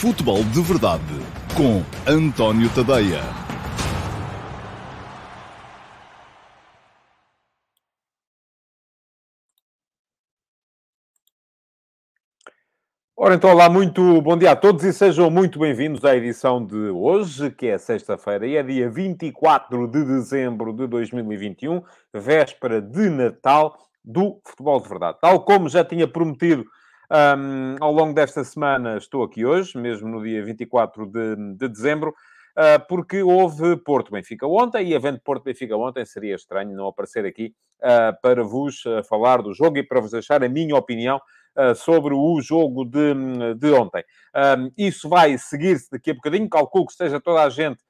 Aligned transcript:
Futebol 0.00 0.42
de 0.44 0.62
Verdade 0.62 1.04
com 1.54 1.82
António 2.10 2.70
Tadeia. 2.74 3.20
Ora, 13.14 13.34
então, 13.34 13.50
olá, 13.50 13.68
muito 13.68 14.22
bom 14.22 14.38
dia 14.38 14.52
a 14.52 14.56
todos 14.56 14.82
e 14.84 14.92
sejam 14.94 15.30
muito 15.30 15.58
bem-vindos 15.58 16.02
à 16.02 16.16
edição 16.16 16.64
de 16.64 16.88
hoje, 16.88 17.50
que 17.50 17.66
é 17.66 17.76
sexta-feira 17.76 18.46
e 18.46 18.56
é 18.56 18.62
dia 18.62 18.88
24 18.88 19.86
de 19.86 20.02
dezembro 20.02 20.72
de 20.72 20.86
2021, 20.86 21.82
véspera 22.14 22.80
de 22.80 23.10
Natal 23.10 23.76
do 24.02 24.40
Futebol 24.46 24.80
de 24.80 24.88
Verdade. 24.88 25.18
Tal 25.20 25.44
como 25.44 25.68
já 25.68 25.84
tinha 25.84 26.08
prometido 26.08 26.64
um, 27.10 27.76
ao 27.80 27.92
longo 27.92 28.14
desta 28.14 28.44
semana, 28.44 28.96
estou 28.96 29.22
aqui 29.24 29.44
hoje, 29.44 29.76
mesmo 29.76 30.08
no 30.08 30.22
dia 30.22 30.44
24 30.44 31.06
de, 31.06 31.36
de 31.56 31.68
dezembro, 31.68 32.10
uh, 32.10 32.86
porque 32.88 33.22
houve 33.22 33.76
Porto 33.78 34.12
Benfica 34.12 34.46
ontem 34.46 34.88
e, 34.88 34.94
havendo 34.94 35.20
Porto 35.20 35.42
Benfica 35.42 35.76
ontem, 35.76 36.04
seria 36.06 36.36
estranho 36.36 36.76
não 36.76 36.86
aparecer 36.86 37.26
aqui 37.26 37.52
uh, 37.80 38.20
para 38.22 38.44
vos 38.44 38.84
uh, 38.84 39.02
falar 39.02 39.42
do 39.42 39.52
jogo 39.52 39.78
e 39.78 39.82
para 39.82 40.00
vos 40.00 40.12
deixar 40.12 40.44
a 40.44 40.48
minha 40.48 40.76
opinião 40.76 41.20
sobre 41.74 42.14
o 42.14 42.40
jogo 42.40 42.84
de, 42.84 43.12
de 43.58 43.72
ontem. 43.72 44.04
Um, 44.34 44.70
isso 44.78 45.08
vai 45.08 45.36
seguir-se 45.36 45.90
daqui 45.90 46.12
a 46.12 46.14
bocadinho, 46.14 46.48
calculo 46.48 46.86
que 46.86 46.92
esteja 46.92 47.20
toda 47.20 47.42
a 47.42 47.50
gente 47.50 47.80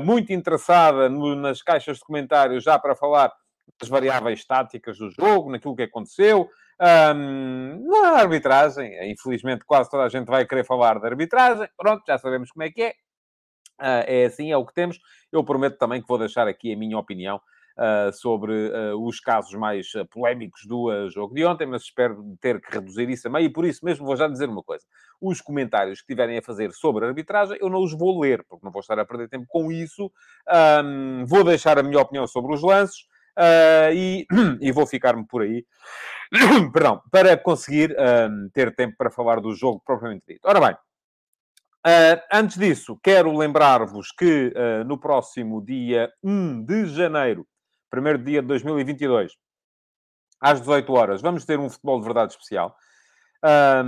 muito 0.00 0.32
interessada 0.32 1.08
no, 1.08 1.34
nas 1.34 1.60
caixas 1.60 1.96
de 1.98 2.04
comentários 2.04 2.62
já 2.62 2.78
para 2.78 2.94
falar 2.94 3.32
das 3.80 3.88
variáveis 3.88 4.44
táticas 4.44 4.96
do 4.96 5.10
jogo, 5.10 5.50
naquilo 5.50 5.74
que 5.74 5.82
aconteceu, 5.82 6.48
um, 6.80 7.86
na 7.88 8.20
arbitragem. 8.20 9.10
Infelizmente, 9.10 9.64
quase 9.64 9.90
toda 9.90 10.04
a 10.04 10.08
gente 10.08 10.26
vai 10.26 10.46
querer 10.46 10.64
falar 10.64 10.98
da 10.98 11.08
arbitragem. 11.08 11.68
Pronto, 11.76 12.02
já 12.06 12.18
sabemos 12.18 12.50
como 12.50 12.64
é 12.64 12.70
que 12.70 12.82
é. 12.82 12.90
Uh, 13.80 14.04
é 14.06 14.24
assim, 14.26 14.50
é 14.50 14.56
o 14.56 14.66
que 14.66 14.74
temos. 14.74 14.98
Eu 15.32 15.44
prometo 15.44 15.78
também 15.78 16.00
que 16.00 16.08
vou 16.08 16.18
deixar 16.18 16.48
aqui 16.48 16.72
a 16.72 16.76
minha 16.76 16.98
opinião 16.98 17.40
Uh, 17.78 18.12
sobre 18.12 18.52
uh, 18.52 19.06
os 19.06 19.20
casos 19.20 19.54
mais 19.54 19.94
uh, 19.94 20.04
polémicos 20.04 20.66
do 20.66 21.08
jogo 21.08 21.34
de 21.34 21.46
ontem, 21.46 21.64
mas 21.64 21.84
espero 21.84 22.36
ter 22.38 22.60
que 22.60 22.70
reduzir 22.74 23.08
isso 23.08 23.26
a 23.26 23.30
meio, 23.30 23.46
e 23.46 23.48
por 23.48 23.64
isso 23.64 23.82
mesmo 23.86 24.04
vou 24.04 24.16
já 24.16 24.28
dizer 24.28 24.50
uma 24.50 24.62
coisa. 24.62 24.84
Os 25.18 25.40
comentários 25.40 26.02
que 26.02 26.08
tiverem 26.08 26.36
a 26.36 26.42
fazer 26.42 26.72
sobre 26.72 27.06
a 27.06 27.08
arbitragem, 27.08 27.56
eu 27.58 27.70
não 27.70 27.82
os 27.82 27.96
vou 27.96 28.20
ler, 28.20 28.44
porque 28.46 28.66
não 28.66 28.72
vou 28.72 28.80
estar 28.80 28.98
a 28.98 29.04
perder 29.06 29.30
tempo 29.30 29.46
com 29.48 29.72
isso. 29.72 30.12
Um, 30.84 31.24
vou 31.24 31.42
deixar 31.42 31.78
a 31.78 31.82
minha 31.82 31.98
opinião 31.98 32.26
sobre 32.26 32.52
os 32.52 32.62
lances, 32.62 33.06
Uh, 33.40 33.94
e, 33.94 34.26
e, 34.60 34.70
vou 34.70 34.86
ficar-me 34.86 35.26
por 35.26 35.40
aí, 35.40 35.64
perdão, 36.74 37.00
para 37.10 37.34
conseguir 37.38 37.90
uh, 37.92 38.50
ter 38.52 38.74
tempo 38.74 38.94
para 38.98 39.10
falar 39.10 39.40
do 39.40 39.54
jogo 39.54 39.80
propriamente 39.82 40.24
dito. 40.28 40.46
Ora 40.46 40.60
bem, 40.60 40.74
uh, 40.74 42.22
antes 42.30 42.58
disso, 42.58 43.00
quero 43.02 43.34
lembrar-vos 43.34 44.12
que 44.12 44.52
no 44.86 44.98
próximo 44.98 45.64
dia 45.64 46.12
1 46.22 46.64
de 46.66 46.86
janeiro, 46.88 47.46
primeiro 47.88 48.18
dia 48.18 48.42
de 48.42 48.48
2022, 48.48 49.32
às 50.38 50.60
18 50.60 50.92
horas, 50.92 51.22
vamos 51.22 51.46
ter 51.46 51.58
um 51.58 51.70
futebol 51.70 51.98
de 51.98 52.04
verdade 52.04 52.32
especial. 52.32 52.76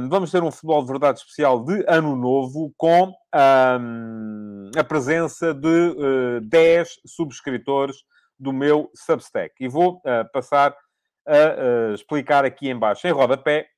vamos 0.08 0.30
ter 0.30 0.42
um 0.42 0.50
futebol 0.50 0.80
de 0.80 0.88
verdade 0.88 1.18
especial 1.18 1.62
de 1.62 1.84
ano 1.86 2.16
novo 2.16 2.72
com 2.78 3.12
a 3.32 4.84
presença 4.88 5.52
de 5.52 5.68
uh, 5.68 6.40
10 6.40 7.00
subscritores 7.06 8.02
do 8.42 8.52
meu 8.52 8.90
Substack. 8.92 9.54
E 9.60 9.68
vou 9.68 9.98
uh, 9.98 10.30
passar 10.32 10.76
a 11.24 11.90
uh, 11.90 11.94
explicar 11.94 12.44
aqui 12.44 12.68
embaixo, 12.68 13.06
em 13.06 13.12
rodapé, 13.12 13.68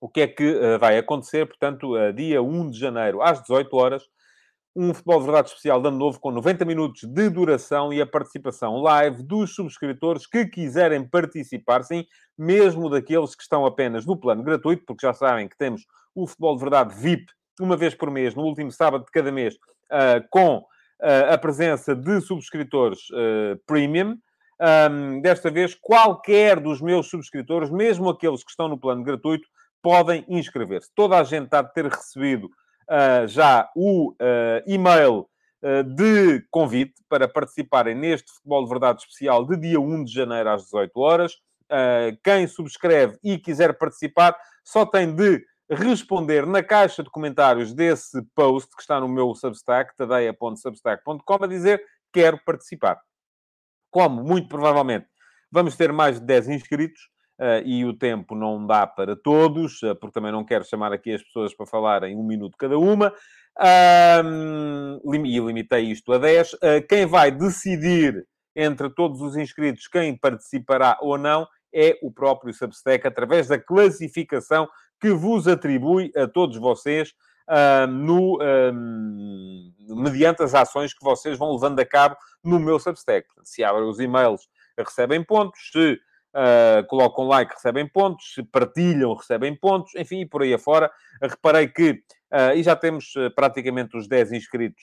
o 0.00 0.08
que 0.08 0.22
é 0.22 0.26
que 0.26 0.54
uh, 0.54 0.78
vai 0.78 0.96
acontecer. 0.96 1.46
Portanto, 1.46 1.92
dia 2.12 2.42
1 2.42 2.70
de 2.70 2.78
janeiro, 2.78 3.20
às 3.20 3.42
18 3.42 3.76
horas, 3.76 4.02
um 4.74 4.92
Futebol 4.94 5.20
de 5.20 5.26
Verdade 5.26 5.48
Especial 5.48 5.80
de 5.82 5.88
Ano 5.88 5.98
Novo 5.98 6.18
com 6.18 6.30
90 6.30 6.64
minutos 6.64 7.02
de 7.04 7.28
duração 7.28 7.92
e 7.92 8.00
a 8.00 8.06
participação 8.06 8.78
live 8.78 9.22
dos 9.22 9.54
subscritores 9.54 10.26
que 10.26 10.46
quiserem 10.46 11.06
participar, 11.06 11.84
sim, 11.84 12.06
mesmo 12.36 12.88
daqueles 12.88 13.36
que 13.36 13.42
estão 13.42 13.66
apenas 13.66 14.06
no 14.06 14.16
plano 14.16 14.42
gratuito, 14.42 14.82
porque 14.86 15.06
já 15.06 15.12
sabem 15.12 15.46
que 15.46 15.56
temos 15.56 15.82
o 16.14 16.26
Futebol 16.26 16.56
de 16.56 16.60
Verdade 16.62 16.94
VIP 16.94 17.26
uma 17.60 17.76
vez 17.76 17.94
por 17.94 18.10
mês, 18.10 18.34
no 18.34 18.42
último 18.42 18.72
sábado 18.72 19.04
de 19.04 19.12
cada 19.12 19.30
mês, 19.30 19.56
com 20.28 20.64
a 21.04 21.36
presença 21.36 21.94
de 21.94 22.20
subscritores 22.20 23.10
uh, 23.10 23.60
premium. 23.66 24.16
Um, 24.90 25.20
desta 25.20 25.50
vez, 25.50 25.74
qualquer 25.74 26.58
dos 26.58 26.80
meus 26.80 27.08
subscritores, 27.08 27.70
mesmo 27.70 28.08
aqueles 28.08 28.42
que 28.42 28.50
estão 28.50 28.68
no 28.68 28.78
plano 28.78 29.02
gratuito, 29.02 29.46
podem 29.82 30.24
inscrever-se. 30.28 30.90
Toda 30.94 31.18
a 31.18 31.24
gente 31.24 31.44
está 31.44 31.58
a 31.58 31.64
ter 31.64 31.86
recebido 31.86 32.46
uh, 32.46 33.26
já 33.26 33.68
o 33.76 34.12
uh, 34.12 34.16
e-mail 34.66 35.26
de 35.96 36.46
convite 36.50 36.92
para 37.08 37.26
participarem 37.26 37.94
neste 37.94 38.30
Futebol 38.34 38.64
de 38.64 38.68
Verdade 38.68 39.00
especial 39.00 39.46
de 39.46 39.56
dia 39.56 39.80
1 39.80 40.04
de 40.04 40.12
janeiro 40.12 40.50
às 40.50 40.64
18 40.64 41.00
horas. 41.00 41.32
quem 42.22 42.46
subscreve 42.46 43.16
e 43.24 43.38
quiser 43.38 43.72
participar 43.78 44.36
só 44.62 44.84
tem 44.84 45.14
de 45.14 45.42
responder 45.70 46.46
na 46.46 46.62
caixa 46.62 47.02
de 47.02 47.10
comentários 47.10 47.72
desse 47.72 48.22
post 48.34 48.74
que 48.74 48.82
está 48.82 49.00
no 49.00 49.08
meu 49.08 49.34
Substack, 49.34 49.96
tadeia.substack.com, 49.96 51.44
a 51.44 51.46
dizer 51.46 51.82
quero 52.12 52.38
participar. 52.44 53.00
Como, 53.90 54.22
muito 54.22 54.48
provavelmente, 54.48 55.06
vamos 55.50 55.76
ter 55.76 55.92
mais 55.92 56.20
de 56.20 56.26
10 56.26 56.48
inscritos, 56.48 57.00
uh, 57.40 57.64
e 57.64 57.84
o 57.84 57.96
tempo 57.96 58.34
não 58.34 58.66
dá 58.66 58.86
para 58.86 59.16
todos, 59.16 59.82
uh, 59.82 59.94
porque 59.96 60.14
também 60.14 60.32
não 60.32 60.44
quero 60.44 60.64
chamar 60.64 60.92
aqui 60.92 61.12
as 61.12 61.22
pessoas 61.22 61.54
para 61.54 61.66
falarem 61.66 62.16
um 62.16 62.24
minuto 62.24 62.56
cada 62.58 62.78
uma, 62.78 63.08
uh, 63.58 65.14
e 65.14 65.38
limitei 65.40 65.90
isto 65.90 66.12
a 66.12 66.18
10. 66.18 66.54
Ah, 66.54 66.80
quem 66.88 67.06
vai 67.06 67.30
decidir 67.30 68.26
entre 68.56 68.88
todos 68.90 69.20
os 69.20 69.36
inscritos 69.36 69.88
quem 69.88 70.16
participará 70.16 70.96
ou 71.00 71.18
não 71.18 71.46
é 71.72 71.98
o 72.02 72.12
próprio 72.12 72.54
Substack, 72.54 73.06
através 73.06 73.48
da 73.48 73.58
classificação 73.58 74.68
que 75.00 75.10
vos 75.10 75.46
atribui 75.46 76.12
a 76.16 76.26
todos 76.26 76.56
vocês 76.56 77.14
uh, 77.48 77.86
no, 77.86 78.36
uh, 78.36 80.02
mediante 80.02 80.42
as 80.42 80.54
ações 80.54 80.94
que 80.94 81.04
vocês 81.04 81.38
vão 81.38 81.52
levando 81.52 81.78
a 81.80 81.84
cabo 81.84 82.16
no 82.42 82.58
meu 82.58 82.78
Substack. 82.78 83.26
Se 83.42 83.62
abrem 83.62 83.88
os 83.88 84.00
e-mails, 84.00 84.48
recebem 84.78 85.22
pontos. 85.22 85.70
Se 85.72 85.92
uh, 85.92 86.86
colocam 86.88 87.26
like, 87.26 87.52
recebem 87.52 87.88
pontos. 87.88 88.34
Se 88.34 88.42
partilham, 88.42 89.14
recebem 89.14 89.54
pontos. 89.54 89.94
Enfim, 89.94 90.20
e 90.20 90.26
por 90.26 90.42
aí 90.42 90.54
afora. 90.54 90.90
Reparei 91.22 91.68
que, 91.68 92.02
e 92.56 92.62
já 92.62 92.74
temos 92.74 93.14
praticamente 93.36 93.96
os 93.96 94.08
10 94.08 94.32
inscritos. 94.32 94.82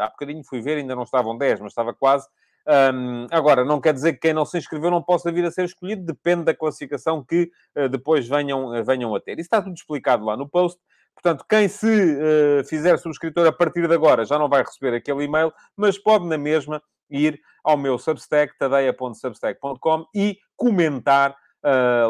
há 0.00 0.08
bocadinho 0.08 0.44
fui 0.44 0.60
ver, 0.60 0.78
ainda 0.78 0.94
não 0.94 1.02
estavam 1.02 1.36
10, 1.36 1.60
mas 1.60 1.72
estava 1.72 1.92
quase. 1.92 2.28
Um, 2.66 3.26
agora, 3.30 3.64
não 3.64 3.80
quer 3.80 3.92
dizer 3.92 4.14
que 4.14 4.20
quem 4.20 4.32
não 4.32 4.46
se 4.46 4.56
inscreveu 4.56 4.90
não 4.90 5.02
possa 5.02 5.30
vir 5.30 5.44
a 5.44 5.50
ser 5.50 5.64
escolhido, 5.64 6.04
depende 6.04 6.44
da 6.44 6.54
classificação 6.54 7.22
que 7.22 7.50
uh, 7.76 7.88
depois 7.88 8.26
venham, 8.26 8.68
uh, 8.68 8.84
venham 8.84 9.14
a 9.14 9.20
ter. 9.20 9.32
Isso 9.32 9.42
está 9.42 9.60
tudo 9.60 9.74
explicado 9.74 10.24
lá 10.24 10.36
no 10.36 10.48
post. 10.48 10.80
Portanto, 11.14 11.44
quem 11.48 11.68
se 11.68 11.86
uh, 11.86 12.64
fizer 12.64 12.98
subscritor 12.98 13.46
a 13.46 13.52
partir 13.52 13.86
de 13.86 13.94
agora 13.94 14.24
já 14.24 14.38
não 14.38 14.48
vai 14.48 14.62
receber 14.62 14.96
aquele 14.96 15.24
e-mail, 15.24 15.52
mas 15.76 15.98
pode 15.98 16.26
na 16.26 16.38
mesma 16.38 16.82
ir 17.10 17.38
ao 17.62 17.76
meu 17.76 17.98
Substack, 17.98 18.56
tadeia.substack.com 18.58 20.06
e 20.14 20.38
comentar 20.56 21.36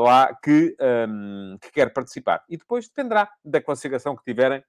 lá 0.00 0.34
que, 0.42 0.76
um, 1.08 1.56
que 1.62 1.70
quer 1.70 1.92
participar. 1.92 2.42
E 2.48 2.56
depois 2.56 2.88
dependerá 2.88 3.30
da 3.44 3.60
classificação 3.60 4.16
que 4.16 4.24
tiverem 4.24 4.64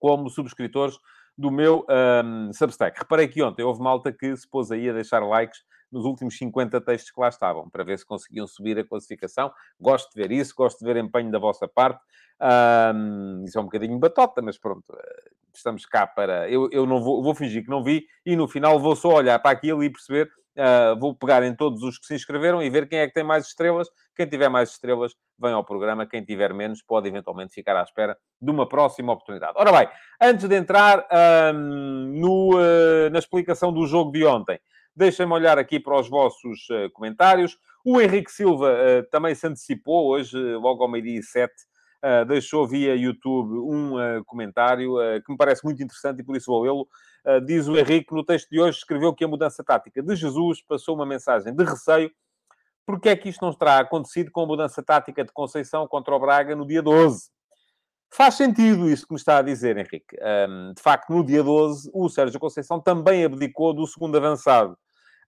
como 0.00 0.28
subscritores 0.28 0.98
do 1.36 1.50
meu 1.50 1.84
um, 2.24 2.52
Substack. 2.52 2.98
Reparei 2.98 3.28
que 3.28 3.42
ontem 3.42 3.62
houve 3.62 3.80
malta 3.82 4.12
que 4.12 4.36
se 4.36 4.48
pôs 4.48 4.70
aí 4.70 4.88
a 4.88 4.92
deixar 4.92 5.20
likes 5.20 5.62
nos 5.90 6.04
últimos 6.04 6.36
50 6.36 6.80
textos 6.80 7.12
que 7.12 7.20
lá 7.20 7.28
estavam, 7.28 7.70
para 7.70 7.84
ver 7.84 7.98
se 7.98 8.04
conseguiam 8.04 8.46
subir 8.46 8.78
a 8.78 8.84
classificação. 8.84 9.52
Gosto 9.80 10.12
de 10.12 10.20
ver 10.20 10.32
isso, 10.32 10.52
gosto 10.56 10.80
de 10.80 10.84
ver 10.84 10.96
empenho 10.96 11.30
da 11.30 11.38
vossa 11.38 11.68
parte. 11.68 12.02
Um, 12.40 13.44
isso 13.44 13.56
é 13.56 13.60
um 13.60 13.64
bocadinho 13.64 13.98
batota, 13.98 14.42
mas 14.42 14.58
pronto, 14.58 14.84
eh, 14.92 15.30
estamos 15.54 15.86
cá 15.86 16.04
para... 16.04 16.50
Eu, 16.50 16.68
eu 16.72 16.84
não 16.84 17.00
vou, 17.00 17.22
vou 17.22 17.34
fingir 17.34 17.62
que 17.62 17.70
não 17.70 17.84
vi 17.84 18.06
e 18.26 18.34
no 18.34 18.48
final 18.48 18.78
vou 18.80 18.96
só 18.96 19.14
olhar 19.14 19.38
para 19.38 19.52
aquilo 19.52 19.84
e 19.84 19.90
perceber 19.90 20.28
Uh, 20.56 20.96
vou 21.00 21.12
pegar 21.14 21.42
em 21.42 21.52
todos 21.52 21.82
os 21.82 21.98
que 21.98 22.06
se 22.06 22.14
inscreveram 22.14 22.62
e 22.62 22.70
ver 22.70 22.88
quem 22.88 23.00
é 23.00 23.08
que 23.08 23.14
tem 23.14 23.24
mais 23.24 23.46
estrelas. 23.46 23.88
Quem 24.14 24.26
tiver 24.26 24.48
mais 24.48 24.70
estrelas, 24.70 25.12
vem 25.36 25.52
ao 25.52 25.64
programa. 25.64 26.06
Quem 26.06 26.24
tiver 26.24 26.54
menos, 26.54 26.80
pode 26.80 27.08
eventualmente 27.08 27.52
ficar 27.52 27.76
à 27.76 27.82
espera 27.82 28.16
de 28.40 28.50
uma 28.50 28.68
próxima 28.68 29.12
oportunidade. 29.12 29.54
Ora 29.56 29.72
bem, 29.72 29.88
antes 30.20 30.48
de 30.48 30.54
entrar 30.54 31.06
no, 31.52 32.56
uh, 32.56 33.10
na 33.10 33.18
explicação 33.18 33.72
do 33.72 33.84
jogo 33.86 34.12
de 34.12 34.24
ontem, 34.24 34.60
deixem-me 34.94 35.32
olhar 35.32 35.58
aqui 35.58 35.80
para 35.80 35.98
os 35.98 36.08
vossos 36.08 36.68
uh, 36.70 36.88
comentários. 36.92 37.58
O 37.84 38.00
Henrique 38.00 38.30
Silva 38.30 38.74
também 39.10 39.34
se 39.34 39.46
antecipou 39.46 40.06
hoje, 40.08 40.38
logo 40.54 40.82
ao 40.82 40.88
meio-dia 40.88 41.18
e 41.18 41.22
sete, 41.22 41.54
uh, 42.04 42.24
deixou 42.26 42.68
via 42.68 42.94
YouTube 42.94 43.54
um 43.54 43.96
uh, 43.96 44.24
comentário 44.26 44.96
uh, 44.96 45.22
que 45.24 45.32
me 45.32 45.38
parece 45.38 45.64
muito 45.64 45.82
interessante 45.82 46.20
e 46.20 46.22
por 46.22 46.36
isso 46.36 46.46
vou 46.46 46.62
lê-lo. 46.62 46.86
diz 47.46 47.66
o 47.66 47.76
Henrique, 47.76 48.14
no 48.14 48.24
texto 48.24 48.50
de 48.50 48.60
hoje, 48.60 48.78
escreveu 48.78 49.14
que 49.14 49.24
a 49.24 49.28
mudança 49.28 49.64
tática 49.64 50.02
de 50.02 50.14
Jesus 50.14 50.62
passou 50.62 50.94
uma 50.94 51.06
mensagem 51.06 51.54
de 51.54 51.64
receio. 51.64 52.10
Porque 52.86 53.08
é 53.08 53.16
que 53.16 53.30
isto 53.30 53.42
não 53.42 53.52
terá 53.54 53.78
acontecido 53.78 54.30
com 54.30 54.42
a 54.42 54.46
mudança 54.46 54.82
tática 54.82 55.24
de 55.24 55.32
Conceição 55.32 55.88
contra 55.88 56.14
o 56.14 56.20
Braga 56.20 56.54
no 56.54 56.66
dia 56.66 56.82
12? 56.82 57.30
Faz 58.12 58.34
sentido 58.34 58.88
isso 58.88 59.06
que 59.06 59.14
me 59.14 59.18
está 59.18 59.38
a 59.38 59.42
dizer, 59.42 59.76
Henrique. 59.76 60.16
Um, 60.48 60.72
de 60.74 60.82
facto, 60.82 61.10
no 61.10 61.24
dia 61.24 61.42
12, 61.42 61.90
o 61.92 62.08
Sérgio 62.08 62.38
Conceição 62.38 62.78
também 62.78 63.24
abdicou 63.24 63.72
do 63.72 63.86
segundo 63.86 64.16
avançado. 64.16 64.76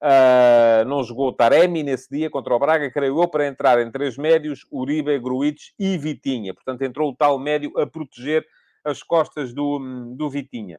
Uh, 0.02 0.84
não 0.86 1.02
jogou 1.02 1.32
Taremi 1.32 1.82
nesse 1.82 2.08
dia 2.10 2.28
contra 2.28 2.54
o 2.54 2.58
Braga, 2.58 2.90
creio 2.90 3.20
eu, 3.22 3.28
para 3.28 3.46
entrar 3.46 3.80
em 3.80 3.90
três 3.90 4.16
médios, 4.16 4.66
Uribe, 4.70 5.18
Gruites 5.18 5.72
e 5.78 5.96
Vitinha. 5.96 6.52
Portanto, 6.52 6.82
entrou 6.82 7.10
o 7.10 7.16
tal 7.16 7.38
médio 7.38 7.72
a 7.78 7.86
proteger 7.86 8.46
as 8.84 9.02
costas 9.02 9.52
do, 9.52 10.14
do 10.14 10.28
Vitinha. 10.30 10.78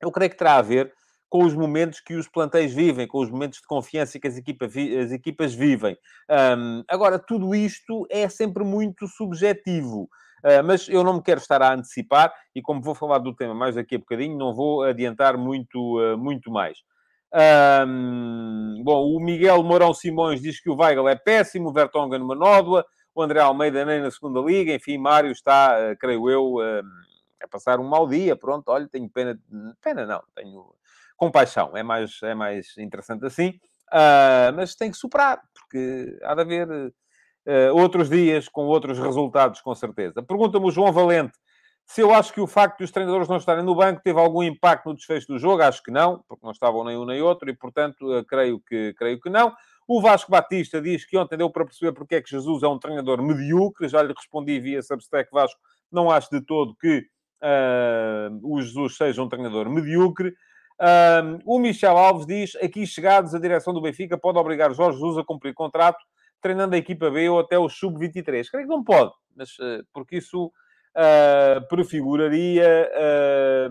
Eu 0.00 0.12
creio 0.12 0.30
que 0.30 0.36
terá 0.36 0.56
a 0.56 0.62
ver 0.62 0.92
com 1.34 1.44
os 1.44 1.54
momentos 1.54 2.00
que 2.00 2.14
os 2.14 2.28
plantéis 2.28 2.72
vivem, 2.72 3.08
com 3.08 3.18
os 3.18 3.28
momentos 3.28 3.60
de 3.60 3.66
confiança 3.66 4.20
que 4.20 4.28
as, 4.28 4.36
equipa 4.36 4.68
vi, 4.68 4.96
as 4.96 5.10
equipas 5.10 5.52
vivem. 5.52 5.96
Um, 6.30 6.84
agora, 6.86 7.18
tudo 7.18 7.54
isto 7.54 8.06
é 8.08 8.28
sempre 8.28 8.62
muito 8.62 9.08
subjetivo. 9.08 10.08
Uh, 10.44 10.62
mas 10.64 10.88
eu 10.88 11.02
não 11.02 11.14
me 11.14 11.22
quero 11.22 11.40
estar 11.40 11.60
a 11.60 11.74
antecipar 11.74 12.32
e, 12.54 12.62
como 12.62 12.82
vou 12.82 12.94
falar 12.94 13.18
do 13.18 13.34
tema 13.34 13.54
mais 13.54 13.74
daqui 13.74 13.96
a 13.96 13.98
bocadinho, 13.98 14.38
não 14.38 14.54
vou 14.54 14.84
adiantar 14.84 15.36
muito, 15.36 15.98
uh, 15.98 16.16
muito 16.16 16.52
mais. 16.52 16.78
Um, 17.34 18.82
bom, 18.84 19.12
o 19.12 19.18
Miguel 19.18 19.62
Mourão 19.64 19.92
Simões 19.92 20.40
diz 20.40 20.60
que 20.60 20.70
o 20.70 20.76
Weigl 20.76 21.08
é 21.08 21.16
péssimo, 21.16 21.70
o 21.70 21.72
Vertonghen 21.72 22.20
numa 22.20 22.36
nódoa, 22.36 22.86
o 23.12 23.20
André 23.20 23.40
Almeida 23.40 23.84
nem 23.84 24.00
na 24.00 24.10
segunda 24.10 24.40
liga, 24.40 24.72
enfim, 24.72 24.98
Mário 24.98 25.32
está, 25.32 25.76
uh, 25.76 25.98
creio 25.98 26.30
eu, 26.30 26.58
a 27.42 27.48
passar 27.48 27.80
um 27.80 27.88
mau 27.88 28.06
dia, 28.06 28.36
pronto, 28.36 28.68
olha, 28.68 28.88
tenho 28.88 29.08
pena, 29.10 29.36
pena 29.82 30.06
não, 30.06 30.22
tenho 30.34 30.64
compaixão, 31.16 31.76
é 31.76 31.82
mais, 31.82 32.22
é 32.22 32.34
mais 32.34 32.78
interessante 32.78 33.26
assim, 33.26 33.58
mas 34.54 34.74
tem 34.74 34.90
que 34.90 34.96
superar, 34.96 35.40
porque 35.52 36.16
há 36.22 36.34
de 36.34 36.40
haver 36.40 36.68
uh, 36.68 37.74
outros 37.74 38.08
dias 38.08 38.48
com 38.48 38.66
outros 38.66 38.98
resultados, 38.98 39.60
com 39.60 39.74
certeza. 39.74 40.22
Pergunta-me 40.22 40.66
o 40.66 40.70
João 40.70 40.92
Valente 40.92 41.36
se 41.86 42.00
eu 42.00 42.12
acho 42.14 42.32
que 42.32 42.40
o 42.40 42.46
facto 42.46 42.78
de 42.78 42.84
os 42.84 42.90
treinadores 42.90 43.28
não 43.28 43.36
estarem 43.36 43.62
no 43.62 43.74
banco 43.74 44.00
teve 44.02 44.18
algum 44.18 44.42
impacto 44.42 44.88
no 44.88 44.94
desfecho 44.94 45.28
do 45.28 45.38
jogo. 45.38 45.62
Acho 45.62 45.82
que 45.82 45.90
não, 45.90 46.24
porque 46.28 46.44
não 46.44 46.52
estavam 46.52 46.82
nem 46.84 46.96
um 46.96 47.04
nem 47.04 47.20
outro 47.20 47.48
e, 47.50 47.54
portanto, 47.54 48.18
uh, 48.18 48.24
creio, 48.24 48.60
que, 48.60 48.94
creio 48.94 49.20
que 49.20 49.28
não. 49.28 49.54
O 49.86 50.00
Vasco 50.00 50.30
Batista 50.30 50.80
diz 50.80 51.04
que 51.04 51.16
ontem 51.16 51.36
deu 51.36 51.50
para 51.50 51.64
perceber 51.64 51.92
porque 51.92 52.14
é 52.14 52.22
que 52.22 52.30
Jesus 52.30 52.62
é 52.62 52.68
um 52.68 52.78
treinador 52.78 53.22
medíocre. 53.22 53.86
Já 53.86 54.02
lhe 54.02 54.14
respondi 54.16 54.58
via 54.58 54.82
Substack 54.82 55.30
Vasco. 55.30 55.60
Não 55.92 56.10
acho 56.10 56.30
de 56.30 56.40
todo 56.40 56.74
que 56.74 57.06
uh, 57.42 58.40
o 58.42 58.62
Jesus 58.62 58.96
seja 58.96 59.22
um 59.22 59.28
treinador 59.28 59.68
medíocre. 59.68 60.30
Uh, 60.80 61.38
o 61.44 61.58
Michel 61.58 61.96
Alves 61.98 62.26
diz: 62.26 62.56
aqui 62.56 62.86
chegados, 62.86 63.34
a 63.34 63.38
direção 63.38 63.74
do 63.74 63.82
Benfica 63.82 64.16
pode 64.16 64.38
obrigar 64.38 64.72
Jorge 64.74 64.98
Jesus 64.98 65.18
a 65.18 65.24
cumprir 65.24 65.52
contrato 65.52 66.02
treinando 66.40 66.74
a 66.74 66.78
equipa 66.78 67.10
B 67.10 67.26
ou 67.30 67.40
até 67.40 67.58
o 67.58 67.70
sub-23. 67.70 68.50
Creio 68.50 68.66
que 68.66 68.74
não 68.74 68.84
pode, 68.84 69.12
mas, 69.34 69.50
uh, 69.58 69.82
porque 69.94 70.16
isso 70.16 70.52
uh, 70.96 71.66
prefiguraria 71.68 72.90
uh, 72.94 73.70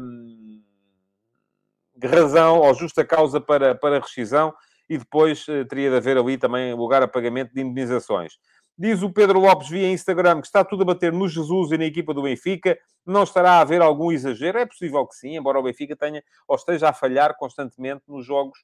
razão 2.07 2.59
ou 2.59 2.73
justa 2.73 3.05
causa 3.05 3.39
para, 3.39 3.75
para 3.75 3.99
rescisão 3.99 4.53
e 4.89 4.97
depois 4.97 5.45
teria 5.69 5.89
de 5.89 5.95
haver 5.95 6.17
ali 6.17 6.37
também 6.37 6.73
lugar 6.73 7.01
a 7.01 7.07
pagamento 7.07 7.53
de 7.53 7.61
indenizações. 7.61 8.33
Diz 8.77 9.01
o 9.01 9.09
Pedro 9.11 9.39
Lopes 9.39 9.69
via 9.69 9.89
Instagram 9.91 10.41
que 10.41 10.47
está 10.47 10.65
tudo 10.65 10.81
a 10.81 10.85
bater 10.85 11.13
no 11.13 11.27
Jesus 11.27 11.71
e 11.71 11.77
na 11.77 11.85
equipa 11.85 12.13
do 12.13 12.23
Benfica. 12.23 12.77
Não 13.05 13.23
estará 13.23 13.53
a 13.53 13.61
haver 13.61 13.81
algum 13.81 14.11
exagero? 14.11 14.57
É 14.57 14.65
possível 14.65 15.05
que 15.07 15.15
sim, 15.15 15.37
embora 15.37 15.59
o 15.59 15.63
Benfica 15.63 15.95
tenha 15.95 16.21
ou 16.47 16.55
esteja 16.55 16.89
a 16.89 16.93
falhar 16.93 17.37
constantemente 17.37 18.03
nos 18.07 18.25
jogos 18.25 18.59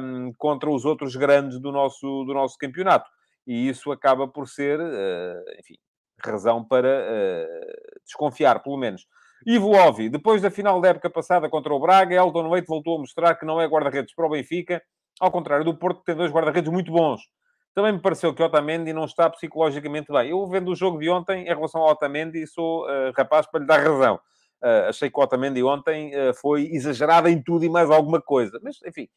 um, 0.00 0.32
contra 0.36 0.68
os 0.68 0.84
outros 0.84 1.16
grandes 1.16 1.58
do 1.58 1.72
nosso, 1.72 2.24
do 2.24 2.34
nosso 2.34 2.58
campeonato 2.58 3.08
e 3.48 3.66
isso 3.66 3.90
acaba 3.90 4.28
por 4.28 4.46
ser, 4.46 4.78
uh, 4.78 5.58
enfim, 5.58 5.76
razão 6.24 6.64
para 6.64 6.88
uh, 6.88 8.02
desconfiar, 8.04 8.62
pelo 8.62 8.76
menos. 8.76 9.06
Ivo 9.46 9.70
Ovi, 9.70 10.08
depois 10.08 10.42
da 10.42 10.50
final 10.50 10.80
da 10.80 10.88
época 10.88 11.08
passada 11.08 11.48
contra 11.48 11.72
o 11.72 11.78
Braga, 11.78 12.14
Elton 12.14 12.50
Leite 12.50 12.66
voltou 12.66 12.96
a 12.96 13.00
mostrar 13.00 13.34
que 13.36 13.46
não 13.46 13.60
é 13.60 13.66
guarda-redes 13.66 14.14
para 14.14 14.26
o 14.26 14.30
Benfica, 14.30 14.82
ao 15.20 15.30
contrário 15.30 15.64
do 15.64 15.76
Porto, 15.76 16.00
que 16.00 16.06
tem 16.06 16.16
dois 16.16 16.32
guarda-redes 16.32 16.70
muito 16.70 16.90
bons. 16.90 17.20
Também 17.74 17.92
me 17.92 18.00
pareceu 18.00 18.34
que 18.34 18.42
Otamendi 18.42 18.92
não 18.92 19.04
está 19.04 19.30
psicologicamente 19.30 20.10
bem. 20.10 20.30
Eu, 20.30 20.44
vendo 20.48 20.72
o 20.72 20.74
jogo 20.74 20.98
de 20.98 21.08
ontem, 21.08 21.42
em 21.42 21.54
relação 21.54 21.80
ao 21.80 21.90
Otamendi, 21.90 22.44
sou 22.46 22.84
uh, 22.84 23.12
rapaz 23.16 23.46
para 23.46 23.60
lhe 23.60 23.66
dar 23.66 23.78
razão. 23.78 24.16
Uh, 24.60 24.88
achei 24.88 25.08
que 25.08 25.16
o 25.16 25.22
Otamendi 25.22 25.62
ontem 25.62 26.10
uh, 26.12 26.34
foi 26.34 26.64
exagerado 26.72 27.28
em 27.28 27.40
tudo 27.40 27.64
e 27.64 27.68
mais 27.68 27.88
alguma 27.88 28.20
coisa. 28.20 28.58
Mas, 28.62 28.78
enfim, 28.84 29.08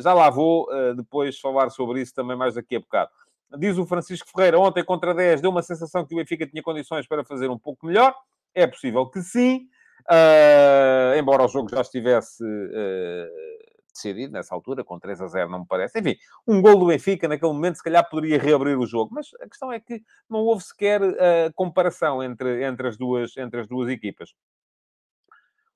já 0.00 0.14
lá 0.14 0.30
vou 0.30 0.68
depois 0.94 1.38
falar 1.38 1.68
sobre 1.68 2.00
isso 2.00 2.14
também 2.14 2.34
mais 2.34 2.54
daqui 2.54 2.76
a 2.76 2.80
bocado. 2.80 3.10
Diz 3.58 3.78
o 3.78 3.86
Francisco 3.86 4.28
Ferreira, 4.34 4.58
ontem 4.58 4.84
contra 4.84 5.14
10 5.14 5.40
deu 5.40 5.50
uma 5.50 5.62
sensação 5.62 6.04
que 6.04 6.14
o 6.14 6.18
Benfica 6.18 6.46
tinha 6.46 6.62
condições 6.62 7.06
para 7.06 7.24
fazer 7.24 7.48
um 7.48 7.58
pouco 7.58 7.86
melhor. 7.86 8.14
É 8.54 8.66
possível 8.66 9.06
que 9.06 9.22
sim, 9.22 9.68
uh, 10.10 11.16
embora 11.16 11.44
o 11.44 11.48
jogo 11.48 11.68
já 11.68 11.80
estivesse 11.80 12.42
uh, 12.42 13.66
decidido 13.92 14.32
nessa 14.32 14.54
altura, 14.54 14.84
com 14.84 14.98
3 14.98 15.20
a 15.20 15.26
0 15.26 15.50
não 15.50 15.60
me 15.60 15.66
parece. 15.66 15.98
Enfim, 15.98 16.16
um 16.46 16.60
gol 16.60 16.78
do 16.78 16.86
Benfica 16.86 17.28
naquele 17.28 17.52
momento 17.52 17.76
se 17.76 17.82
calhar 17.82 18.08
poderia 18.08 18.38
reabrir 18.38 18.78
o 18.78 18.86
jogo, 18.86 19.14
mas 19.14 19.28
a 19.40 19.48
questão 19.48 19.72
é 19.72 19.80
que 19.80 20.02
não 20.28 20.40
houve 20.40 20.64
sequer 20.64 21.02
uh, 21.02 21.52
comparação 21.54 22.22
entre, 22.22 22.64
entre, 22.64 22.88
as 22.88 22.96
duas, 22.96 23.36
entre 23.36 23.60
as 23.60 23.68
duas 23.68 23.88
equipas. 23.88 24.34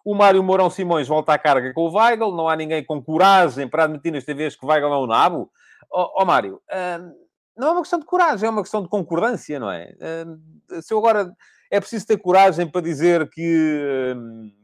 O 0.04 0.14
Mário 0.14 0.42
Mourão 0.42 0.70
Simões 0.70 1.08
volta 1.08 1.34
à 1.34 1.38
carga 1.38 1.72
com 1.74 1.82
o 1.82 1.94
Weigl. 1.94 2.34
Não 2.34 2.48
há 2.48 2.56
ninguém 2.56 2.84
com 2.84 3.02
coragem 3.02 3.68
para 3.68 3.84
admitir 3.84 4.10
nesta 4.10 4.34
vez 4.34 4.56
que 4.56 4.64
Weigl 4.64 4.92
é 4.92 4.98
um 4.98 5.06
nabo. 5.06 5.50
Ó 5.90 6.02
oh, 6.02 6.22
oh, 6.22 6.24
Mário, 6.24 6.60
uh, 6.70 7.29
não 7.56 7.68
é 7.68 7.70
uma 7.72 7.80
questão 7.82 7.98
de 7.98 8.06
coragem, 8.06 8.46
é 8.46 8.50
uma 8.50 8.62
questão 8.62 8.82
de 8.82 8.88
concordância, 8.88 9.58
não 9.58 9.70
é? 9.70 9.94
Se 10.82 10.92
eu 10.94 10.98
agora... 10.98 11.34
É 11.72 11.78
preciso 11.78 12.04
ter 12.04 12.16
coragem 12.16 12.66
para 12.66 12.80
dizer 12.80 13.30
que, 13.30 14.12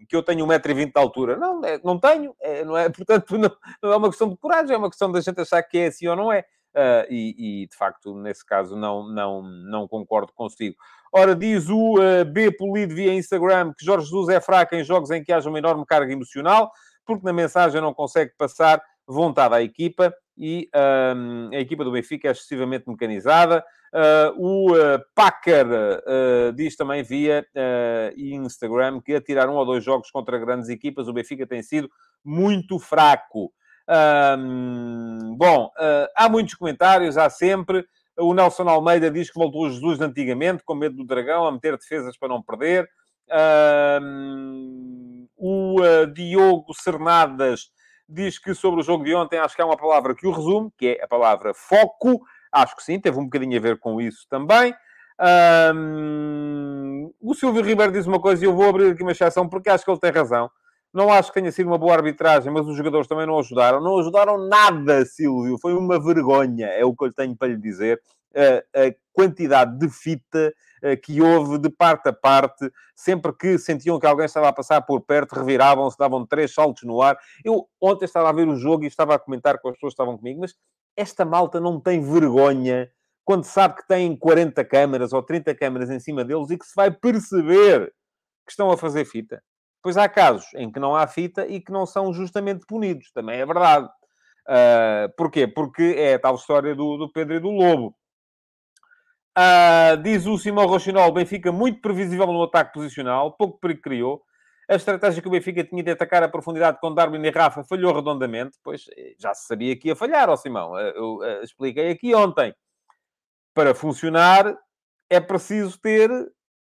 que 0.09 0.17
eu 0.17 0.25
tenho 0.25 0.45
1,20m 0.45 0.87
de 0.87 0.93
altura. 0.97 1.37
Não, 1.37 1.65
é, 1.65 1.81
não 1.85 2.01
tenho, 2.01 2.35
é, 2.41 2.65
não 2.65 2.77
é? 2.77 2.89
Portanto, 2.91 3.39
não, 3.39 3.51
não, 3.81 3.93
é 3.93 3.97
uma 3.97 4.09
questão 4.09 4.29
de 4.29 4.37
coragem, 4.37 4.75
é 4.75 4.77
uma 4.77 4.91
questão 4.91 5.13
da 5.13 5.21
gente 5.21 5.41
achar 5.41 5.63
que 5.63 5.79
é 5.79 5.87
assim 5.87 6.09
ou 6.09 6.17
não 6.17 6.33
é. 6.33 6.45
Uh, 6.75 7.07
e, 7.09 7.63
e, 7.63 7.67
de 7.69 7.77
facto, 7.77 8.15
nesse 8.15 8.45
caso, 8.45 8.77
não, 8.77 9.09
não, 9.09 9.43
não 9.43 9.89
concordo 9.89 10.33
consigo. 10.35 10.77
Ora, 11.11 11.35
diz 11.35 11.71
o 11.71 11.95
uh, 11.95 12.25
B 12.25 12.51
Polido 12.51 12.95
via 12.95 13.15
Instagram 13.15 13.73
que 13.73 13.85
Jorge 13.85 14.07
Jesus 14.07 14.29
é 14.29 14.41
fraco 14.41 14.75
em 14.75 14.85
jogos 14.85 15.11
em 15.11 15.25
que 15.25 15.33
haja 15.33 15.49
uma 15.49 15.59
enorme 15.59 15.87
carga 15.87 16.13
emocional, 16.13 16.71
porque 17.07 17.25
na 17.25 17.33
mensagem 17.33 17.81
não 17.81 17.95
consegue 17.95 18.33
passar 18.37 18.83
vontade 19.07 19.55
à 19.55 19.63
equipa 19.63 20.13
e 20.37 20.69
um, 21.17 21.51
a 21.53 21.59
equipa 21.59 21.83
do 21.83 21.93
Benfica 21.93 22.29
é 22.29 22.31
excessivamente 22.31 22.89
mecanizada. 22.89 23.65
Uh, 23.93 24.35
o 24.37 24.73
uh, 24.73 25.01
Packer 25.15 25.67
uh, 25.67 26.53
diz 26.53 26.77
também 26.77 27.03
via 27.03 27.47
Instagram 28.17 29.01
que 29.01 29.15
atirar 29.15 29.49
um 29.49 29.55
ou 29.55 29.65
dois 29.65 29.83
jogos 29.83 30.11
contra 30.11 30.39
grandes 30.39 30.69
equipas, 30.69 31.09
o 31.09 31.13
Benfica 31.13 31.47
tem 31.47 31.63
sido 31.63 31.91
muito 32.25 32.79
fraco. 32.79 33.53
Um, 34.39 35.37
bom, 35.39 35.71
há 36.17 36.29
muitos 36.29 36.55
comentários, 36.55 37.17
há 37.17 37.31
sempre. 37.31 37.87
O 38.19 38.35
Nelson 38.35 38.69
Almeida 38.69 39.11
diz 39.11 39.31
que 39.31 39.39
voltou 39.39 39.71
Jesus 39.71 40.01
antigamente, 40.01 40.65
com 40.65 40.75
medo 40.75 40.97
do 40.97 41.05
dragão, 41.05 41.47
a 41.47 41.53
meter 41.53 41.77
defesas 41.79 42.17
para 42.19 42.29
não 42.29 42.43
perder. 42.43 42.89
Um, 44.03 45.29
o 45.37 45.77
Diogo 46.13 46.75
Cernadas 46.75 47.71
diz 48.09 48.39
que 48.39 48.55
sobre 48.55 48.81
o 48.81 48.83
jogo 48.83 49.05
de 49.05 49.15
ontem 49.15 49.39
acho 49.39 49.55
que 49.55 49.63
há 49.63 49.67
uma 49.67 49.77
palavra 49.77 50.15
que 50.15 50.27
o 50.27 50.33
resume, 50.33 50.71
que 50.77 50.89
é 50.89 51.05
a 51.05 51.09
palavra 51.09 51.53
foco. 51.55 52.23
Acho 52.53 52.77
que 52.77 52.83
sim, 52.83 53.01
teve 53.01 53.19
um 53.19 53.25
bocadinho 53.25 53.57
a 53.59 53.61
ver 53.61 53.79
com 53.79 54.01
isso 54.01 54.27
também. 54.29 54.75
Um, 55.75 57.11
o 57.21 57.35
Silvio 57.35 57.63
Ribeiro 57.63 57.93
diz 57.93 58.07
uma 58.07 58.21
coisa 58.21 58.45
e 58.45 58.49
eu 58.49 58.55
vou 58.55 58.69
abrir 58.69 58.93
aqui 58.93 59.03
uma 59.03 59.13
exceção 59.13 59.49
porque 59.49 59.71
acho 59.71 59.85
que 59.85 59.91
ele 59.91 60.01
tem 60.01 60.11
razão. 60.11 60.51
Não 60.93 61.13
acho 61.13 61.31
que 61.31 61.41
tenha 61.41 61.53
sido 61.53 61.67
uma 61.67 61.77
boa 61.77 61.95
arbitragem, 61.95 62.51
mas 62.51 62.67
os 62.67 62.77
jogadores 62.77 63.07
também 63.07 63.27
não 63.27 63.39
ajudaram. 63.39 63.83
Não 63.83 63.99
ajudaram 63.99 64.49
nada, 64.49 65.05
Silvio. 65.05 65.59
Foi 65.61 65.75
uma 65.75 66.03
vergonha, 66.03 66.69
é 66.69 66.85
o 66.85 66.95
que 66.95 67.05
eu 67.05 67.13
tenho 67.13 67.37
para 67.37 67.49
lhe 67.49 67.57
dizer. 67.57 68.01
A, 68.37 68.95
quantidade 69.17 69.79
de 69.79 69.89
fita 69.89 70.55
eh, 70.83 70.95
que 70.95 71.23
houve 71.23 71.57
de 71.57 71.71
parte 71.71 72.11
a 72.11 72.13
parte, 72.13 72.71
sempre 72.95 73.33
que 73.33 73.57
sentiam 73.57 73.99
que 73.99 74.07
alguém 74.07 74.27
estava 74.27 74.49
a 74.49 74.53
passar 74.53 74.83
por 74.83 75.01
perto, 75.01 75.35
reviravam-se, 75.35 75.97
davam 75.97 76.27
três 76.27 76.53
saltos 76.53 76.83
no 76.83 77.01
ar. 77.01 77.19
Eu 77.43 77.67
ontem 77.81 78.05
estava 78.05 78.29
a 78.29 78.33
ver 78.33 78.47
o 78.47 78.57
jogo 78.57 78.85
e 78.85 78.87
estava 78.87 79.15
a 79.15 79.19
comentar 79.19 79.59
com 79.59 79.71
as 79.71 79.75
pessoas 79.77 79.93
que 79.93 79.95
estavam 79.95 80.19
comigo, 80.19 80.41
mas 80.41 80.55
esta 80.95 81.25
malta 81.25 81.59
não 81.59 81.81
tem 81.81 82.03
vergonha 82.03 82.91
quando 83.25 83.45
sabe 83.45 83.77
que 83.77 83.89
tem 83.89 84.15
40 84.15 84.65
câmaras 84.65 85.13
ou 85.13 85.23
30 85.23 85.55
câmaras 85.55 85.91
em 85.91 85.99
cima 85.99 86.25
deles 86.25 86.51
e 86.51 86.59
que 86.59 86.67
se 86.67 86.77
vai 86.77 86.91
perceber 86.91 87.93
que 88.45 88.53
estão 88.53 88.71
a 88.71 88.77
fazer 88.77 89.05
fita. 89.05 89.43
Pois 89.83 89.97
há 89.97 90.09
casos 90.09 90.47
em 90.55 90.71
que 90.71 90.79
não 90.79 90.95
há 90.95 91.07
fita 91.07 91.47
e 91.47 91.61
que 91.61 91.73
não 91.73 91.87
são 91.87 92.13
justamente 92.13 92.67
punidos, 92.67 93.11
também 93.13 93.41
é 93.41 93.47
verdade. 93.47 93.89
Uh, 94.47 95.11
porquê? 95.17 95.47
Porque 95.47 95.95
é 95.97 96.15
a 96.15 96.19
tal 96.19 96.37
história 96.37 96.75
do, 96.75 96.97
do 96.97 97.11
Pedro 97.11 97.35
e 97.35 97.41
do 97.41 97.51
Lobo. 97.51 97.97
Uh, 99.39 99.97
diz 100.03 100.25
o 100.25 100.39
Simão 100.39 100.67
Rochinol, 100.67 101.13
Benfica 101.13 101.53
muito 101.53 101.83
previsível 101.83 102.27
no 102.29 102.43
ataque 102.43 102.73
posicional, 102.73 103.33
pouco 103.33 103.59
perigo 103.61 103.83
criou. 103.83 104.23
A 104.69 104.75
estratégia 104.75 105.23
que 105.23 105.29
o 105.29 105.31
Benfica 105.31 105.63
tinha 105.63 105.83
de 105.83 105.91
atacar 105.93 106.23
a 106.23 106.29
profundidade 106.29 106.79
com 106.81 106.93
Darwin 106.93 107.25
e 107.25 107.31
Rafa 107.31 107.63
falhou 107.63 107.95
redondamente. 107.95 108.59
Pois 108.65 108.87
eh, 108.97 109.15
já 109.19 109.33
se 109.33 109.47
sabia 109.47 109.77
que 109.77 109.89
ia 109.89 109.95
falhar, 109.95 110.29
ó 110.29 110.37
Simão. 110.37 110.77
Eh, 110.77 110.91
eu, 110.91 110.95
eu, 110.97 111.23
eh, 111.23 111.43
expliquei 111.45 111.91
aqui 111.91 112.15
ontem. 112.15 112.53
Para 113.55 113.75
funcionar 113.75 114.59
é 115.09 115.21
preciso 115.21 115.79
ter 115.81 116.11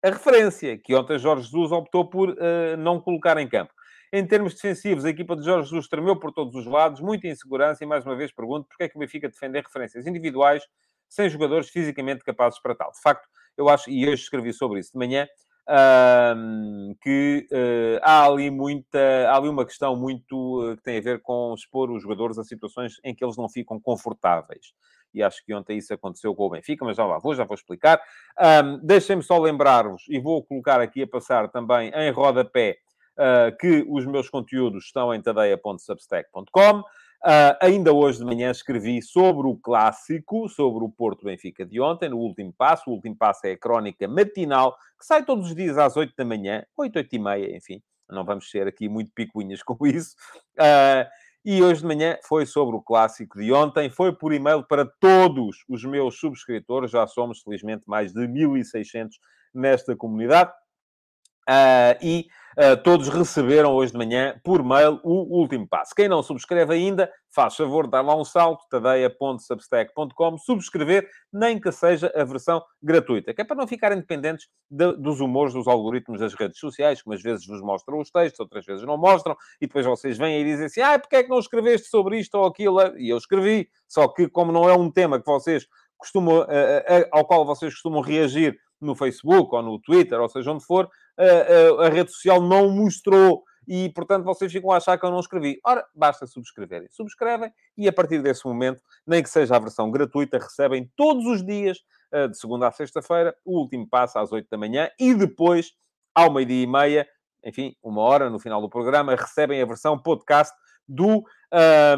a 0.04 0.10
referência, 0.10 0.78
que 0.78 0.96
ontem 0.96 1.20
Jorge 1.20 1.44
Jesus 1.44 1.72
optou 1.72 2.10
por 2.10 2.30
uh, 2.30 2.78
não 2.78 3.00
colocar 3.00 3.38
em 3.38 3.48
campo. 3.48 3.72
Em 4.12 4.26
termos 4.26 4.56
defensivos, 4.56 5.06
a 5.06 5.10
equipa 5.10 5.36
de 5.36 5.44
Jorge 5.46 5.70
Jesus 5.70 5.88
tremeu 5.88 6.20
por 6.20 6.32
todos 6.32 6.56
os 6.56 6.66
lados, 6.66 7.00
muita 7.00 7.28
insegurança, 7.28 7.84
e 7.84 7.88
mais 7.88 8.04
uma 8.04 8.16
vez 8.16 8.32
pergunto, 8.32 8.68
porque 8.68 8.84
é 8.86 8.90
que 8.90 8.96
o 8.96 9.00
Benfica 9.00 9.30
defender 9.30 9.64
referências 9.64 10.08
individuais 10.08 10.64
sem 11.12 11.30
jogadores 11.30 11.70
fisicamente 11.70 12.24
capazes 12.24 12.60
para 12.62 12.74
tal? 12.74 12.92
De 12.92 13.02
facto, 13.02 13.28
eu 13.58 13.70
acho, 13.70 13.90
e 13.90 14.08
hoje 14.08 14.24
escrevi 14.24 14.54
sobre 14.54 14.80
isso 14.80 14.94
de 14.94 14.98
manhã, 14.98 15.28
que 17.02 17.48
uh, 17.52 18.00
há 18.02 18.26
ali 18.26 18.50
muita, 18.50 19.00
há 19.30 19.38
ali 19.38 19.48
uma 19.48 19.66
questão 19.66 19.96
muito 19.96 20.72
uh, 20.72 20.76
que 20.76 20.84
tem 20.84 20.98
a 20.98 21.02
ver 21.02 21.22
com 21.22 21.54
expor 21.54 21.92
os 21.92 22.02
jogadores 22.02 22.38
a 22.38 22.44
situações 22.44 22.96
em 23.04 23.14
que 23.14 23.24
eles 23.24 23.38
não 23.38 23.48
ficam 23.48 23.80
confortáveis. 23.80 24.74
E 25.14 25.22
acho 25.22 25.46
que 25.46 25.54
ontem 25.54 25.78
isso 25.78 25.94
aconteceu 25.94 26.34
com 26.34 26.46
o 26.46 26.50
Benfica, 26.50 26.86
mas 26.86 26.98
já 26.98 27.06
lá 27.06 27.20
vou, 27.20 27.36
já 27.36 27.44
vou 27.44 27.56
explicar. 27.56 28.02
Um, 28.40 28.80
Deixem-me 28.86 29.22
só 29.22 29.38
lembrar-vos, 29.38 30.04
e 30.10 30.20
vou 30.20 30.44
colocar 30.44 30.80
aqui 30.80 31.04
a 31.04 31.08
passar 31.08 31.50
também 31.50 31.92
em 31.94 32.12
rodapé, 32.12 32.78
uh, 33.18 33.56
que 33.58 33.86
os 33.90 34.06
meus 34.06 34.30
conteúdos 34.30 34.86
estão 34.86 35.14
em 35.14 35.22
tadeia.substack.com. 35.22 36.84
Uh, 37.24 37.54
ainda 37.62 37.94
hoje 37.94 38.18
de 38.18 38.26
manhã 38.26 38.50
escrevi 38.50 39.00
sobre 39.00 39.46
o 39.46 39.56
clássico, 39.56 40.50
sobre 40.50 40.84
o 40.84 40.90
Porto 40.90 41.24
Benfica 41.24 41.64
de 41.64 41.80
ontem, 41.80 42.10
no 42.10 42.18
último 42.18 42.52
passo. 42.52 42.90
O 42.90 42.94
último 42.94 43.16
passo 43.16 43.46
é 43.46 43.52
a 43.52 43.58
crónica 43.58 44.08
matinal, 44.08 44.76
que 45.00 45.06
sai 45.06 45.24
todos 45.24 45.50
os 45.50 45.56
dias 45.56 45.78
às 45.78 45.96
8 45.96 46.16
da 46.16 46.26
manhã, 46.26 46.66
8, 46.76 46.96
8 46.96 47.16
e 47.16 47.20
meia, 47.20 47.56
enfim. 47.56 47.82
Não 48.10 48.26
vamos 48.26 48.50
ser 48.50 48.68
aqui 48.68 48.90
muito 48.90 49.12
picuinhas 49.14 49.62
com 49.64 49.78
isso. 49.86 50.16
Uh, 50.60 51.06
e 51.46 51.62
hoje 51.62 51.82
de 51.82 51.88
manhã 51.88 52.18
foi 52.24 52.46
sobre 52.46 52.76
o 52.76 52.82
clássico 52.82 53.40
de 53.40 53.52
ontem. 53.54 53.90
Foi 53.90 54.14
por 54.14 54.34
e-mail 54.34 54.64
para 54.64 54.86
todos 54.86 55.64
os 55.70 55.84
meus 55.84 56.20
subscritores. 56.20 56.92
Já 56.92 57.06
somos, 57.06 57.42
felizmente, 57.42 57.84
mais 57.88 58.14
de 58.14 58.28
1.600 58.28 59.10
nesta 59.54 59.96
comunidade. 59.96 60.52
Uh, 61.52 62.00
e 62.02 62.28
uh, 62.58 62.82
todos 62.82 63.10
receberam 63.10 63.74
hoje 63.74 63.92
de 63.92 63.98
manhã, 63.98 64.40
por 64.42 64.64
mail, 64.64 65.02
o 65.04 65.38
último 65.38 65.68
passo. 65.68 65.94
Quem 65.94 66.08
não 66.08 66.24
subscreve 66.24 66.74
ainda, 66.74 67.12
faz 67.30 67.58
favor 67.58 67.84
de 67.84 67.92
dar 67.92 68.00
lá 68.00 68.16
um 68.16 68.24
salto, 68.24 68.64
tadeia.substack.com, 68.70 70.38
subscrever, 70.38 71.10
nem 71.32 71.60
que 71.60 71.70
seja 71.70 72.10
a 72.16 72.24
versão 72.24 72.64
gratuita, 72.82 73.34
que 73.34 73.42
é 73.42 73.44
para 73.44 73.58
não 73.58 73.68
ficarem 73.68 73.98
dependentes 73.98 74.48
de, 74.70 74.94
dos 74.94 75.20
humores 75.20 75.54
dos 75.54 75.68
algoritmos 75.68 76.22
das 76.22 76.34
redes 76.34 76.58
sociais, 76.58 77.02
que 77.02 77.14
às 77.14 77.22
vezes 77.22 77.46
vos 77.46 77.62
mostram 77.62 78.00
os 78.00 78.10
textos, 78.10 78.40
outras 78.40 78.66
vezes 78.66 78.86
não 78.86 78.98
mostram, 78.98 79.36
e 79.60 79.68
depois 79.68 79.86
vocês 79.86 80.18
vêm 80.18 80.40
e 80.40 80.46
dizem 80.46 80.68
assim, 80.68 80.82
ah, 80.82 80.98
porque 80.98 81.18
é 81.18 81.24
que 81.24 81.30
não 81.30 81.40
escreveste 81.40 81.90
sobre 81.90 82.18
isto 82.18 82.36
ou 82.36 82.46
aquilo? 82.46 82.80
E 82.98 83.10
eu 83.10 83.18
escrevi, 83.18 83.68
só 83.90 84.08
que 84.08 84.30
como 84.30 84.54
não 84.54 84.70
é 84.70 84.74
um 84.74 84.90
tema 84.90 85.20
que 85.20 85.26
vocês 85.26 85.68
costumam, 85.98 86.44
uh, 86.44 87.08
ao 87.12 87.26
qual 87.26 87.46
vocês 87.46 87.74
costumam 87.74 88.02
reagir 88.02 88.58
no 88.82 88.96
Facebook 88.96 89.54
ou 89.56 89.62
no 89.62 89.80
Twitter, 89.80 90.20
ou 90.20 90.28
seja 90.28 90.52
onde 90.52 90.66
for, 90.66 90.90
a, 91.80 91.90
rede 91.90 92.12
social 92.12 92.42
não 92.42 92.70
mostrou 92.70 93.44
e, 93.68 93.90
portanto, 93.90 94.24
vocês 94.24 94.52
ficam 94.52 94.72
a 94.72 94.78
achar 94.78 94.98
que 94.98 95.06
eu 95.06 95.12
não 95.12 95.20
escrevi. 95.20 95.60
Ora, 95.64 95.86
basta 95.96 96.26
subscreverem. 96.26 96.88
Subscrevem 96.90 97.54
e, 97.78 97.88
a 97.88 97.94
partir 97.94 98.22
desse 98.22 98.46
momento, 98.46 98.82
nem 99.06 99.22
que 99.22 99.30
seja 99.30 99.56
a 99.56 99.60
versão 99.60 99.92
gratuita, 99.92 100.40
recebem 100.40 100.92
todos 100.96 101.26
os 101.26 101.46
dias, 101.46 101.78
de 102.30 102.38
segunda 102.38 102.68
a 102.68 102.72
sexta-feira, 102.72 103.36
o 103.46 103.60
último 103.60 103.88
passo 103.88 104.20
às 104.20 104.32
oito 104.32 104.48
da 104.50 104.58
manhã 104.58 104.90
e 105.00 105.14
depois, 105.14 105.72
ao 106.14 106.34
meio-dia 106.34 106.64
e 106.64 106.68
meia, 106.68 107.08
enfim, 107.44 107.76
uma 107.84 108.02
hora 108.02 108.30
no 108.30 108.40
final 108.40 108.62
do 108.62 108.70
programa, 108.70 109.16
recebem 109.16 109.62
a 109.62 109.66
versão 109.66 109.98
podcast 109.98 110.56
do. 110.88 111.24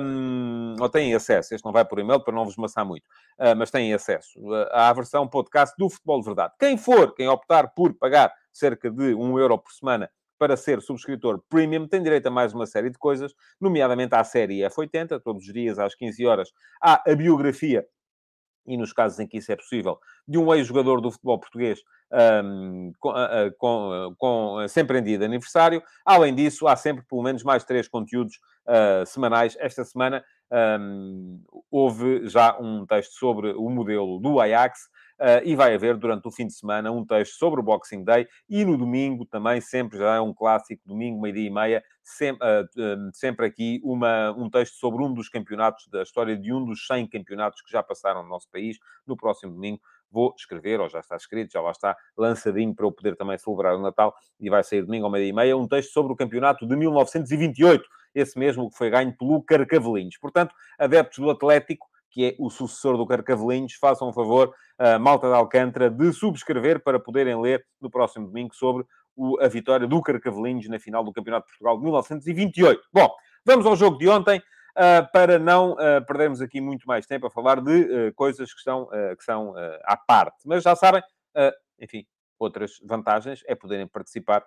Um, 0.01 0.75
ou 0.79 0.89
têm 0.89 1.13
acesso, 1.13 1.53
este 1.53 1.63
não 1.63 1.71
vai 1.71 1.85
por 1.85 1.99
e-mail 1.99 2.19
para 2.19 2.33
não 2.33 2.43
vos 2.43 2.57
maçar 2.57 2.83
muito, 2.83 3.03
uh, 3.39 3.55
mas 3.55 3.69
têm 3.69 3.93
acesso 3.93 4.39
à 4.71 4.91
versão 4.93 5.27
podcast 5.27 5.75
do 5.77 5.89
Futebol 5.89 6.19
de 6.19 6.25
Verdade. 6.25 6.53
Quem 6.59 6.75
for, 6.75 7.13
quem 7.13 7.27
optar 7.27 7.67
por 7.75 7.93
pagar 7.93 8.33
cerca 8.51 8.89
de 8.89 9.13
um 9.13 9.37
euro 9.37 9.59
por 9.59 9.71
semana 9.71 10.09
para 10.39 10.57
ser 10.57 10.81
subscritor 10.81 11.41
premium, 11.49 11.87
tem 11.87 12.01
direito 12.01 12.27
a 12.27 12.31
mais 12.31 12.53
uma 12.53 12.65
série 12.65 12.89
de 12.89 12.97
coisas, 12.97 13.33
nomeadamente 13.61 14.15
à 14.15 14.23
série 14.23 14.61
F80, 14.61 15.21
todos 15.21 15.45
os 15.45 15.53
dias 15.53 15.77
às 15.77 15.95
15 15.95 16.25
horas, 16.25 16.51
há 16.81 17.01
a 17.09 17.15
biografia 17.15 17.85
e 18.65 18.77
nos 18.77 18.93
casos 18.93 19.19
em 19.19 19.27
que 19.27 19.37
isso 19.37 19.51
é 19.51 19.55
possível, 19.55 19.99
de 20.27 20.37
um 20.37 20.53
ex-jogador 20.53 21.01
do 21.01 21.11
futebol 21.11 21.39
português 21.39 21.79
um, 22.43 22.91
com, 22.99 23.13
com, 23.57 24.15
com, 24.17 24.67
sempre 24.67 24.99
em 24.99 25.03
dia 25.03 25.17
de 25.17 25.25
aniversário. 25.25 25.81
Além 26.05 26.33
disso, 26.33 26.67
há 26.67 26.75
sempre 26.75 27.03
pelo 27.03 27.23
menos 27.23 27.43
mais 27.43 27.63
três 27.63 27.87
conteúdos 27.87 28.39
uh, 28.67 29.05
semanais. 29.05 29.57
Esta 29.59 29.83
semana 29.83 30.23
um, 30.79 31.41
houve 31.71 32.27
já 32.29 32.57
um 32.59 32.85
texto 32.85 33.13
sobre 33.13 33.51
o 33.53 33.69
modelo 33.69 34.19
do 34.19 34.39
Ajax, 34.39 34.89
e 35.43 35.55
vai 35.55 35.73
haver 35.73 35.97
durante 35.97 36.27
o 36.27 36.31
fim 36.31 36.47
de 36.47 36.53
semana 36.53 36.91
um 36.91 37.05
texto 37.05 37.37
sobre 37.37 37.59
o 37.59 37.63
Boxing 37.63 38.03
Day 38.03 38.27
e 38.49 38.65
no 38.65 38.77
domingo 38.77 39.25
também, 39.25 39.61
sempre 39.61 39.97
já 39.97 40.15
é 40.15 40.19
um 40.19 40.33
clássico, 40.33 40.81
domingo, 40.85 41.21
meio-dia 41.21 41.47
e 41.47 41.49
meia, 41.49 41.83
sempre, 42.03 42.45
uh, 42.45 42.63
uh, 42.63 43.09
sempre 43.13 43.45
aqui 43.45 43.79
uma, 43.83 44.31
um 44.31 44.49
texto 44.49 44.75
sobre 44.75 45.03
um 45.03 45.13
dos 45.13 45.29
campeonatos, 45.29 45.87
da 45.87 46.03
história 46.03 46.37
de 46.37 46.53
um 46.53 46.65
dos 46.65 46.85
100 46.85 47.07
campeonatos 47.07 47.61
que 47.61 47.71
já 47.71 47.81
passaram 47.81 48.23
no 48.23 48.29
nosso 48.29 48.49
país. 48.51 48.77
No 49.07 49.15
próximo 49.15 49.53
domingo 49.53 49.79
vou 50.11 50.33
escrever, 50.37 50.79
ou 50.79 50.87
já 50.87 50.99
está 50.99 51.15
escrito, 51.15 51.53
já 51.53 51.61
lá 51.61 51.71
está 51.71 51.97
lançadinho 52.15 52.75
para 52.75 52.85
eu 52.85 52.91
poder 52.91 53.15
também 53.15 53.37
celebrar 53.37 53.75
o 53.75 53.81
Natal 53.81 54.13
e 54.39 54.49
vai 54.49 54.63
sair 54.63 54.83
domingo 54.83 55.09
meio-dia 55.09 55.31
e 55.31 55.33
meia, 55.33 55.57
um 55.57 55.67
texto 55.67 55.91
sobre 55.91 56.13
o 56.13 56.15
campeonato 56.15 56.67
de 56.67 56.75
1928, 56.75 57.83
esse 58.13 58.37
mesmo 58.37 58.69
que 58.69 58.77
foi 58.77 58.91
ganho 58.91 59.15
pelo 59.17 59.41
Carcavelinhos. 59.41 60.17
Portanto, 60.17 60.53
adeptos 60.77 61.17
do 61.17 61.31
Atlético, 61.31 61.87
que 62.13 62.25
é 62.25 62.35
o 62.37 62.49
sucessor 62.49 62.95
do 62.95 63.07
Carcavelinhos, 63.07 63.73
façam 63.73 64.07
um 64.07 64.13
favor, 64.13 64.53
a 64.77 64.99
Malta 64.99 65.27
de 65.27 65.33
Alcântara, 65.33 65.89
de 65.89 66.13
subscrever 66.13 66.79
para 66.79 66.99
poderem 66.99 67.41
ler 67.41 67.65
no 67.81 67.89
próximo 67.89 68.27
domingo 68.27 68.53
sobre 68.53 68.85
o, 69.15 69.41
a 69.41 69.47
vitória 69.47 69.87
do 69.87 69.99
Carcavelinhos 69.99 70.69
na 70.69 70.79
final 70.79 71.03
do 71.03 71.11
Campeonato 71.11 71.47
de 71.47 71.53
Portugal 71.53 71.77
de 71.77 71.83
1928. 71.83 72.81
Bom, 72.93 73.09
vamos 73.43 73.65
ao 73.65 73.75
jogo 73.75 73.97
de 73.97 74.07
ontem. 74.07 74.41
Uh, 74.75 75.05
para 75.11 75.37
não 75.37 75.73
uh, 75.73 76.03
perdermos 76.07 76.41
aqui 76.41 76.59
muito 76.59 76.87
mais 76.87 77.05
tempo 77.05 77.27
a 77.27 77.29
falar 77.29 77.61
de 77.61 77.81
uh, 77.81 78.13
coisas 78.15 78.51
que, 78.51 78.57
estão, 78.57 78.87
que 79.17 79.23
são 79.23 79.53
à 79.83 79.95
parte. 79.95 80.37
Mas 80.45 80.63
já 80.63 80.75
sabem, 80.75 81.01
enfim, 81.79 82.05
outras 82.39 82.79
vantagens 82.83 83.43
é 83.47 83.53
poderem 83.53 83.87
participar 83.87 84.43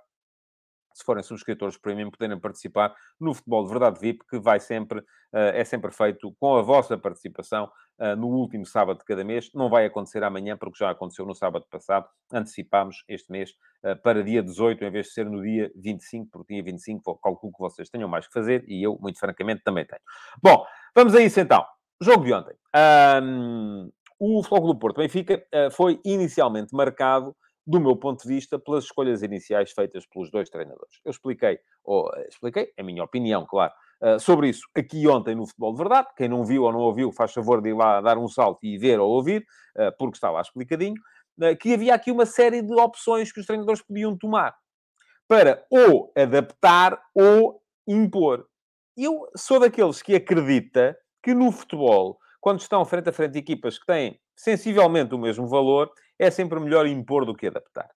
se 0.97 1.05
forem 1.05 1.23
subscritores 1.23 1.77
premium, 1.77 2.11
poderem 2.11 2.41
participar 2.41 2.95
no 3.21 3.35
Futebol 3.35 3.65
de 3.65 3.71
Verdade 3.71 4.01
VIP, 4.01 4.25
que 4.27 4.39
vai 4.39 4.59
sempre, 4.59 5.05
eh, 5.31 5.61
é 5.61 5.65
sempre 5.65 5.91
feito 5.91 6.35
com 6.41 6.57
a 6.57 6.63
vossa 6.63 6.97
participação 6.97 7.71
eh, 7.99 8.17
no 8.17 8.29
último 8.29 8.65
sábado 8.65 9.01
de 9.01 9.05
cada 9.05 9.23
mês. 9.23 9.51
Não 9.55 9.69
vai 9.69 9.85
acontecer 9.85 10.25
amanhã, 10.25 10.57
porque 10.57 10.79
já 10.79 10.91
aconteceu 10.91 11.27
no 11.27 11.35
sábado 11.35 11.67
passado. 11.71 12.09
Antecipámos 12.33 13.05
este 13.09 13.31
mês 13.31 13.53
eh, 13.83 13.95
para 13.95 14.25
dia 14.25 14.43
18, 14.43 14.85
em 14.85 14.91
vez 14.91 15.09
de 15.09 15.13
ser 15.13 15.27
no 15.29 15.43
dia 15.43 15.71
25, 15.77 16.31
porque 16.33 16.55
dia 16.55 16.63
25 16.63 17.19
calculo 17.19 17.53
que 17.53 17.61
vocês 17.61 17.91
tenham 17.91 18.09
mais 18.09 18.27
que 18.27 18.33
fazer 18.33 18.65
e 18.67 18.83
eu, 18.83 18.99
muito 18.99 19.19
francamente, 19.19 19.63
também 19.63 19.85
tenho. 19.85 20.01
Bom, 20.43 20.65
vamos 20.95 21.15
a 21.15 21.21
isso 21.21 21.39
então. 21.39 21.63
Jogo 22.01 22.25
de 22.25 22.33
ontem. 22.33 22.55
Um, 23.23 23.91
o 24.19 24.43
Floco 24.43 24.67
do 24.67 24.79
Porto 24.79 24.97
Benfica 24.97 25.43
foi 25.73 26.01
inicialmente 26.03 26.75
marcado 26.75 27.37
do 27.67 27.81
meu 27.81 27.97
ponto 27.97 28.23
de 28.23 28.29
vista, 28.29 28.59
pelas 28.59 28.85
escolhas 28.85 29.23
iniciais 29.23 29.73
feitas 29.73 30.07
pelos 30.07 30.31
dois 30.31 30.49
treinadores. 30.49 31.01
Eu 31.05 31.11
expliquei, 31.11 31.59
ou 31.85 32.09
eh, 32.15 32.29
expliquei, 32.29 32.73
a 32.79 32.83
minha 32.83 33.03
opinião, 33.03 33.45
claro, 33.45 33.73
uh, 34.01 34.21
sobre 34.21 34.49
isso 34.49 34.63
aqui 34.77 35.09
ontem 35.09 35.35
no 35.35 35.47
Futebol 35.47 35.73
de 35.73 35.79
Verdade. 35.79 36.09
Quem 36.17 36.29
não 36.29 36.45
viu 36.45 36.63
ou 36.63 36.73
não 36.73 36.79
ouviu, 36.79 37.11
faz 37.11 37.33
favor 37.33 37.61
de 37.61 37.71
ir 37.71 37.75
lá 37.75 38.01
dar 38.01 38.19
um 38.19 38.29
salto 38.29 38.61
e 38.63 38.79
ver 38.79 39.01
ou 39.01 39.11
ouvir, 39.11 39.45
uh, 39.77 39.91
porque 39.99 40.17
está 40.17 40.31
lá 40.31 40.41
explicadinho, 40.41 40.95
que 41.61 41.75
havia 41.75 41.95
aqui 41.95 42.11
uma 42.11 42.25
série 42.25 42.63
de 42.63 42.73
opções 42.81 43.31
que 43.31 43.41
os 43.41 43.45
treinadores 43.45 43.83
podiam 43.83 44.17
tomar 44.17 44.57
para 45.29 45.65
ou 45.71 46.11
adaptar 46.17 46.99
ou 47.15 47.61
impor. 47.87 48.47
Eu 48.97 49.29
sou 49.37 49.61
daqueles 49.61 50.01
que 50.01 50.15
acredita 50.15 50.97
que 51.23 51.35
no 51.35 51.53
futebol, 51.53 52.19
quando 52.41 52.61
estão 52.61 52.85
frente 52.87 53.11
a 53.11 53.13
frente 53.13 53.37
equipas 53.37 53.79
que 53.79 53.85
têm 53.85 54.19
sensivelmente 54.35 55.15
o 55.15 55.19
mesmo 55.19 55.47
valor, 55.47 55.91
é 56.19 56.31
sempre 56.31 56.59
melhor 56.61 56.87
impor 56.87 57.25
do 57.25 57.35
que 57.35 57.47
adaptar. 57.47 57.91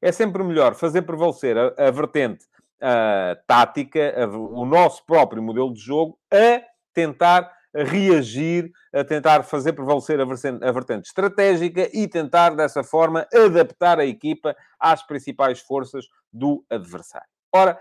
É 0.00 0.12
sempre 0.12 0.42
melhor 0.44 0.74
fazer 0.74 1.02
prevalecer 1.02 1.56
a, 1.56 1.74
a 1.76 1.90
vertente 1.90 2.46
a 2.80 3.36
tática, 3.46 4.14
a, 4.16 4.26
o 4.28 4.64
nosso 4.64 5.04
próprio 5.04 5.42
modelo 5.42 5.72
de 5.72 5.80
jogo, 5.80 6.18
a 6.32 6.62
tentar 6.94 7.52
reagir, 7.74 8.70
a 8.92 9.04
tentar 9.04 9.42
fazer 9.42 9.72
prevalecer 9.72 10.20
a 10.20 10.24
vertente, 10.24 10.64
a 10.64 10.72
vertente 10.72 11.06
estratégica 11.06 11.88
e 11.92 12.08
tentar, 12.08 12.50
dessa 12.54 12.82
forma, 12.82 13.26
adaptar 13.32 13.98
a 13.98 14.06
equipa 14.06 14.56
às 14.78 15.06
principais 15.06 15.60
forças 15.60 16.06
do 16.32 16.64
adversário. 16.70 17.28
Ora, 17.54 17.78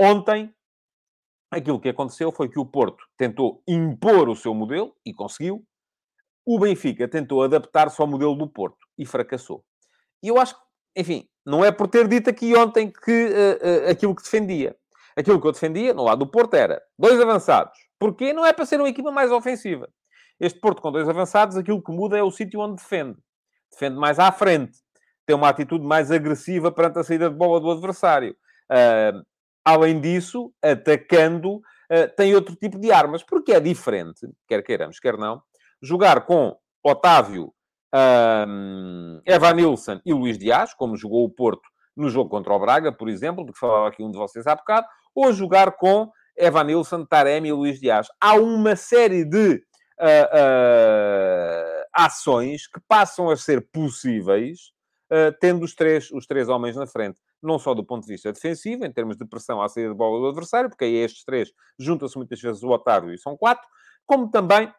ontem, 0.00 0.52
aquilo 1.50 1.80
que 1.80 1.88
aconteceu 1.88 2.32
foi 2.32 2.48
que 2.48 2.58
o 2.58 2.66
Porto 2.66 3.04
tentou 3.16 3.62
impor 3.66 4.28
o 4.28 4.36
seu 4.36 4.54
modelo 4.54 4.94
e 5.04 5.14
conseguiu. 5.14 5.64
O 6.44 6.58
Benfica 6.58 7.06
tentou 7.08 7.42
adaptar-se 7.42 8.00
ao 8.00 8.06
modelo 8.06 8.34
do 8.34 8.48
Porto 8.48 8.86
e 8.98 9.06
fracassou. 9.06 9.64
E 10.22 10.28
eu 10.28 10.38
acho 10.38 10.54
que, 10.54 10.62
enfim, 10.96 11.28
não 11.44 11.64
é 11.64 11.70
por 11.70 11.88
ter 11.88 12.06
dito 12.08 12.30
aqui 12.30 12.54
ontem 12.56 12.90
que 12.90 13.26
uh, 13.26 13.86
uh, 13.86 13.90
aquilo 13.90 14.14
que 14.14 14.22
defendia. 14.22 14.76
Aquilo 15.16 15.40
que 15.40 15.46
eu 15.46 15.52
defendia, 15.52 15.92
no 15.92 16.04
lado 16.04 16.20
do 16.20 16.30
Porto, 16.30 16.54
era 16.54 16.82
dois 16.98 17.20
avançados. 17.20 17.78
Porquê? 17.98 18.32
Não 18.32 18.46
é 18.46 18.52
para 18.52 18.66
ser 18.66 18.80
uma 18.80 18.88
equipa 18.88 19.10
mais 19.10 19.30
ofensiva. 19.30 19.88
Este 20.40 20.58
Porto 20.58 20.82
com 20.82 20.90
dois 20.90 21.08
avançados, 21.08 21.56
aquilo 21.56 21.82
que 21.82 21.92
muda 21.92 22.18
é 22.18 22.22
o 22.22 22.30
sítio 22.30 22.60
onde 22.60 22.76
defende. 22.76 23.16
Defende 23.70 23.96
mais 23.96 24.18
à 24.18 24.30
frente. 24.32 24.78
tem 25.24 25.36
uma 25.36 25.48
atitude 25.48 25.84
mais 25.84 26.10
agressiva 26.10 26.72
perante 26.72 26.98
a 26.98 27.04
saída 27.04 27.30
de 27.30 27.36
bola 27.36 27.60
do 27.60 27.70
adversário. 27.70 28.34
Uh, 28.70 29.22
além 29.64 30.00
disso, 30.00 30.52
atacando, 30.60 31.56
uh, 31.56 32.16
tem 32.16 32.34
outro 32.34 32.56
tipo 32.56 32.78
de 32.78 32.90
armas, 32.90 33.22
porque 33.22 33.52
é 33.52 33.60
diferente, 33.60 34.28
quer 34.48 34.62
queiramos, 34.62 34.98
quer 34.98 35.16
não, 35.16 35.40
jogar 35.82 36.24
com 36.24 36.56
Otávio, 36.82 37.52
um, 37.94 39.20
Evan 39.26 39.54
Nilsson 39.54 40.00
e 40.04 40.12
Luís 40.12 40.38
Dias, 40.38 40.72
como 40.74 40.96
jogou 40.96 41.24
o 41.24 41.30
Porto 41.30 41.68
no 41.96 42.08
jogo 42.08 42.30
contra 42.30 42.52
o 42.52 42.58
Braga, 42.58 42.90
por 42.92 43.08
exemplo, 43.08 43.44
de 43.44 43.52
que 43.52 43.58
falava 43.58 43.88
aqui 43.88 44.02
um 44.02 44.10
de 44.10 44.16
vocês 44.16 44.46
há 44.46 44.54
bocado, 44.54 44.86
ou 45.14 45.32
jogar 45.32 45.72
com 45.72 46.10
Evan 46.36 46.64
Nilsson, 46.64 47.04
Taremi 47.04 47.48
e 47.48 47.52
Luís 47.52 47.78
Dias. 47.78 48.08
Há 48.20 48.34
uma 48.34 48.74
série 48.76 49.24
de 49.24 49.62
uh, 50.00 50.26
uh, 50.32 51.84
ações 51.92 52.66
que 52.66 52.80
passam 52.88 53.28
a 53.28 53.36
ser 53.36 53.68
possíveis 53.70 54.72
uh, 55.12 55.36
tendo 55.40 55.64
os 55.64 55.74
três, 55.74 56.10
os 56.10 56.26
três 56.26 56.48
homens 56.48 56.76
na 56.76 56.86
frente. 56.86 57.20
Não 57.42 57.58
só 57.58 57.74
do 57.74 57.84
ponto 57.84 58.06
de 58.06 58.12
vista 58.12 58.32
defensivo, 58.32 58.86
em 58.86 58.92
termos 58.92 59.16
de 59.16 59.26
pressão 59.26 59.60
à 59.60 59.68
saída 59.68 59.90
de 59.90 59.96
bola 59.96 60.20
do 60.20 60.28
adversário, 60.28 60.70
porque 60.70 60.84
aí 60.84 60.94
estes 60.94 61.24
três 61.24 61.50
juntam-se 61.78 62.16
muitas 62.16 62.40
vezes 62.40 62.62
o 62.62 62.70
Otávio 62.70 63.12
e 63.12 63.18
são 63.18 63.36
quatro, 63.36 63.66
como 64.06 64.30
também 64.30 64.72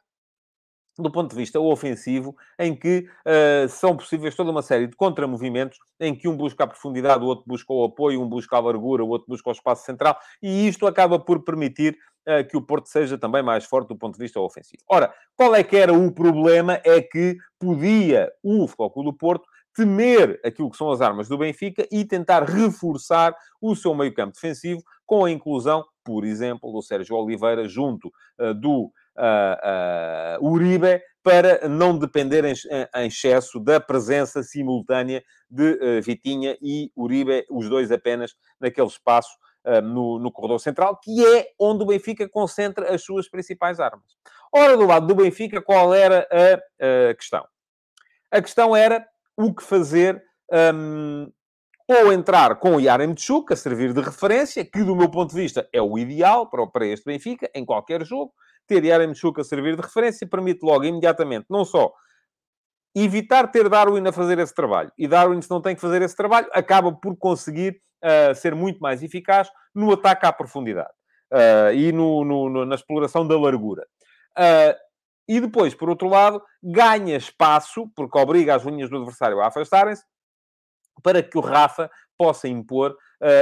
do 0.97 1.11
ponto 1.11 1.31
de 1.31 1.35
vista 1.35 1.59
ofensivo, 1.59 2.35
em 2.59 2.75
que 2.75 3.07
uh, 3.25 3.67
são 3.69 3.95
possíveis 3.95 4.35
toda 4.35 4.51
uma 4.51 4.61
série 4.61 4.87
de 4.87 4.95
contramovimentos, 4.95 5.77
em 5.99 6.15
que 6.15 6.27
um 6.27 6.37
busca 6.37 6.63
a 6.63 6.67
profundidade, 6.67 7.23
o 7.23 7.27
outro 7.27 7.45
busca 7.47 7.73
o 7.73 7.83
apoio, 7.83 8.21
um 8.21 8.27
busca 8.27 8.55
a 8.55 8.59
largura, 8.59 9.03
o 9.03 9.09
outro 9.09 9.27
busca 9.27 9.49
o 9.49 9.53
espaço 9.53 9.85
central, 9.85 10.17
e 10.41 10.67
isto 10.67 10.85
acaba 10.85 11.17
por 11.17 11.43
permitir 11.43 11.97
uh, 12.27 12.47
que 12.47 12.55
o 12.55 12.61
Porto 12.61 12.87
seja 12.87 13.17
também 13.17 13.41
mais 13.41 13.65
forte 13.65 13.87
do 13.87 13.97
ponto 13.97 14.13
de 14.13 14.23
vista 14.23 14.39
ofensivo. 14.39 14.83
Ora, 14.87 15.13
qual 15.35 15.55
é 15.55 15.63
que 15.63 15.75
era 15.75 15.93
o 15.93 16.11
problema? 16.11 16.79
É 16.83 17.01
que 17.01 17.37
podia 17.59 18.31
o 18.43 18.67
Futebol 18.67 19.03
do 19.03 19.13
Porto 19.13 19.47
temer 19.75 20.39
aquilo 20.45 20.69
que 20.69 20.77
são 20.77 20.91
as 20.91 21.01
armas 21.01 21.27
do 21.27 21.37
Benfica 21.37 21.87
e 21.91 22.05
tentar 22.05 22.43
reforçar 22.43 23.35
o 23.59 23.75
seu 23.75 23.95
meio-campo 23.95 24.33
defensivo 24.33 24.83
com 25.05 25.25
a 25.25 25.31
inclusão, 25.31 25.83
por 26.03 26.23
exemplo, 26.23 26.71
do 26.71 26.81
Sérgio 26.81 27.15
Oliveira 27.15 27.67
junto 27.67 28.11
uh, 28.39 28.53
do 28.53 28.91
uh, 29.17 30.45
Uribe 30.45 31.01
para 31.21 31.67
não 31.69 31.97
depender 31.97 32.43
em, 32.43 32.53
em, 32.95 33.07
excesso 33.07 33.59
da 33.59 33.79
presença 33.79 34.43
simultânea 34.43 35.23
de 35.49 35.71
uh, 35.73 36.01
Vitinha 36.01 36.57
e 36.61 36.91
Uribe, 36.95 37.45
os 37.49 37.69
dois 37.69 37.91
apenas 37.91 38.35
naquele 38.59 38.87
espaço 38.87 39.37
no, 39.81 40.19
no, 40.19 40.29
corredor 40.29 40.59
central, 40.59 40.99
que 41.01 41.25
é 41.25 41.47
onde 41.57 41.83
o 41.83 41.85
Benfica 41.85 42.27
concentra 42.27 42.93
as 42.93 43.01
suas 43.01 43.29
principais 43.29 43.79
armas. 43.79 44.17
Ora, 44.51 44.75
do 44.75 44.85
lado 44.85 45.07
do 45.07 45.15
Benfica, 45.15 45.61
qual 45.61 45.93
era 45.93 46.27
a, 46.29 47.09
a 47.09 47.13
questão? 47.13 47.47
A 48.29 48.41
questão 48.41 48.75
era 48.75 49.07
o 49.37 49.53
que 49.53 49.63
fazer 49.63 50.21
um, 50.75 51.31
ou 51.87 52.13
entrar 52.13 52.55
com 52.55 52.75
o 52.75 52.79
Yaremchuk 52.79 53.51
a 53.51 53.55
servir 53.55 53.93
de 53.93 54.01
referência, 54.01 54.63
que 54.63 54.83
do 54.83 54.95
meu 54.95 55.09
ponto 55.09 55.31
de 55.31 55.41
vista 55.41 55.67
é 55.73 55.81
o 55.81 55.97
ideal 55.97 56.49
para, 56.49 56.65
para 56.67 56.85
este 56.85 57.05
Benfica, 57.05 57.49
em 57.53 57.65
qualquer 57.65 58.05
jogo, 58.05 58.33
ter 58.67 58.83
Yaremchuk 58.83 59.39
a 59.39 59.43
servir 59.43 59.75
de 59.75 59.81
referência 59.81 60.27
permite 60.27 60.63
logo, 60.63 60.83
imediatamente, 60.83 61.45
não 61.49 61.65
só 61.65 61.93
evitar 62.95 63.47
ter 63.51 63.69
Darwin 63.69 64.07
a 64.07 64.11
fazer 64.11 64.39
esse 64.39 64.53
trabalho. 64.53 64.91
E 64.97 65.07
Darwin, 65.07 65.41
se 65.41 65.49
não 65.49 65.61
tem 65.61 65.75
que 65.75 65.81
fazer 65.81 66.01
esse 66.01 66.15
trabalho, 66.15 66.47
acaba 66.53 66.91
por 66.93 67.17
conseguir 67.17 67.81
uh, 68.03 68.35
ser 68.35 68.53
muito 68.53 68.79
mais 68.79 69.01
eficaz 69.01 69.49
no 69.73 69.91
ataque 69.91 70.25
à 70.25 70.33
profundidade 70.33 70.91
uh, 71.31 71.73
e 71.73 71.91
no, 71.91 72.23
no, 72.23 72.49
no, 72.49 72.65
na 72.65 72.75
exploração 72.75 73.27
da 73.27 73.39
largura. 73.39 73.85
Uh, 74.37 74.77
e 75.27 75.39
depois, 75.39 75.73
por 75.73 75.89
outro 75.89 76.07
lado, 76.07 76.41
ganha 76.61 77.15
espaço, 77.15 77.89
porque 77.95 78.17
obriga 78.17 78.55
as 78.55 78.63
linhas 78.63 78.89
do 78.89 78.97
adversário 78.97 79.39
a 79.39 79.47
afastarem-se, 79.47 80.03
para 81.01 81.23
que 81.23 81.37
o 81.37 81.41
Rafa 81.41 81.89
possa 82.17 82.47
impor 82.47 82.95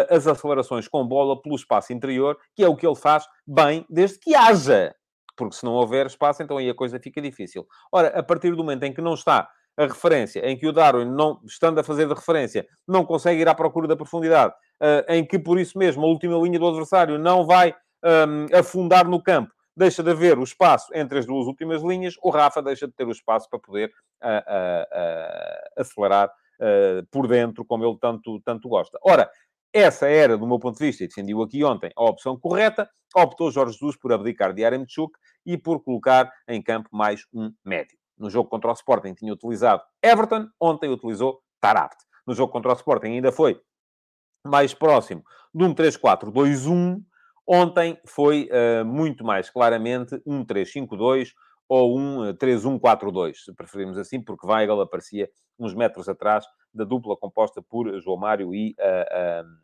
as 0.09 0.27
acelerações 0.27 0.87
com 0.87 1.05
bola 1.05 1.41
pelo 1.41 1.55
espaço 1.55 1.91
interior, 1.91 2.37
que 2.55 2.63
é 2.63 2.67
o 2.67 2.75
que 2.75 2.85
ele 2.85 2.95
faz 2.95 3.25
bem, 3.47 3.83
desde 3.89 4.19
que 4.19 4.35
haja 4.35 4.93
porque 5.41 5.55
se 5.55 5.65
não 5.65 5.73
houver 5.73 6.05
espaço, 6.05 6.43
então 6.43 6.55
aí 6.55 6.69
a 6.69 6.75
coisa 6.75 6.99
fica 6.99 7.19
difícil. 7.19 7.67
Ora, 7.91 8.09
a 8.09 8.21
partir 8.21 8.51
do 8.51 8.57
momento 8.57 8.83
em 8.83 8.93
que 8.93 9.01
não 9.01 9.15
está 9.15 9.49
a 9.75 9.87
referência, 9.87 10.39
em 10.47 10.55
que 10.55 10.67
o 10.67 10.71
Darwin, 10.71 11.05
não, 11.05 11.41
estando 11.43 11.79
a 11.79 11.83
fazer 11.83 12.07
de 12.07 12.13
referência, 12.13 12.67
não 12.87 13.03
consegue 13.03 13.41
ir 13.41 13.47
à 13.47 13.55
procura 13.55 13.87
da 13.87 13.95
profundidade, 13.95 14.53
uh, 14.79 15.11
em 15.11 15.25
que 15.25 15.39
por 15.39 15.59
isso 15.59 15.79
mesmo 15.79 16.03
a 16.03 16.07
última 16.07 16.37
linha 16.37 16.59
do 16.59 16.67
adversário 16.67 17.17
não 17.17 17.43
vai 17.43 17.73
um, 18.03 18.55
afundar 18.55 19.07
no 19.07 19.19
campo, 19.19 19.51
deixa 19.75 20.03
de 20.03 20.11
haver 20.11 20.37
o 20.37 20.43
espaço 20.43 20.91
entre 20.93 21.17
as 21.17 21.25
duas 21.25 21.47
últimas 21.47 21.81
linhas, 21.81 22.13
o 22.21 22.29
Rafa 22.29 22.61
deixa 22.61 22.85
de 22.85 22.93
ter 22.93 23.07
o 23.07 23.11
espaço 23.11 23.49
para 23.49 23.57
poder 23.57 23.89
uh, 24.23 24.27
uh, 24.27 25.81
acelerar 25.81 26.31
por 27.09 27.27
dentro, 27.27 27.65
como 27.65 27.83
ele 27.83 27.97
tanto, 27.99 28.39
tanto 28.41 28.69
gosta. 28.69 28.95
Ora, 29.03 29.27
essa 29.73 30.07
era, 30.07 30.37
do 30.37 30.45
meu 30.45 30.59
ponto 30.59 30.77
de 30.77 30.85
vista, 30.85 31.03
e 31.03 31.07
defendi-o 31.07 31.41
aqui 31.41 31.63
ontem, 31.63 31.91
a 31.95 32.03
opção 32.03 32.37
correta. 32.37 32.89
Optou 33.15 33.51
Jorge 33.51 33.73
Jesus 33.73 33.97
por 33.97 34.11
abdicar 34.11 34.53
de 34.53 34.61
Yaremchuk 34.61 35.13
e 35.45 35.57
por 35.57 35.83
colocar 35.83 36.31
em 36.47 36.61
campo 36.61 36.89
mais 36.91 37.25
um 37.33 37.51
médio. 37.65 37.97
No 38.17 38.29
jogo 38.29 38.49
contra 38.49 38.69
o 38.69 38.73
Sporting 38.73 39.13
tinha 39.13 39.33
utilizado 39.33 39.81
Everton, 40.03 40.47
ontem 40.59 40.89
utilizou 40.89 41.41
Tarabt. 41.59 41.97
No 42.27 42.33
jogo 42.33 42.51
contra 42.51 42.71
o 42.71 42.75
Sporting 42.75 43.07
ainda 43.07 43.31
foi 43.31 43.59
mais 44.45 44.73
próximo 44.73 45.23
de 45.53 45.63
um 45.63 45.73
3-4-2-1. 45.73 47.01
Ontem 47.47 47.99
foi 48.05 48.49
uh, 48.51 48.85
muito 48.85 49.23
mais 49.23 49.49
claramente 49.49 50.21
um 50.25 50.45
3-5-2 50.45 51.29
ou 51.73 51.97
um 51.97 52.33
3-1-4-2, 52.33 53.45
se 53.45 53.53
preferirmos 53.53 53.97
assim, 53.97 54.19
porque 54.19 54.45
Weigl 54.45 54.81
aparecia 54.81 55.31
uns 55.57 55.73
metros 55.73 56.09
atrás 56.09 56.45
da 56.73 56.83
dupla 56.83 57.15
composta 57.15 57.61
por 57.61 57.97
João 58.01 58.17
Mário 58.17 58.53
e, 58.53 58.75
uh, 58.77 59.45
uh, 59.45 59.57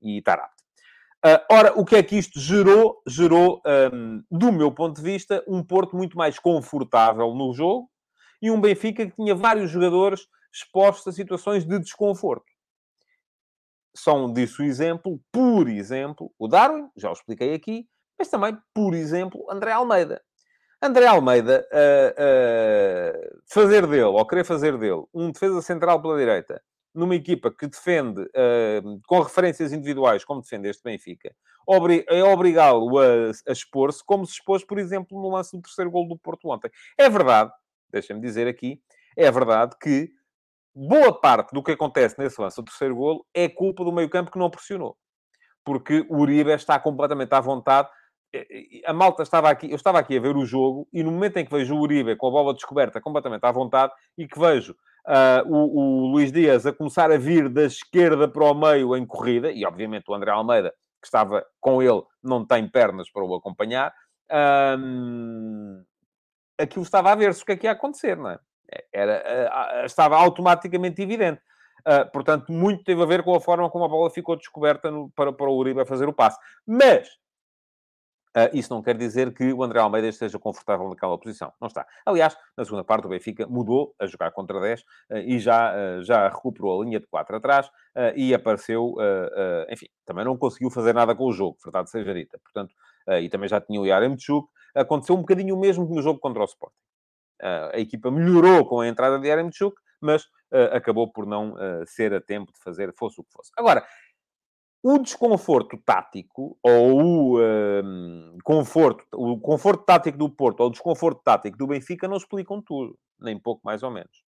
e. 0.00 0.20
Uh, 0.20 1.42
ora, 1.50 1.72
o 1.76 1.84
que 1.84 1.96
é 1.96 2.04
que 2.04 2.16
isto 2.16 2.38
gerou? 2.38 3.02
Gerou, 3.04 3.60
um, 3.92 4.22
do 4.30 4.52
meu 4.52 4.70
ponto 4.70 4.94
de 4.94 5.02
vista, 5.02 5.42
um 5.48 5.60
Porto 5.60 5.96
muito 5.96 6.16
mais 6.16 6.38
confortável 6.38 7.34
no 7.34 7.52
jogo 7.52 7.90
e 8.40 8.48
um 8.48 8.60
Benfica 8.60 9.04
que 9.04 9.16
tinha 9.16 9.34
vários 9.34 9.72
jogadores 9.72 10.28
expostos 10.52 11.08
a 11.08 11.12
situações 11.12 11.64
de 11.64 11.80
desconforto. 11.80 12.46
São 13.92 14.32
disso 14.32 14.62
exemplo, 14.62 15.20
por 15.32 15.68
exemplo, 15.68 16.30
o 16.38 16.46
Darwin, 16.46 16.88
já 16.96 17.10
o 17.10 17.12
expliquei 17.12 17.54
aqui, 17.54 17.88
mas 18.16 18.28
também, 18.28 18.56
por 18.72 18.94
exemplo, 18.94 19.44
André 19.50 19.72
Almeida. 19.72 20.22
André 20.84 21.06
Almeida, 21.06 21.66
uh, 21.72 23.30
uh, 23.32 23.40
fazer 23.46 23.86
dele, 23.86 24.02
ou 24.02 24.26
querer 24.26 24.44
fazer 24.44 24.76
dele, 24.76 25.02
um 25.14 25.30
defesa 25.30 25.62
central 25.62 26.02
pela 26.02 26.18
direita, 26.18 26.62
numa 26.94 27.14
equipa 27.14 27.50
que 27.50 27.66
defende 27.66 28.20
uh, 28.20 29.00
com 29.06 29.20
referências 29.20 29.72
individuais, 29.72 30.26
como 30.26 30.42
defende 30.42 30.68
este 30.68 30.82
Benfica, 30.82 31.34
é 32.06 32.22
obrigá-lo 32.22 32.98
a, 32.98 33.30
a 33.48 33.52
expor-se, 33.52 34.04
como 34.04 34.26
se 34.26 34.34
expôs, 34.34 34.62
por 34.62 34.78
exemplo, 34.78 35.18
no 35.18 35.30
lance 35.30 35.56
do 35.56 35.62
terceiro 35.62 35.90
gol 35.90 36.06
do 36.06 36.18
Porto 36.18 36.50
ontem. 36.50 36.70
É 36.98 37.08
verdade, 37.08 37.50
deixem-me 37.90 38.20
dizer 38.20 38.46
aqui, 38.46 38.78
é 39.16 39.30
verdade 39.30 39.74
que 39.80 40.12
boa 40.74 41.18
parte 41.18 41.54
do 41.54 41.62
que 41.62 41.72
acontece 41.72 42.18
nesse 42.18 42.38
lance 42.38 42.56
do 42.56 42.64
terceiro 42.64 42.94
gol 42.94 43.26
é 43.32 43.48
culpa 43.48 43.82
do 43.84 43.90
meio-campo 43.90 44.30
que 44.30 44.38
não 44.38 44.50
pressionou. 44.50 44.98
Porque 45.64 46.06
o 46.10 46.18
Uribe 46.18 46.50
está 46.50 46.78
completamente 46.78 47.32
à 47.32 47.40
vontade. 47.40 47.88
A 48.86 48.92
malta 48.92 49.22
estava 49.22 49.50
aqui, 49.50 49.70
eu 49.70 49.76
estava 49.76 49.98
aqui 49.98 50.16
a 50.16 50.20
ver 50.20 50.36
o 50.36 50.44
jogo 50.44 50.88
e 50.92 51.02
no 51.02 51.10
momento 51.10 51.36
em 51.36 51.44
que 51.44 51.54
vejo 51.54 51.74
o 51.74 51.80
Uribe 51.80 52.16
com 52.16 52.28
a 52.28 52.30
bola 52.30 52.54
descoberta 52.54 53.00
completamente 53.00 53.44
à 53.44 53.52
vontade 53.52 53.92
e 54.16 54.26
que 54.26 54.38
vejo 54.38 54.74
uh, 55.06 55.48
o, 55.48 55.78
o 55.78 56.06
Luís 56.08 56.32
Dias 56.32 56.66
a 56.66 56.72
começar 56.72 57.10
a 57.10 57.18
vir 57.18 57.48
da 57.48 57.64
esquerda 57.64 58.28
para 58.28 58.44
o 58.44 58.54
meio 58.54 58.96
em 58.96 59.06
corrida, 59.06 59.50
e 59.50 59.64
obviamente 59.64 60.04
o 60.08 60.14
André 60.14 60.30
Almeida, 60.30 60.70
que 61.00 61.06
estava 61.06 61.44
com 61.60 61.82
ele, 61.82 62.02
não 62.22 62.44
tem 62.44 62.68
pernas 62.68 63.10
para 63.10 63.24
o 63.24 63.34
acompanhar, 63.34 63.92
um, 64.78 65.84
aquilo 66.58 66.84
estava 66.84 67.12
a 67.12 67.14
ver-se 67.14 67.42
o 67.42 67.46
que 67.46 67.52
é 67.52 67.56
que 67.56 67.66
ia 67.66 67.72
acontecer, 67.72 68.16
não 68.16 68.30
é? 68.30 68.38
Era, 68.92 69.82
uh, 69.82 69.84
estava 69.84 70.16
automaticamente 70.16 71.02
evidente. 71.02 71.40
Uh, 71.86 72.10
portanto, 72.10 72.50
muito 72.50 72.82
teve 72.82 73.02
a 73.02 73.06
ver 73.06 73.22
com 73.22 73.34
a 73.34 73.40
forma 73.40 73.68
como 73.68 73.84
a 73.84 73.88
bola 73.88 74.08
ficou 74.08 74.36
descoberta 74.36 74.90
no, 74.90 75.10
para, 75.10 75.32
para 75.32 75.50
o 75.50 75.56
Uribe 75.56 75.84
fazer 75.84 76.08
o 76.08 76.14
passe. 76.14 76.38
Mas, 76.66 77.08
Uh, 78.36 78.50
isso 78.52 78.74
não 78.74 78.82
quer 78.82 78.96
dizer 78.96 79.32
que 79.32 79.52
o 79.52 79.62
André 79.62 79.78
Almeida 79.78 80.08
esteja 80.08 80.40
confortável 80.40 80.88
naquela 80.88 81.16
posição. 81.16 81.52
Não 81.60 81.68
está. 81.68 81.86
Aliás, 82.04 82.36
na 82.56 82.64
segunda 82.64 82.82
parte, 82.82 83.06
o 83.06 83.08
Benfica 83.08 83.46
mudou 83.46 83.94
a 83.96 84.06
jogar 84.06 84.32
contra 84.32 84.60
10 84.60 84.80
uh, 84.80 84.84
ah, 85.12 85.18
e 85.20 85.38
já, 85.38 85.72
uh, 85.72 86.02
já 86.02 86.28
recuperou 86.28 86.80
a 86.80 86.84
linha 86.84 86.98
de 86.98 87.06
4 87.06 87.36
atrás 87.36 87.70
e 88.16 88.34
apareceu, 88.34 88.96
enfim, 89.70 89.86
também 90.04 90.24
não 90.24 90.36
conseguiu 90.36 90.68
fazer 90.68 90.92
nada 90.92 91.14
com 91.14 91.26
o 91.26 91.32
jogo, 91.32 91.56
verdade 91.62 91.88
seja 91.88 92.12
dita. 92.12 92.40
Portanto, 92.42 92.74
e 93.22 93.28
também 93.28 93.48
já 93.48 93.60
tinha 93.60 93.80
o 93.80 93.86
Yaremchuk. 93.86 94.48
Aconteceu 94.74 95.14
um 95.14 95.20
bocadinho 95.20 95.54
o 95.54 95.60
mesmo 95.60 95.84
no 95.84 96.02
jogo 96.02 96.18
contra 96.18 96.42
o 96.42 96.44
Sporting. 96.44 96.74
a 97.40 97.78
equipa 97.78 98.10
melhorou 98.10 98.66
com 98.66 98.80
a 98.80 98.88
entrada 98.88 99.20
de 99.20 99.28
Yaremchuk, 99.28 99.76
mas 100.00 100.26
acabou 100.72 101.12
por 101.12 101.24
não 101.24 101.54
ser 101.86 102.12
a 102.12 102.20
tempo 102.20 102.52
de 102.52 102.58
fazer, 102.58 102.92
fosse 102.98 103.20
o 103.20 103.24
que 103.24 103.30
fosse. 103.30 103.52
Agora, 103.56 103.86
o 104.86 104.98
desconforto 104.98 105.78
tático 105.78 106.58
ou 106.62 107.02
o 107.02 107.40
um, 107.40 108.36
conforto, 108.44 109.02
o 109.14 109.40
conforto 109.40 109.82
tático 109.82 110.18
do 110.18 110.28
Porto 110.28 110.60
ou 110.60 110.66
o 110.66 110.70
desconforto 110.70 111.22
tático 111.24 111.56
do 111.56 111.66
Benfica 111.66 112.06
não 112.06 112.18
explicam 112.18 112.60
tudo, 112.60 112.94
nem 113.18 113.38
pouco 113.38 113.62
mais 113.64 113.82
ou 113.82 113.90
menos. 113.90 114.22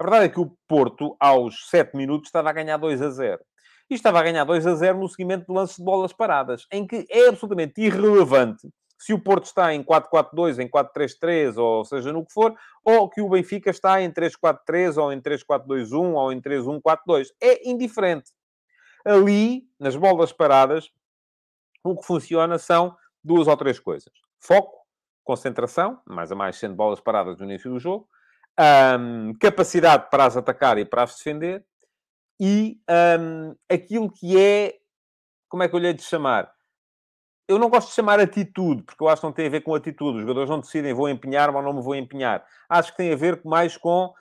A 0.00 0.02
verdade 0.02 0.24
é 0.24 0.28
que 0.28 0.40
o 0.40 0.56
Porto, 0.66 1.16
aos 1.20 1.68
7 1.70 1.96
minutos, 1.96 2.26
estava 2.26 2.50
a 2.50 2.52
ganhar 2.52 2.78
2 2.78 3.00
a 3.00 3.10
0. 3.10 3.38
E 3.88 3.94
estava 3.94 4.18
a 4.18 4.24
ganhar 4.24 4.42
2 4.42 4.66
a 4.66 4.74
0 4.74 4.98
no 4.98 5.08
seguimento 5.08 5.46
de 5.46 5.52
lances 5.52 5.76
de 5.76 5.84
bolas 5.84 6.12
paradas, 6.12 6.66
em 6.72 6.84
que 6.84 7.06
é 7.08 7.28
absolutamente 7.28 7.80
irrelevante 7.80 8.68
se 8.98 9.12
o 9.12 9.20
Porto 9.20 9.44
está 9.44 9.72
em 9.72 9.84
4-4-2, 9.84 10.58
em 10.58 10.68
4-3-3, 10.68 11.56
ou 11.58 11.84
seja, 11.84 12.12
no 12.12 12.26
que 12.26 12.32
for, 12.32 12.54
ou 12.84 13.08
que 13.08 13.20
o 13.20 13.28
Benfica 13.28 13.70
está 13.70 14.02
em 14.02 14.10
3-4-3, 14.10 14.96
ou 14.96 15.12
em 15.12 15.20
3-4-2-1, 15.20 16.14
ou 16.14 16.32
em 16.32 16.40
3-1-4-2. 16.40 17.28
É 17.40 17.68
indiferente. 17.68 18.30
Ali, 19.04 19.68
nas 19.78 19.96
bolas 19.96 20.32
paradas, 20.32 20.90
o 21.82 21.96
que 21.96 22.06
funciona 22.06 22.58
são 22.58 22.96
duas 23.22 23.48
ou 23.48 23.56
três 23.56 23.78
coisas. 23.78 24.12
Foco, 24.40 24.82
concentração, 25.24 26.00
mais 26.06 26.30
a 26.30 26.34
mais 26.34 26.56
sendo 26.56 26.74
bolas 26.74 27.00
paradas 27.00 27.38
no 27.38 27.44
início 27.44 27.70
do 27.70 27.78
jogo, 27.78 28.08
um, 28.98 29.34
capacidade 29.34 30.08
para 30.10 30.26
as 30.26 30.36
atacar 30.36 30.78
e 30.78 30.84
para 30.84 31.04
as 31.04 31.16
defender, 31.16 31.64
e 32.40 32.80
um, 33.20 33.54
aquilo 33.70 34.10
que 34.10 34.38
é, 34.38 34.78
como 35.48 35.62
é 35.62 35.68
que 35.68 35.74
eu 35.74 35.78
lhe 35.78 35.86
hei 35.86 35.94
de 35.94 36.02
chamar? 36.02 36.52
Eu 37.48 37.58
não 37.58 37.68
gosto 37.68 37.88
de 37.88 37.94
chamar 37.94 38.18
atitude, 38.18 38.82
porque 38.82 39.02
eu 39.02 39.08
acho 39.08 39.20
que 39.20 39.26
não 39.26 39.32
tem 39.32 39.46
a 39.46 39.50
ver 39.50 39.60
com 39.60 39.74
atitude. 39.74 40.16
Os 40.16 40.22
jogadores 40.22 40.48
não 40.48 40.60
decidem 40.60 40.94
vou 40.94 41.08
empenhar 41.08 41.54
ou 41.54 41.60
não 41.60 41.72
me 41.72 41.82
vou 41.82 41.94
empenhar. 41.94 42.44
Acho 42.68 42.92
que 42.92 42.96
tem 42.96 43.12
a 43.12 43.16
ver 43.16 43.40
mais 43.44 43.76
com, 43.76 44.12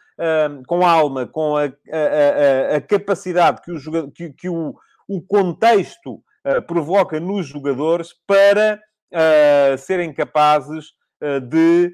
com 0.68 0.86
a 0.86 0.92
alma, 0.92 1.26
com 1.26 1.56
a, 1.58 1.64
a, 1.64 1.66
a, 1.66 2.76
a 2.78 2.82
capacidade 2.82 3.62
que 3.62 3.72
o, 3.72 4.12
que, 4.12 4.34
que 4.34 4.50
o, 4.50 4.76
o 5.08 5.22
contexto 5.22 6.16
uh, 6.16 6.62
provoca 6.68 7.20
nos 7.20 7.48
jogadores 7.48 8.14
para 8.28 8.80
uh, 9.12 9.78
serem 9.78 10.14
capazes 10.14 10.90
uh, 11.24 11.40
de, 11.42 11.92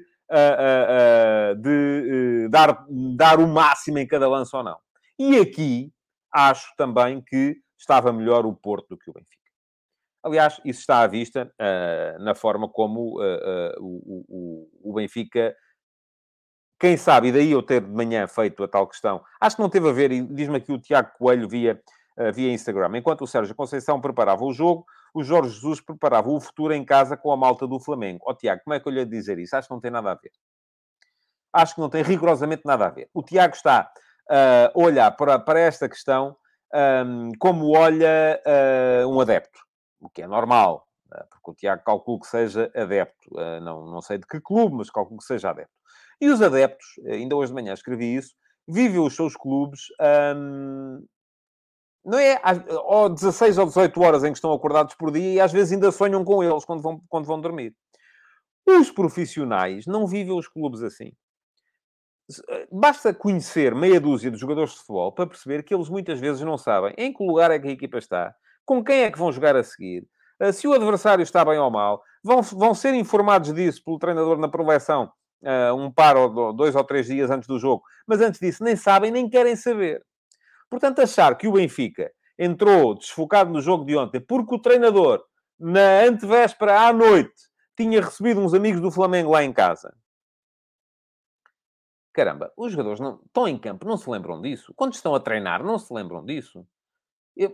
de 1.58 2.48
dar, 2.50 2.84
dar 3.16 3.40
o 3.40 3.46
máximo 3.46 3.98
em 3.98 4.06
cada 4.06 4.28
lance 4.28 4.54
ou 4.54 4.62
não. 4.62 4.76
E 5.18 5.38
aqui 5.38 5.90
acho 6.32 6.72
também 6.76 7.22
que 7.22 7.56
estava 7.78 8.12
melhor 8.12 8.44
o 8.44 8.54
Porto 8.54 8.90
do 8.90 8.98
que 8.98 9.10
o 9.10 9.12
Benfica. 9.14 9.38
Aliás, 10.22 10.60
isso 10.64 10.80
está 10.80 11.00
à 11.00 11.06
vista 11.06 11.50
uh, 11.60 12.22
na 12.22 12.34
forma 12.34 12.68
como 12.68 13.20
uh, 13.20 13.22
uh, 13.22 13.80
o, 13.80 14.24
o, 14.28 14.90
o, 14.90 14.92
Benfica, 14.94 15.54
quem 16.78 16.96
sabe, 16.96 17.28
e 17.28 17.32
daí 17.32 17.50
eu 17.50 17.62
ter 17.62 17.80
de 17.80 17.90
manhã 17.90 18.26
feito 18.26 18.62
a 18.62 18.68
tal 18.68 18.86
questão, 18.86 19.22
acho 19.40 19.56
que 19.56 19.62
não 19.62 19.68
teve 19.68 19.88
a 19.88 19.92
ver, 19.92 20.12
e 20.12 20.22
diz-me 20.22 20.56
aqui 20.56 20.72
o 20.72 20.78
Tiago 20.78 21.10
Coelho 21.18 21.48
via, 21.48 21.80
via 22.34 22.52
Instagram, 22.52 22.98
enquanto 22.98 23.22
o 23.22 23.26
Sérgio 23.26 23.54
Conceição 23.54 24.00
preparava 24.00 24.44
o 24.44 24.52
jogo, 24.52 24.84
o 25.14 25.22
Jorge 25.22 25.54
Jesus 25.54 25.80
preparava 25.80 26.28
o 26.28 26.40
futuro 26.40 26.72
em 26.74 26.84
casa 26.84 27.16
com 27.16 27.32
a 27.32 27.36
malta 27.36 27.66
do 27.66 27.80
Flamengo. 27.80 28.24
Ó 28.26 28.30
oh, 28.30 28.34
Tiago, 28.34 28.62
como 28.64 28.74
é 28.74 28.80
que 28.80 28.88
eu 28.88 28.92
lhe 28.92 28.98
ia 29.00 29.06
dizer 29.06 29.38
isso? 29.38 29.56
Acho 29.56 29.68
que 29.68 29.74
não 29.74 29.80
tem 29.80 29.90
nada 29.90 30.12
a 30.12 30.14
ver. 30.14 30.30
Acho 31.52 31.74
que 31.74 31.80
não 31.80 31.88
tem 31.88 32.02
rigorosamente 32.02 32.62
nada 32.64 32.86
a 32.86 32.90
ver. 32.90 33.08
O 33.14 33.22
Tiago 33.22 33.54
está 33.54 33.90
a 34.28 34.70
olhar 34.74 35.10
para, 35.12 35.38
para 35.38 35.60
esta 35.60 35.88
questão 35.88 36.36
um, 37.06 37.30
como 37.38 37.76
olha 37.76 38.40
um 39.08 39.20
adepto 39.20 39.58
o 40.00 40.08
que 40.08 40.22
é 40.22 40.26
normal, 40.26 40.86
eh, 41.12 41.24
porque 41.30 41.50
o 41.50 41.54
Tiago 41.54 41.82
calcula 41.84 42.20
que 42.20 42.26
seja 42.26 42.70
adepto. 42.74 43.38
Eh, 43.38 43.60
não, 43.60 43.86
não 43.86 44.00
sei 44.00 44.18
de 44.18 44.26
que 44.26 44.40
clube, 44.40 44.76
mas 44.76 44.90
calculo 44.90 45.18
que 45.18 45.24
seja 45.24 45.50
adepto. 45.50 45.72
E 46.20 46.28
os 46.28 46.42
adeptos, 46.42 46.86
eh, 47.04 47.14
ainda 47.14 47.36
hoje 47.36 47.50
de 47.50 47.54
manhã 47.54 47.72
escrevi 47.72 48.16
isso, 48.16 48.34
vivem 48.66 49.00
os 49.00 49.14
seus 49.14 49.36
clubes, 49.36 49.82
hum, 50.36 51.04
não 52.04 52.18
é 52.18 52.40
ou 52.84 53.08
16 53.08 53.58
ou 53.58 53.66
18 53.66 54.00
horas 54.00 54.24
em 54.24 54.32
que 54.32 54.38
estão 54.38 54.52
acordados 54.52 54.94
por 54.94 55.10
dia 55.10 55.34
e 55.34 55.40
às 55.40 55.52
vezes 55.52 55.72
ainda 55.72 55.92
sonham 55.92 56.24
com 56.24 56.42
eles 56.42 56.64
quando 56.64 56.82
vão, 56.82 57.00
quando 57.08 57.26
vão 57.26 57.40
dormir. 57.40 57.74
Os 58.66 58.90
profissionais 58.90 59.86
não 59.86 60.06
vivem 60.06 60.32
os 60.32 60.48
clubes 60.48 60.82
assim. 60.82 61.12
Basta 62.70 63.14
conhecer 63.14 63.74
meia 63.74 64.00
dúzia 64.00 64.30
de 64.30 64.38
jogadores 64.38 64.72
de 64.72 64.78
futebol 64.78 65.12
para 65.12 65.26
perceber 65.26 65.62
que 65.62 65.74
eles 65.74 65.88
muitas 65.88 66.20
vezes 66.20 66.42
não 66.42 66.58
sabem 66.58 66.94
em 66.98 67.12
que 67.12 67.24
lugar 67.24 67.50
é 67.50 67.58
que 67.58 67.68
a 67.68 67.72
equipa 67.72 67.98
está, 67.98 68.34
com 68.66 68.84
quem 68.84 69.02
é 69.02 69.10
que 69.10 69.18
vão 69.18 69.32
jogar 69.32 69.56
a 69.56 69.64
seguir, 69.64 70.06
se 70.52 70.68
o 70.68 70.72
adversário 70.74 71.22
está 71.22 71.44
bem 71.44 71.58
ou 71.58 71.70
mal, 71.70 72.02
vão, 72.22 72.42
vão 72.42 72.74
ser 72.74 72.94
informados 72.94 73.52
disso 73.52 73.82
pelo 73.82 73.98
treinador 73.98 74.38
na 74.38 74.48
proleção 74.48 75.10
uh, 75.42 75.74
um 75.74 75.90
par 75.90 76.16
ou 76.16 76.52
dois 76.52 76.74
ou 76.74 76.84
três 76.84 77.06
dias 77.06 77.30
antes 77.30 77.46
do 77.46 77.58
jogo, 77.58 77.82
mas 78.06 78.20
antes 78.20 78.40
disso 78.40 78.64
nem 78.64 78.76
sabem 78.76 79.10
nem 79.10 79.28
querem 79.28 79.56
saber. 79.56 80.04
Portanto, 80.70 81.00
achar 81.00 81.36
que 81.36 81.48
o 81.48 81.52
Benfica 81.52 82.10
entrou 82.38 82.94
desfocado 82.94 83.50
no 83.50 83.60
jogo 83.60 83.84
de 83.84 83.96
ontem 83.96 84.20
porque 84.20 84.54
o 84.54 84.60
treinador, 84.60 85.24
na 85.58 86.02
antevéspera 86.04 86.88
à 86.88 86.92
noite, 86.92 87.48
tinha 87.76 88.00
recebido 88.00 88.40
uns 88.40 88.54
amigos 88.54 88.80
do 88.80 88.90
Flamengo 88.90 89.30
lá 89.30 89.42
em 89.42 89.52
casa. 89.52 89.94
Caramba, 92.12 92.52
os 92.56 92.72
jogadores 92.72 92.98
não, 92.98 93.20
estão 93.24 93.46
em 93.46 93.56
campo, 93.56 93.86
não 93.86 93.96
se 93.96 94.10
lembram 94.10 94.40
disso. 94.40 94.72
Quando 94.74 94.94
estão 94.94 95.14
a 95.14 95.20
treinar, 95.20 95.62
não 95.62 95.78
se 95.78 95.92
lembram 95.92 96.24
disso. 96.24 96.66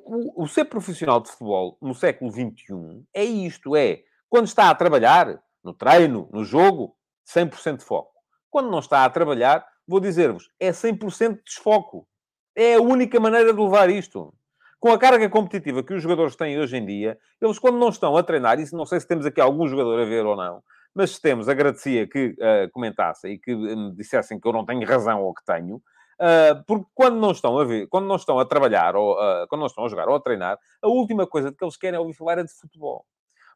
O, 0.05 0.44
o 0.44 0.49
ser 0.49 0.64
profissional 0.64 1.20
de 1.20 1.31
futebol 1.31 1.77
no 1.83 1.94
século 1.94 2.31
XXI 2.31 3.05
é 3.12 3.23
isto: 3.23 3.77
é 3.77 4.03
quando 4.31 4.47
está 4.47 4.70
a 4.70 4.75
trabalhar, 4.75 5.38
no 5.62 5.75
treino, 5.75 6.31
no 6.33 6.44
jogo, 6.44 6.97
100% 7.27 7.79
de 7.79 7.85
foco. 7.85 8.13
Quando 8.51 8.71
não 8.71 8.79
está 8.79 9.05
a 9.05 9.11
trabalhar, 9.11 9.67
vou 9.87 10.01
dizer-vos, 10.01 10.51
é 10.61 10.71
100% 10.71 11.37
de 11.37 11.43
desfoco. 11.45 12.07
É 12.55 12.75
a 12.75 12.81
única 12.81 13.19
maneira 13.19 13.53
de 13.53 13.61
levar 13.61 13.91
isto. 13.91 14.33
Com 14.79 14.93
a 14.93 14.99
carga 14.99 15.29
competitiva 15.29 15.83
que 15.83 15.95
os 15.95 16.03
jogadores 16.03 16.37
têm 16.37 16.59
hoje 16.59 16.77
em 16.77 16.85
dia, 16.85 17.19
eles 17.41 17.59
quando 17.59 17.79
não 17.79 17.89
estão 17.89 18.17
a 18.17 18.23
treinar, 18.23 18.61
e 18.61 18.65
não 18.73 18.87
sei 18.87 19.01
se 19.01 19.09
temos 19.09 19.27
aqui 19.27 19.41
algum 19.41 19.67
jogador 19.67 20.01
a 20.01 20.05
ver 20.05 20.25
ou 20.27 20.37
não, 20.37 20.63
mas 20.95 21.13
se 21.13 21.21
temos, 21.21 21.49
agradecia 21.49 22.07
que 22.07 22.37
uh, 22.39 22.71
comentassem 22.71 23.33
e 23.33 23.39
que 23.39 23.55
me 23.55 23.95
dissessem 23.97 24.39
que 24.39 24.47
eu 24.47 24.53
não 24.53 24.65
tenho 24.65 24.87
razão 24.87 25.23
ou 25.23 25.35
que 25.35 25.45
tenho, 25.45 25.83
Uh, 26.15 26.63
porque 26.67 26.87
quando 26.95 27.17
não 27.17 27.33
estão 27.33 27.59
a 27.59 27.65
ver, 27.65 27.89
quando 27.89 28.07
não 28.07 28.15
estão 28.17 28.39
a 28.39 28.45
trabalhar, 28.45 28.95
ou 28.95 29.17
quando 29.49 29.61
não 29.61 29.67
estão 29.67 29.85
a 29.85 29.89
jogar 29.89 30.09
ou 30.09 30.15
a 30.15 30.21
treinar, 30.21 30.59
a 30.81 30.89
última 30.89 31.27
coisa 31.27 31.53
que 31.53 31.63
eles 31.63 31.77
querem 31.77 31.99
ouvir 31.99 32.15
falar 32.15 32.39
é 32.39 32.45
de 32.45 32.53
futebol. 32.53 33.05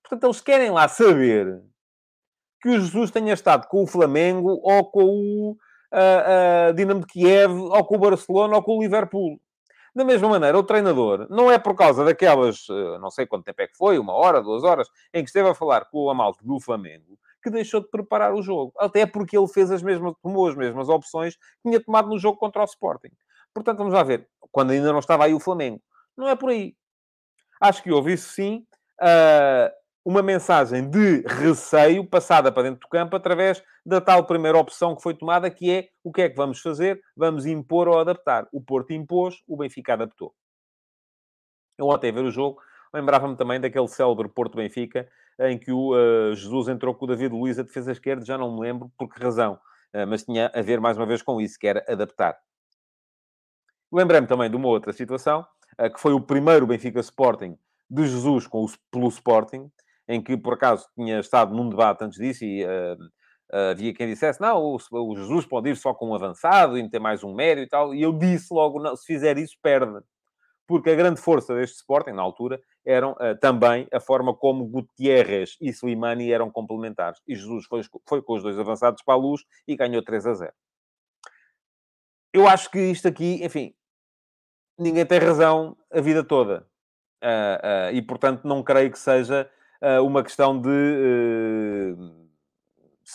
Portanto, 0.02 0.24
eles 0.24 0.40
querem 0.40 0.70
lá 0.70 0.88
saber 0.88 1.62
que 2.60 2.68
o 2.68 2.80
Jesus 2.80 3.10
tenha 3.10 3.32
estado 3.32 3.66
com 3.68 3.82
o 3.82 3.86
Flamengo, 3.86 4.60
ou 4.62 4.84
com 4.90 5.04
o 5.04 5.50
uh, 5.52 6.74
Dinamo 6.74 7.00
de 7.00 7.06
Kiev, 7.06 7.52
ou 7.52 7.84
com 7.84 7.96
o 7.96 7.98
Barcelona, 7.98 8.56
ou 8.56 8.62
com 8.62 8.78
o 8.78 8.82
Liverpool. 8.82 9.40
Da 9.94 10.04
mesma 10.04 10.28
maneira, 10.28 10.58
o 10.58 10.62
treinador, 10.62 11.26
não 11.28 11.50
é 11.50 11.58
por 11.58 11.74
causa 11.74 12.04
daquelas, 12.04 12.66
não 13.00 13.10
sei 13.10 13.26
quanto 13.26 13.44
tempo 13.44 13.62
é 13.62 13.66
que 13.66 13.76
foi, 13.76 13.98
uma 13.98 14.12
hora, 14.12 14.40
duas 14.40 14.62
horas, 14.62 14.88
em 15.12 15.24
que 15.24 15.28
esteve 15.28 15.48
a 15.48 15.54
falar 15.54 15.86
com 15.86 16.04
o 16.04 16.10
Amalto 16.10 16.44
do 16.44 16.60
Flamengo, 16.60 17.18
que 17.42 17.50
deixou 17.50 17.80
de 17.80 17.88
preparar 17.88 18.32
o 18.34 18.42
jogo. 18.42 18.72
Até 18.78 19.06
porque 19.06 19.36
ele 19.36 19.48
fez 19.48 19.70
as 19.70 19.82
mesmas, 19.82 20.14
tomou 20.22 20.46
as 20.46 20.54
mesmas 20.54 20.88
opções 20.88 21.36
que 21.36 21.68
tinha 21.68 21.82
tomado 21.82 22.08
no 22.08 22.18
jogo 22.18 22.38
contra 22.38 22.62
o 22.62 22.64
Sporting. 22.64 23.10
Portanto, 23.52 23.78
vamos 23.78 23.94
lá 23.94 24.02
ver. 24.02 24.28
Quando 24.52 24.70
ainda 24.70 24.92
não 24.92 25.00
estava 25.00 25.24
aí 25.24 25.34
o 25.34 25.40
Flamengo. 25.40 25.82
Não 26.16 26.28
é 26.28 26.36
por 26.36 26.50
aí. 26.50 26.76
Acho 27.60 27.82
que 27.82 27.90
houve 27.90 28.12
isso 28.12 28.32
sim. 28.32 28.64
Uh, 29.00 29.70
uma 30.08 30.22
mensagem 30.22 30.88
de 30.88 31.20
receio 31.26 32.02
passada 32.02 32.50
para 32.50 32.62
dentro 32.62 32.80
do 32.80 32.88
campo 32.88 33.14
através 33.14 33.62
da 33.84 34.00
tal 34.00 34.24
primeira 34.24 34.56
opção 34.56 34.96
que 34.96 35.02
foi 35.02 35.12
tomada, 35.12 35.50
que 35.50 35.70
é 35.70 35.90
o 36.02 36.10
que 36.10 36.22
é 36.22 36.30
que 36.30 36.34
vamos 36.34 36.62
fazer? 36.62 36.98
Vamos 37.14 37.44
impor 37.44 37.88
ou 37.88 37.98
adaptar. 37.98 38.48
O 38.50 38.58
Porto 38.58 38.94
impôs, 38.94 39.42
o 39.46 39.54
Benfica 39.54 39.92
adaptou. 39.92 40.34
Eu 41.76 41.88
ontem 41.88 42.08
a 42.08 42.12
ver 42.14 42.24
o 42.24 42.30
jogo, 42.30 42.58
lembrava-me 42.90 43.36
também 43.36 43.60
daquele 43.60 43.86
célebre 43.86 44.30
Porto-Benfica, 44.30 45.06
em 45.40 45.58
que 45.58 45.70
o 45.70 45.92
uh, 45.92 46.34
Jesus 46.34 46.68
entrou 46.68 46.94
com 46.94 47.04
o 47.04 47.08
David 47.08 47.34
Luiz 47.34 47.58
a 47.58 47.62
defesa 47.62 47.92
esquerda, 47.92 48.24
já 48.24 48.38
não 48.38 48.54
me 48.54 48.62
lembro 48.62 48.90
por 48.96 49.12
que 49.12 49.22
razão, 49.22 49.60
uh, 49.94 50.06
mas 50.08 50.24
tinha 50.24 50.50
a 50.54 50.62
ver 50.62 50.80
mais 50.80 50.96
uma 50.96 51.04
vez 51.04 51.20
com 51.20 51.38
isso, 51.38 51.58
que 51.58 51.66
era 51.68 51.84
adaptar. 51.86 52.38
Lembrei-me 53.92 54.26
também 54.26 54.48
de 54.48 54.56
uma 54.56 54.68
outra 54.68 54.90
situação, 54.94 55.46
uh, 55.78 55.92
que 55.92 56.00
foi 56.00 56.14
o 56.14 56.20
primeiro 56.20 56.66
Benfica 56.66 56.98
Sporting 56.98 57.58
de 57.90 58.06
Jesus 58.06 58.46
com 58.46 58.64
o, 58.64 58.68
pelo 58.90 59.08
Sporting, 59.08 59.70
em 60.08 60.22
que 60.22 60.36
por 60.36 60.54
acaso 60.54 60.86
tinha 60.94 61.20
estado 61.20 61.54
num 61.54 61.68
debate 61.68 62.04
antes 62.04 62.18
disso 62.18 62.44
e 62.44 62.64
havia 63.50 63.94
quem 63.94 64.06
dissesse, 64.06 64.40
não, 64.40 64.58
o, 64.58 64.76
o, 64.92 65.16
Jesus 65.16 65.46
pode 65.46 65.70
ir 65.70 65.76
só 65.76 65.94
com 65.94 66.10
um 66.10 66.14
avançado 66.14 66.76
e 66.76 66.90
ter 66.90 66.98
mais 66.98 67.24
um 67.24 67.34
médio 67.34 67.62
e 67.62 67.68
tal, 67.68 67.94
e 67.94 68.02
eu 68.02 68.12
disse 68.12 68.52
logo, 68.52 68.80
não, 68.80 68.94
se 68.94 69.06
fizer 69.06 69.38
isso, 69.38 69.56
perde 69.62 70.00
porque 70.68 70.90
a 70.90 70.94
grande 70.94 71.18
força 71.18 71.54
deste 71.54 71.76
Sporting, 71.76 72.10
na 72.10 72.20
altura, 72.20 72.60
eram 72.84 73.12
uh, 73.12 73.36
também 73.40 73.88
a 73.90 73.98
forma 73.98 74.34
como 74.34 74.66
Gutierrez 74.66 75.56
e 75.60 75.70
Slimani 75.70 76.30
eram 76.30 76.50
complementares. 76.50 77.18
E 77.26 77.34
Jesus 77.34 77.64
foi, 77.64 77.80
foi 78.06 78.22
com 78.22 78.34
os 78.34 78.42
dois 78.42 78.58
avançados 78.58 79.02
para 79.02 79.14
a 79.14 79.16
luz 79.16 79.42
e 79.66 79.74
ganhou 79.74 80.04
3 80.04 80.26
a 80.26 80.34
0. 80.34 80.52
Eu 82.34 82.46
acho 82.46 82.70
que 82.70 82.78
isto 82.78 83.08
aqui, 83.08 83.42
enfim, 83.42 83.74
ninguém 84.78 85.06
tem 85.06 85.18
razão 85.18 85.74
a 85.90 86.02
vida 86.02 86.22
toda. 86.22 86.68
Uh, 87.24 87.90
uh, 87.90 87.94
e, 87.94 88.02
portanto, 88.02 88.46
não 88.46 88.62
creio 88.62 88.90
que 88.90 88.98
seja 88.98 89.50
uma 90.02 90.22
questão 90.22 90.60
de 90.60 91.94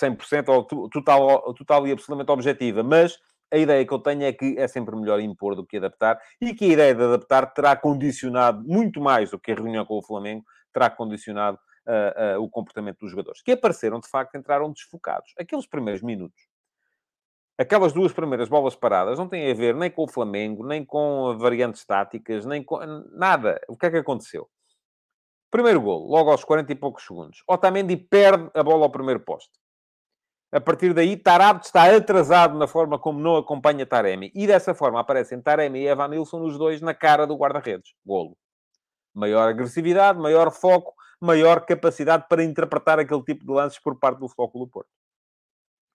100% 0.01 0.49
ou 0.49 0.89
total, 0.89 1.53
total 1.53 1.87
e 1.87 1.91
absolutamente 1.91 2.31
objetiva. 2.31 2.83
Mas 2.83 3.19
a 3.53 3.57
ideia 3.57 3.85
que 3.85 3.93
eu 3.93 3.99
tenho 3.99 4.23
é 4.23 4.33
que 4.33 4.57
é 4.57 4.67
sempre 4.67 4.95
melhor 4.95 5.19
impor 5.19 5.55
do 5.55 5.65
que 5.65 5.77
adaptar 5.77 6.19
e 6.41 6.55
que 6.55 6.65
a 6.65 6.69
ideia 6.69 6.95
de 6.95 7.03
adaptar 7.03 7.53
terá 7.53 7.75
condicionado 7.75 8.63
muito 8.67 8.99
mais 8.99 9.29
do 9.29 9.39
que 9.39 9.51
a 9.51 9.55
reunião 9.55 9.85
com 9.85 9.97
o 9.99 10.01
Flamengo, 10.01 10.43
terá 10.73 10.89
condicionado 10.89 11.59
uh, 11.87 12.37
uh, 12.37 12.43
o 12.43 12.49
comportamento 12.49 12.99
dos 12.99 13.11
jogadores, 13.11 13.43
que 13.43 13.51
apareceram, 13.51 13.99
de 13.99 14.09
facto, 14.09 14.35
entraram 14.35 14.71
desfocados. 14.71 15.33
Aqueles 15.37 15.67
primeiros 15.67 16.01
minutos, 16.01 16.41
aquelas 17.55 17.93
duas 17.93 18.11
primeiras 18.11 18.49
bolas 18.49 18.75
paradas 18.75 19.19
não 19.19 19.29
têm 19.29 19.51
a 19.51 19.53
ver 19.53 19.75
nem 19.75 19.91
com 19.91 20.03
o 20.03 20.07
Flamengo, 20.07 20.65
nem 20.65 20.83
com 20.83 21.37
variantes 21.37 21.85
táticas, 21.85 22.45
nem 22.47 22.63
com 22.63 22.79
nada. 23.11 23.61
O 23.67 23.77
que 23.77 23.85
é 23.85 23.91
que 23.91 23.97
aconteceu? 23.97 24.49
Primeiro 25.53 25.79
gol, 25.79 26.07
logo 26.07 26.31
aos 26.31 26.43
40 26.43 26.71
e 26.71 26.75
poucos 26.75 27.05
segundos. 27.05 27.43
Otamendi 27.47 27.95
perde 27.95 28.49
a 28.55 28.63
bola 28.63 28.85
ao 28.85 28.89
primeiro 28.89 29.19
posto. 29.19 29.51
A 30.51 30.59
partir 30.59 30.95
daí, 30.95 31.15
Tarab 31.15 31.61
está 31.63 31.95
atrasado 31.95 32.57
na 32.57 32.65
forma 32.65 32.97
como 32.97 33.19
não 33.19 33.35
acompanha 33.35 33.85
Taremi. 33.85 34.31
E 34.33 34.47
dessa 34.47 34.73
forma 34.73 34.99
aparecem 34.99 35.39
Taremi 35.39 35.81
e 35.81 35.87
Evan 35.87 36.07
Nilsson, 36.07 36.41
os 36.41 36.57
dois, 36.57 36.81
na 36.81 36.95
cara 36.95 37.27
do 37.27 37.35
guarda-redes. 37.35 37.93
Golo. 38.03 38.35
Maior 39.13 39.47
agressividade, 39.47 40.17
maior 40.17 40.51
foco, 40.51 40.95
maior 41.21 41.63
capacidade 41.67 42.25
para 42.27 42.43
interpretar 42.43 42.97
aquele 42.97 43.21
tipo 43.21 43.45
de 43.45 43.51
lances 43.51 43.77
por 43.77 43.99
parte 43.99 44.17
do 44.21 44.27
Foco 44.27 44.57
do 44.57 44.67
Porto. 44.67 44.89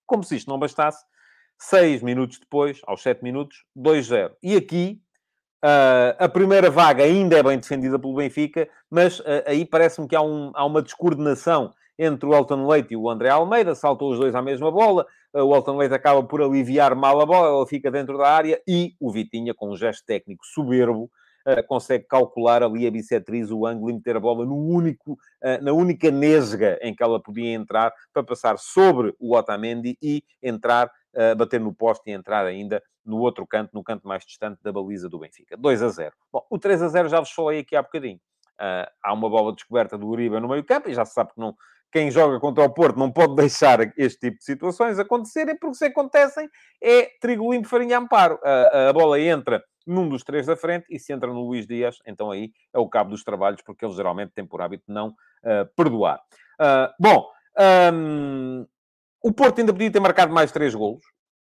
Como 0.07 0.23
se 0.23 0.37
isto 0.37 0.49
não 0.49 0.61
bastasse, 0.61 1.05
seis 1.59 2.01
minutos 2.01 2.39
depois, 2.39 2.81
aos 2.87 3.03
sete 3.03 3.25
minutos, 3.25 3.65
2-0. 3.77 4.37
E 4.41 4.55
aqui, 4.55 5.03
uh, 5.65 6.15
a 6.19 6.29
primeira 6.29 6.71
vaga 6.71 7.05
ainda 7.05 7.39
é 7.39 7.43
bem 7.43 7.59
defendida 7.59 7.99
pelo 7.99 8.15
Benfica, 8.15 8.69
mas 8.91 9.21
uh, 9.21 9.25
aí 9.47 9.65
parece-me 9.65 10.09
que 10.09 10.17
há, 10.17 10.23
um, 10.23 10.51
há 10.55 10.65
uma 10.65 10.83
descoordenação 10.83 11.73
entre 11.99 12.29
o 12.29 12.35
Elton 12.35 12.67
Leite 12.67 12.95
e 12.95 12.97
o 12.97 13.11
André 13.11 13.29
Almeida, 13.29 13.75
saltam 13.75 14.09
os 14.09 14.19
dois 14.19 14.35
à 14.35 14.43
mesma 14.43 14.71
bola, 14.71 15.07
uh, 15.35 15.43
o 15.43 15.55
Elton 15.55 15.77
Leite 15.77 15.95
acaba 15.95 16.23
por 16.23 16.41
aliviar 16.41 16.95
mal 16.95 17.21
a 17.21 17.27
bola, 17.27 17.49
ela 17.49 17.67
fica 17.67 17.91
dentro 17.91 18.17
da 18.17 18.29
área, 18.29 18.61
e 18.67 18.95
o 19.01 19.11
Vitinha, 19.11 19.55
com 19.55 19.71
um 19.71 19.77
gesto 19.77 20.05
técnico 20.07 20.45
soberbo, 20.47 21.11
consegue 21.67 22.05
calcular 22.05 22.63
ali 22.63 22.87
a 22.87 22.91
bissetriz, 22.91 23.51
o 23.51 23.65
ângulo 23.65 23.91
e 23.91 23.95
meter 23.95 24.15
a 24.15 24.21
bola 24.21 24.45
no 24.45 24.55
único, 24.55 25.17
na 25.63 25.73
única 25.73 26.11
nesga 26.11 26.79
em 26.83 26.95
que 26.95 27.03
ela 27.03 27.19
podia 27.23 27.55
entrar, 27.55 27.91
para 28.13 28.23
passar 28.23 28.59
sobre 28.59 29.15
o 29.19 29.35
Otamendi 29.35 29.97
e 30.03 30.23
entrar, 30.43 30.91
uh, 31.19 31.37
bater 31.37 31.61
no 31.61 31.75
poste 31.75 32.09
e 32.09 32.13
entrar 32.13 32.47
ainda 32.47 32.83
no 33.05 33.19
outro 33.19 33.47
canto, 33.47 33.71
no 33.75 33.83
canto 33.83 34.07
mais 34.07 34.25
distante 34.25 34.63
da 34.63 34.73
baliza 34.73 35.09
do 35.09 35.19
Benfica. 35.19 35.57
2 35.57 35.83
a 35.83 35.89
0. 35.89 36.15
Bom, 36.33 36.47
o 36.49 36.59
3 36.59 36.83
a 36.83 36.89
0 36.89 37.09
já 37.09 37.19
vos 37.19 37.31
falei 37.31 37.61
aqui 37.61 37.75
há 37.75 37.83
bocadinho. 37.83 38.21
há 38.59 39.13
uma 39.13 39.29
bola 39.29 39.53
descoberta 39.53 39.99
do 39.99 40.07
Uribe 40.07 40.41
no 40.41 40.49
meio 40.49 40.65
campo 40.65 40.89
e 40.89 40.95
já 40.95 41.05
se 41.05 41.15
sabe 41.15 41.33
que 41.33 41.41
não, 41.41 41.57
quem 41.91 42.11
joga 42.11 42.39
contra 42.39 42.65
o 42.65 42.71
Porto 42.71 42.99
não 42.99 43.11
pode 43.11 43.35
deixar 43.37 43.81
este 43.97 44.19
tipo 44.19 44.39
de 44.39 44.45
situações 44.45 44.99
acontecerem, 44.99 45.57
porque 45.57 45.77
se 45.77 45.87
acontecem 45.87 46.49
é 46.83 47.11
trigo 47.21 47.53
limpo, 47.53 47.69
farinha 47.69 47.99
amparo. 47.99 48.39
A, 48.43 48.91
a 48.91 48.93
bola 48.93 49.21
entra 49.21 49.63
num 49.89 50.07
dos 50.07 50.23
três 50.23 50.47
da 50.47 50.55
frente, 50.55 50.87
e 50.91 50.99
se 50.99 51.13
entra 51.15 51.33
no 51.33 51.41
Luís 51.41 51.67
Dias, 51.67 51.99
então 52.07 52.31
aí 52.31 52.53
é 52.75 52.79
o 52.79 52.87
cabo 52.87 53.11
dos 53.11 53.25
trabalhos, 53.25 53.63
porque 53.63 53.85
ele 53.85 53.95
geralmente 53.95 54.33
tem 54.35 54.47
por 54.47 54.61
hábito 54.61 54.85
não 54.87 55.09
uh, 55.09 55.67
perdoar. 55.75 56.21
Uh, 56.61 56.93
bom, 57.01 57.27
um, 57.95 58.67
o 59.23 59.33
Porto 59.33 59.61
ainda 59.61 59.73
podia 59.73 59.91
ter 59.91 60.01
marcado 60.01 60.33
mais 60.33 60.53
três 60.53 60.75
golos. 60.75 61.05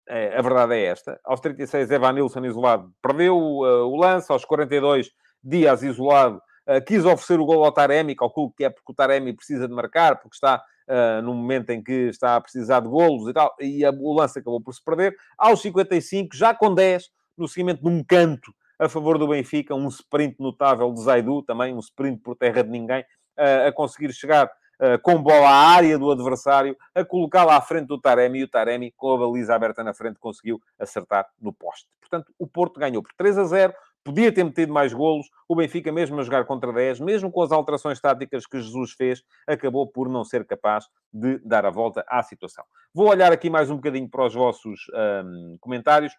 É, 0.08 0.38
a 0.38 0.42
verdade 0.42 0.76
é 0.76 0.86
esta. 0.86 1.20
Aos 1.24 1.40
36, 1.40 1.90
Evan 1.90 2.14
Nilsson 2.14 2.46
isolado 2.46 2.92
perdeu 3.02 3.38
uh, 3.38 3.88
o 3.88 3.96
lance. 3.96 4.32
Aos 4.32 4.46
42, 4.46 5.10
Dias 5.44 5.84
isolado 5.84 6.42
quis 6.88 7.06
oferecer 7.06 7.40
o 7.40 7.46
gol 7.46 7.64
ao 7.64 7.72
Taremi, 7.72 8.16
calculo 8.16 8.52
que 8.58 8.66
é 8.66 8.70
porque 8.70 8.92
o 8.92 8.96
Taremi 8.96 9.34
precisa 9.34 9.68
de 9.68 9.74
marcar, 9.74 10.20
porque 10.20 10.36
está 10.36 10.64
uh, 10.90 11.22
no 11.22 11.34
momento 11.34 11.70
em 11.70 11.84
que 11.84 12.10
está 12.10 12.36
a 12.36 12.42
precisar 12.42 12.80
de 12.80 12.88
golos 12.88 13.30
e 13.30 13.34
tal, 13.34 13.54
e 13.60 13.86
a, 13.86 13.92
o 13.92 14.14
lance 14.14 14.40
acabou 14.40 14.62
por 14.62 14.74
se 14.74 14.84
perder. 14.84 15.16
Aos 15.38 15.62
55, 15.62 16.36
já 16.36 16.54
com 16.54 16.74
10, 16.74 17.10
no 17.38 17.48
seguimento 17.48 17.84
de 17.84 17.90
um 17.90 18.04
canto 18.04 18.54
a 18.80 18.90
favor 18.90 19.18
do 19.18 19.28
Benfica, 19.28 19.76
um 19.76 19.88
sprint 19.88 20.38
notável 20.40 20.92
de 20.92 21.02
Zaidu, 21.02 21.44
também 21.44 21.74
um 21.74 21.80
sprint 21.80 22.22
por 22.22 22.36
terra 22.36 22.64
de 22.64 22.70
ninguém, 22.70 23.06
a 23.38 23.72
conseguir 23.72 24.12
chegar 24.14 24.50
com 25.02 25.22
bola 25.22 25.50
à 25.50 25.76
área 25.76 25.98
do 25.98 26.12
adversário, 26.12 26.76
a 26.94 27.04
colocá-la 27.04 27.58
à 27.58 27.62
frente 27.62 27.88
do 27.88 28.00
Taremi, 28.00 28.40
e 28.40 28.44
o 28.44 28.48
Taremi, 28.48 28.92
com 28.96 29.14
a 29.14 29.18
baliza 29.18 29.56
aberta 29.56 29.84
na 29.84 29.94
frente, 29.94 30.20
conseguiu 30.20 30.62
acertar 30.80 31.28
no 31.40 31.54
poste. 31.54 31.88
Portanto, 32.00 32.34
o 32.38 32.46
Porto 32.48 32.80
ganhou 32.80 33.02
por 33.02 33.12
3 33.18 33.38
a 33.38 33.44
0, 33.46 33.74
podia 34.04 34.32
ter 34.32 34.44
metido 34.44 34.72
mais 34.72 34.94
golos, 34.94 35.28
o 35.50 35.56
Benfica, 35.56 35.92
mesmo 35.92 36.20
a 36.20 36.24
jogar 36.24 36.46
contra 36.46 36.72
10, 36.72 37.00
mesmo 37.00 37.32
com 37.32 37.42
as 37.42 37.52
alterações 37.52 38.00
táticas 38.00 38.46
que 38.46 38.60
Jesus 38.60 38.92
fez, 38.92 39.24
acabou 39.48 39.88
por 39.88 40.08
não 40.08 40.24
ser 40.24 40.46
capaz 40.46 40.86
de 41.12 41.40
dar 41.40 41.66
a 41.66 41.72
volta 41.72 42.06
à 42.08 42.22
situação. 42.22 42.64
Vou 42.94 43.10
olhar 43.10 43.32
aqui 43.32 43.50
mais 43.50 43.72
um 43.72 43.78
bocadinho 43.78 44.08
para 44.08 44.26
os 44.26 44.36
vossos 44.36 44.86
comentários 45.60 46.14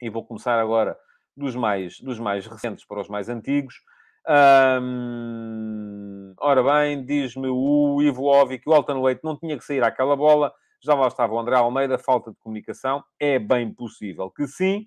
e 0.00 0.08
vou 0.08 0.24
começar 0.24 0.60
agora 0.60 0.96
dos 1.36 1.56
mais, 1.56 2.00
dos 2.00 2.20
mais 2.20 2.46
recentes 2.46 2.84
para 2.84 3.00
os 3.00 3.08
mais 3.08 3.28
antigos. 3.28 3.82
Ora 6.38 6.62
bem, 6.62 7.04
diz-me 7.04 7.48
o 7.48 8.00
Ivo 8.02 8.24
Ovi 8.24 8.58
que 8.58 8.68
o 8.68 8.72
Alton 8.72 9.02
Leite 9.02 9.22
não 9.24 9.36
tinha 9.36 9.56
que 9.56 9.64
sair 9.64 9.82
àquela 9.82 10.16
bola. 10.16 10.52
Já 10.82 10.94
lá 10.94 11.08
estava 11.08 11.34
o 11.34 11.38
André 11.38 11.56
Almeida, 11.56 11.98
falta 11.98 12.30
de 12.30 12.38
comunicação. 12.38 13.04
É 13.18 13.38
bem 13.38 13.72
possível 13.72 14.30
que 14.30 14.46
sim. 14.46 14.86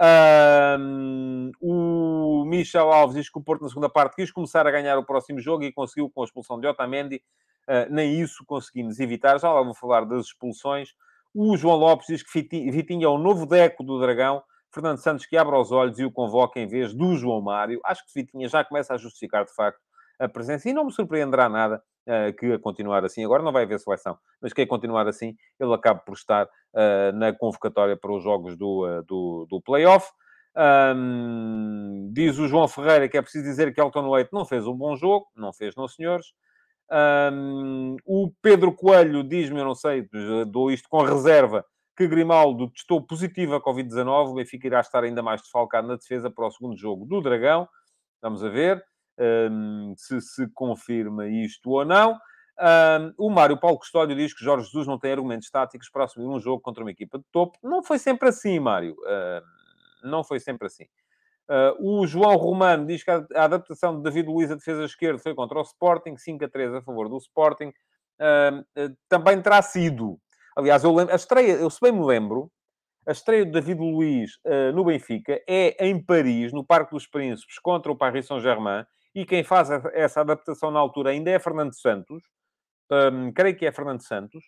Um, 0.00 1.50
o 1.60 2.44
Michel 2.46 2.92
Alves 2.92 3.16
diz 3.16 3.28
que 3.28 3.38
o 3.38 3.42
Porto, 3.42 3.62
na 3.62 3.68
segunda 3.68 3.88
parte, 3.88 4.16
quis 4.16 4.30
começar 4.30 4.66
a 4.66 4.70
ganhar 4.70 4.96
o 4.96 5.04
próximo 5.04 5.40
jogo 5.40 5.64
e 5.64 5.72
conseguiu 5.72 6.08
com 6.08 6.22
a 6.22 6.24
expulsão 6.24 6.60
de 6.60 6.66
Otamendi. 6.66 7.22
Uh, 7.68 7.92
nem 7.92 8.20
isso 8.20 8.44
conseguimos 8.46 9.00
evitar. 9.00 9.38
Já 9.38 9.52
lá 9.52 9.62
vou 9.62 9.74
falar 9.74 10.04
das 10.04 10.26
expulsões. 10.26 10.90
O 11.34 11.56
João 11.56 11.76
Lopes 11.76 12.06
diz 12.06 12.22
que 12.22 12.70
Vitinho 12.70 13.04
é 13.04 13.08
o 13.08 13.18
novo 13.18 13.44
Deco 13.44 13.82
do 13.82 14.00
Dragão. 14.00 14.42
Fernando 14.72 14.98
Santos 14.98 15.26
que 15.26 15.36
abre 15.36 15.56
os 15.56 15.72
olhos 15.72 15.98
e 15.98 16.04
o 16.04 16.10
convoca 16.10 16.60
em 16.60 16.66
vez 16.66 16.94
do 16.94 17.16
João 17.16 17.40
Mário. 17.40 17.80
Acho 17.84 18.04
que 18.06 18.12
Vitinha 18.14 18.48
já 18.48 18.64
começa 18.64 18.94
a 18.94 18.98
justificar, 18.98 19.44
de 19.44 19.54
facto, 19.54 19.80
a 20.18 20.28
presença. 20.28 20.68
E 20.68 20.72
não 20.72 20.84
me 20.84 20.92
surpreenderá 20.92 21.48
nada 21.48 21.82
uh, 22.06 22.32
que 22.36 22.52
a 22.52 22.58
continuar 22.58 23.04
assim. 23.04 23.24
Agora 23.24 23.42
não 23.42 23.52
vai 23.52 23.64
haver 23.64 23.78
seleção, 23.78 24.18
mas 24.40 24.52
que 24.52 24.62
a 24.62 24.66
continuar 24.66 25.06
assim, 25.06 25.36
ele 25.58 25.72
acabe 25.72 26.04
por 26.04 26.14
estar 26.14 26.46
uh, 26.46 27.12
na 27.14 27.32
convocatória 27.32 27.96
para 27.96 28.12
os 28.12 28.22
jogos 28.22 28.56
do, 28.56 28.86
uh, 28.86 29.02
do, 29.04 29.46
do 29.48 29.60
play-off. 29.60 30.08
Um, 30.56 32.10
diz 32.12 32.36
o 32.38 32.48
João 32.48 32.66
Ferreira 32.66 33.08
que 33.08 33.16
é 33.16 33.22
preciso 33.22 33.44
dizer 33.44 33.72
que 33.72 33.80
Elton 33.80 34.10
Leite 34.10 34.30
não 34.32 34.44
fez 34.44 34.66
um 34.66 34.74
bom 34.74 34.96
jogo. 34.96 35.26
Não 35.36 35.52
fez, 35.52 35.76
não 35.76 35.86
senhores. 35.86 36.26
Um, 36.90 37.96
o 38.04 38.32
Pedro 38.42 38.72
Coelho 38.72 39.22
diz-me, 39.22 39.58
eu 39.60 39.64
não 39.64 39.74
sei, 39.74 40.08
dou 40.46 40.70
isto 40.70 40.88
com 40.88 41.02
reserva, 41.02 41.64
que 41.94 42.08
Grimaldo 42.08 42.70
testou 42.70 43.02
positivo 43.02 43.54
a 43.54 43.62
Covid-19. 43.62 44.30
O 44.30 44.34
Benfica 44.34 44.66
irá 44.66 44.80
estar 44.80 45.04
ainda 45.04 45.22
mais 45.22 45.42
desfalcado 45.42 45.86
na 45.86 45.96
defesa 45.96 46.30
para 46.30 46.46
o 46.46 46.50
segundo 46.50 46.76
jogo 46.76 47.04
do 47.04 47.20
Dragão. 47.20 47.68
Vamos 48.22 48.42
a 48.42 48.48
ver 48.48 48.82
um, 49.18 49.94
se 49.96 50.20
se 50.20 50.48
confirma 50.54 51.26
isto 51.26 51.70
ou 51.70 51.84
não. 51.84 52.18
Um, 52.60 53.26
o 53.26 53.30
Mário 53.30 53.56
Paulo 53.58 53.78
Custódio 53.78 54.16
diz 54.16 54.34
que 54.34 54.44
Jorge 54.44 54.66
Jesus 54.66 54.86
não 54.86 54.98
tem 54.98 55.12
argumentos 55.12 55.50
táticos 55.50 55.88
para 55.88 56.04
assumir 56.04 56.26
um 56.26 56.40
jogo 56.40 56.60
contra 56.60 56.82
uma 56.82 56.90
equipa 56.90 57.18
de 57.18 57.24
topo. 57.30 57.58
Não 57.62 57.82
foi 57.82 57.98
sempre 57.98 58.28
assim, 58.28 58.58
Mário. 58.58 58.94
Uh, 58.94 60.06
não 60.08 60.24
foi 60.24 60.40
sempre 60.40 60.66
assim. 60.66 60.84
Uh, 61.48 62.00
o 62.00 62.06
João 62.06 62.36
Romano 62.36 62.86
diz 62.86 63.02
que 63.02 63.10
a, 63.10 63.24
a, 63.34 63.44
adaptação 63.44 63.96
de 63.96 64.02
David 64.02 64.28
Luiz 64.28 64.50
à 64.50 64.54
defesa 64.54 64.84
esquerda 64.84 65.18
foi 65.18 65.34
contra 65.34 65.58
o 65.58 65.62
Sporting, 65.62 66.16
5 66.16 66.44
a 66.44 66.48
3 66.48 66.74
a 66.74 66.82
favor 66.82 67.08
do 67.08 67.16
Sporting. 67.16 67.68
Uh, 68.20 68.96
também 69.08 69.40
terá 69.40 69.62
sido. 69.62 70.18
Aliás, 70.56 70.82
eu 70.82 70.92
lembro, 70.94 71.12
a 71.12 71.16
estreia, 71.16 71.52
eu 71.52 71.70
se 71.70 71.80
bem 71.80 71.92
me 71.92 72.04
lembro, 72.04 72.50
a 73.06 73.12
estreia 73.12 73.46
de 73.46 73.52
David 73.52 73.80
Luiz 73.80 74.32
uh, 74.44 74.72
no 74.74 74.84
Benfica 74.84 75.40
é 75.48 75.86
em 75.86 75.98
Paris, 76.04 76.52
no 76.52 76.62
Parque 76.62 76.92
dos 76.92 77.06
Príncipes, 77.06 77.58
contra 77.58 77.90
o 77.90 77.96
Paris 77.96 78.26
Saint-Germain, 78.26 78.84
e 79.14 79.24
quem 79.24 79.42
faz 79.42 79.70
essa 79.92 80.20
adaptação 80.20 80.70
na 80.70 80.78
altura 80.78 81.10
ainda 81.10 81.30
é 81.30 81.38
Fernando 81.38 81.74
Santos. 81.74 82.22
Um, 82.90 83.32
creio 83.32 83.56
que 83.56 83.66
é 83.66 83.72
Fernando 83.72 84.02
Santos, 84.02 84.42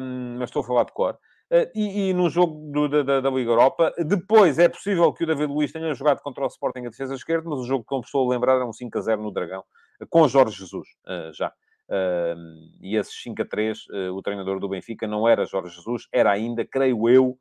um, 0.00 0.36
mas 0.38 0.48
estou 0.48 0.62
a 0.62 0.66
falar 0.66 0.84
de 0.84 0.92
cor. 0.92 1.18
Uh, 1.50 1.70
e, 1.74 2.08
e 2.08 2.14
no 2.14 2.30
jogo 2.30 2.70
do, 2.72 3.04
da, 3.04 3.20
da, 3.20 3.30
Liga 3.30 3.50
Europa, 3.50 3.92
depois 3.98 4.58
é 4.58 4.68
possível 4.68 5.12
que 5.12 5.24
o 5.24 5.26
David 5.26 5.52
Luiz 5.52 5.70
tenha 5.70 5.92
jogado 5.94 6.20
contra 6.20 6.44
o 6.44 6.46
Sporting 6.46 6.86
a 6.86 6.90
defesa 6.90 7.14
esquerda, 7.14 7.48
mas 7.48 7.60
o 7.60 7.66
jogo 7.66 7.84
que 7.86 7.94
estou 8.06 8.26
a 8.26 8.34
lembrar 8.34 8.54
era 8.56 8.66
um 8.66 8.72
5 8.72 8.98
a 8.98 9.00
0 9.00 9.22
no 9.22 9.30
Dragão, 9.30 9.62
com 10.08 10.26
Jorge 10.26 10.56
Jesus, 10.56 10.88
uh, 11.06 11.32
já. 11.34 11.52
Uh, 11.88 12.36
e 12.80 12.96
esses 12.96 13.14
5 13.22 13.42
a 13.42 13.44
3, 13.44 13.86
uh, 13.88 14.14
o 14.14 14.22
treinador 14.22 14.58
do 14.58 14.68
Benfica 14.68 15.06
não 15.06 15.28
era 15.28 15.44
Jorge 15.44 15.74
Jesus, 15.76 16.08
era 16.10 16.30
ainda, 16.30 16.64
creio 16.64 17.08
eu, 17.08 17.38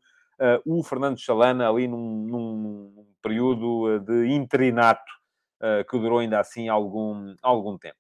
o 0.65 0.83
Fernando 0.83 1.19
Chalana, 1.19 1.69
ali 1.69 1.87
num, 1.87 2.25
num 2.25 3.05
período 3.21 3.99
de 3.99 4.25
interinato 4.33 5.20
uh, 5.61 5.89
que 5.89 5.97
durou 5.99 6.19
ainda 6.19 6.39
assim 6.39 6.67
algum, 6.67 7.35
algum 7.41 7.77
tempo. 7.77 7.97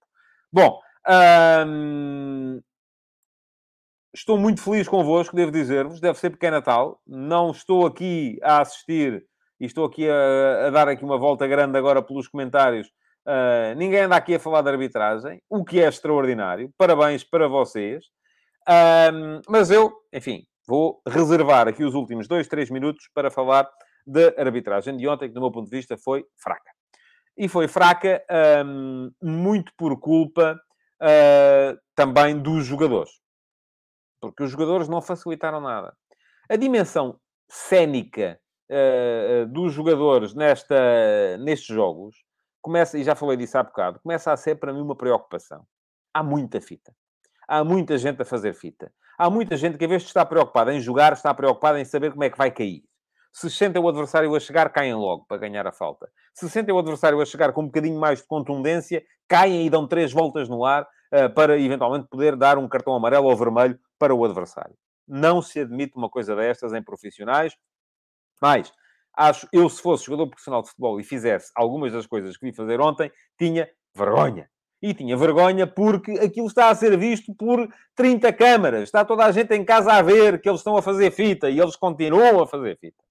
Bom, 0.51 0.79
um, 1.67 2.61
estou 4.13 4.37
muito 4.37 4.61
feliz 4.61 4.87
convosco, 4.87 5.35
devo 5.35 5.51
dizer-vos, 5.51 5.99
deve 5.99 6.19
ser 6.19 6.31
pequeno 6.31 6.57
Natal. 6.57 6.99
Não 7.07 7.51
estou 7.51 7.85
aqui 7.85 8.39
a 8.41 8.61
assistir 8.61 9.25
e 9.59 9.65
estou 9.65 9.85
aqui 9.85 10.09
a, 10.09 10.67
a 10.67 10.69
dar 10.71 10.87
aqui 10.89 11.03
uma 11.03 11.17
volta 11.17 11.47
grande 11.47 11.77
agora 11.77 12.01
pelos 12.01 12.27
comentários. 12.27 12.87
Uh, 13.25 13.75
ninguém 13.77 14.01
anda 14.01 14.15
aqui 14.15 14.35
a 14.35 14.39
falar 14.39 14.63
de 14.63 14.69
arbitragem, 14.69 15.41
o 15.49 15.63
que 15.63 15.79
é 15.79 15.87
extraordinário. 15.87 16.73
Parabéns 16.77 17.23
para 17.23 17.47
vocês. 17.47 18.05
Mas 19.49 19.71
eu, 19.71 19.91
enfim, 20.13 20.45
vou 20.67 21.01
reservar 21.07 21.67
aqui 21.67 21.83
os 21.83 21.95
últimos 21.95 22.27
dois, 22.27 22.47
três 22.47 22.69
minutos 22.69 23.09
para 23.13 23.31
falar 23.31 23.69
da 24.05 24.33
arbitragem 24.37 24.97
de 24.97 25.07
ontem, 25.07 25.27
que, 25.27 25.33
do 25.33 25.41
meu 25.41 25.51
ponto 25.51 25.69
de 25.69 25.75
vista, 25.75 25.97
foi 25.97 26.25
fraca 26.37 26.71
e 27.41 27.49
foi 27.49 27.67
fraca 27.67 28.23
um, 28.63 29.11
muito 29.19 29.73
por 29.75 29.99
culpa 29.99 30.61
uh, 31.01 31.79
também 31.95 32.39
dos 32.39 32.67
jogadores. 32.67 33.19
Porque 34.21 34.43
os 34.43 34.51
jogadores 34.51 34.87
não 34.87 35.01
facilitaram 35.01 35.59
nada. 35.59 35.97
a 36.47 36.55
dimensão 36.55 37.19
cénica 37.49 38.39
uh, 38.69 39.47
dos 39.47 39.73
jogadores 39.73 40.35
nesta, 40.35 41.35
nestes 41.39 41.75
jogos 41.75 42.15
começa, 42.61 42.95
e 42.99 43.03
já 43.03 43.15
falei 43.15 43.35
disso 43.37 43.57
há 43.57 43.63
bocado, 43.63 43.99
começa 44.01 44.31
a 44.31 44.37
ser 44.37 44.57
para 44.57 44.71
mim 44.71 44.81
uma 44.81 44.95
preocupação. 44.95 45.65
Há 46.13 46.21
muita 46.21 46.61
fita. 46.61 46.93
Há 47.47 47.63
muita 47.63 47.97
gente 47.97 48.21
a 48.21 48.25
fazer 48.25 48.53
fita. 48.53 48.93
Há 49.17 49.31
muita 49.31 49.57
gente 49.57 49.79
que, 49.79 49.85
em 49.85 49.87
vez 49.87 50.03
de 50.03 50.09
estar 50.09 50.27
preocupada 50.27 50.71
em 50.71 50.79
jogar, 50.79 51.13
está 51.13 51.33
preocupada 51.33 51.81
em 51.81 51.85
saber 51.85 52.11
como 52.11 52.23
é 52.23 52.29
que 52.29 52.37
vai 52.37 52.51
cair. 52.51 52.83
Se 53.31 53.49
sentem 53.49 53.81
o 53.81 53.87
adversário 53.87 54.35
a 54.35 54.39
chegar, 54.39 54.69
caem 54.69 54.93
logo 54.93 55.25
para 55.25 55.37
ganhar 55.37 55.65
a 55.65 55.71
falta. 55.71 56.09
Se 56.33 56.49
sentem 56.49 56.75
o 56.75 56.79
adversário 56.79 57.21
a 57.21 57.25
chegar 57.25 57.53
com 57.53 57.61
um 57.61 57.65
bocadinho 57.65 57.99
mais 57.99 58.19
de 58.19 58.27
contundência, 58.27 59.03
caem 59.27 59.65
e 59.65 59.69
dão 59.69 59.87
três 59.87 60.11
voltas 60.11 60.49
no 60.49 60.65
ar 60.65 60.83
uh, 60.83 61.33
para 61.33 61.57
eventualmente 61.57 62.07
poder 62.09 62.35
dar 62.35 62.57
um 62.57 62.67
cartão 62.67 62.93
amarelo 62.93 63.27
ou 63.27 63.35
vermelho 63.35 63.79
para 63.97 64.13
o 64.13 64.25
adversário. 64.25 64.75
Não 65.07 65.41
se 65.41 65.61
admite 65.61 65.95
uma 65.95 66.09
coisa 66.09 66.35
destas 66.35 66.73
em 66.73 66.83
profissionais. 66.83 67.55
Mas, 68.41 68.73
acho, 69.15 69.47
eu 69.53 69.69
se 69.69 69.81
fosse 69.81 70.05
jogador 70.05 70.27
profissional 70.27 70.61
de 70.61 70.69
futebol 70.69 70.99
e 70.99 71.03
fizesse 71.03 71.51
algumas 71.55 71.93
das 71.93 72.05
coisas 72.05 72.35
que 72.35 72.45
vi 72.45 72.53
fazer 72.53 72.81
ontem, 72.81 73.11
tinha 73.37 73.69
vergonha. 73.95 74.49
E 74.81 74.93
tinha 74.93 75.15
vergonha 75.15 75.67
porque 75.67 76.11
aquilo 76.13 76.47
está 76.47 76.69
a 76.69 76.75
ser 76.75 76.97
visto 76.97 77.33
por 77.35 77.69
30 77.95 78.33
câmaras. 78.33 78.83
Está 78.83 79.05
toda 79.05 79.23
a 79.23 79.31
gente 79.31 79.53
em 79.53 79.63
casa 79.63 79.93
a 79.93 80.01
ver 80.01 80.41
que 80.41 80.49
eles 80.49 80.59
estão 80.59 80.75
a 80.75 80.81
fazer 80.81 81.11
fita 81.11 81.49
e 81.49 81.59
eles 81.59 81.75
continuam 81.75 82.41
a 82.41 82.47
fazer 82.47 82.77
fita. 82.77 83.01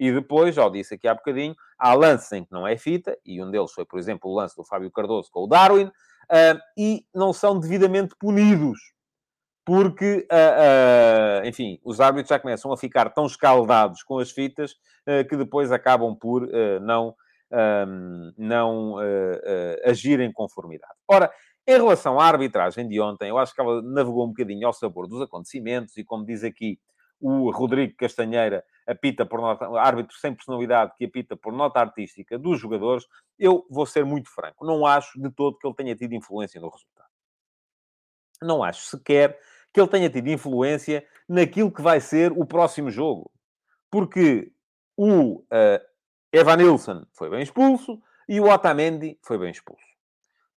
E 0.00 0.10
depois, 0.10 0.54
já 0.54 0.64
o 0.64 0.70
disse 0.70 0.94
aqui 0.94 1.06
há 1.06 1.14
bocadinho, 1.14 1.54
há 1.78 1.92
lances 1.92 2.32
em 2.32 2.42
que 2.42 2.50
não 2.50 2.66
é 2.66 2.74
fita, 2.78 3.14
e 3.22 3.42
um 3.42 3.50
deles 3.50 3.70
foi, 3.70 3.84
por 3.84 3.98
exemplo, 3.98 4.30
o 4.30 4.34
lance 4.34 4.56
do 4.56 4.64
Fábio 4.64 4.90
Cardoso 4.90 5.30
com 5.30 5.44
o 5.44 5.46
Darwin, 5.46 5.84
uh, 5.84 6.58
e 6.74 7.04
não 7.14 7.34
são 7.34 7.60
devidamente 7.60 8.14
punidos 8.18 8.78
porque, 9.62 10.26
uh, 10.32 11.42
uh, 11.44 11.46
enfim, 11.46 11.78
os 11.84 12.00
árbitros 12.00 12.30
já 12.30 12.38
começam 12.38 12.72
a 12.72 12.78
ficar 12.78 13.10
tão 13.10 13.26
escaldados 13.26 14.02
com 14.02 14.18
as 14.18 14.30
fitas 14.30 14.74
que 15.28 15.36
depois 15.36 15.72
acabam 15.72 16.14
por 16.14 16.46
não, 16.82 17.16
não 18.36 18.96
agir 19.84 20.20
em 20.20 20.30
conformidade. 20.30 20.92
Ora, 21.08 21.32
em 21.66 21.72
relação 21.72 22.20
à 22.20 22.26
arbitragem 22.26 22.86
de 22.86 23.00
ontem, 23.00 23.30
eu 23.30 23.38
acho 23.38 23.54
que 23.54 23.60
ela 23.60 23.82
navegou 23.82 24.24
um 24.24 24.28
bocadinho 24.28 24.66
ao 24.66 24.72
sabor 24.72 25.08
dos 25.08 25.22
acontecimentos 25.22 25.96
e, 25.96 26.04
como 26.04 26.24
diz 26.24 26.44
aqui 26.44 26.78
o 27.20 27.50
Rodrigo 27.50 27.94
Castanheira, 27.96 28.64
apita 28.86 29.26
por 29.26 29.40
nota, 29.40 29.66
árbitro 29.78 30.16
sem 30.16 30.34
personalidade 30.34 30.94
que 30.96 31.04
apita 31.04 31.36
por 31.36 31.52
nota 31.52 31.80
artística 31.80 32.38
dos 32.38 32.58
jogadores, 32.58 33.06
eu 33.38 33.66
vou 33.70 33.86
ser 33.86 34.04
muito 34.04 34.30
franco, 34.30 34.64
não 34.64 34.86
acho 34.86 35.20
de 35.20 35.30
todo 35.30 35.58
que 35.58 35.66
ele 35.66 35.74
tenha 35.74 35.94
tido 35.94 36.14
influência 36.14 36.60
no 36.60 36.68
resultado. 36.68 37.10
Não 38.42 38.62
acho 38.62 38.82
sequer 38.82 39.38
que 39.72 39.80
ele 39.80 39.88
tenha 39.88 40.10
tido 40.10 40.28
influência 40.28 41.06
naquilo 41.28 41.70
que 41.70 41.82
vai 41.82 42.00
ser 42.00 42.32
o 42.32 42.44
próximo 42.44 42.90
jogo. 42.90 43.30
Porque 43.90 44.50
o 44.96 45.40
uh, 45.40 45.44
Evan 46.32 46.56
Nilsson 46.56 47.06
foi 47.12 47.30
bem 47.30 47.42
expulso 47.42 48.00
e 48.28 48.40
o 48.40 48.48
Otamendi 48.48 49.18
foi 49.22 49.38
bem 49.38 49.50
expulso. 49.50 49.84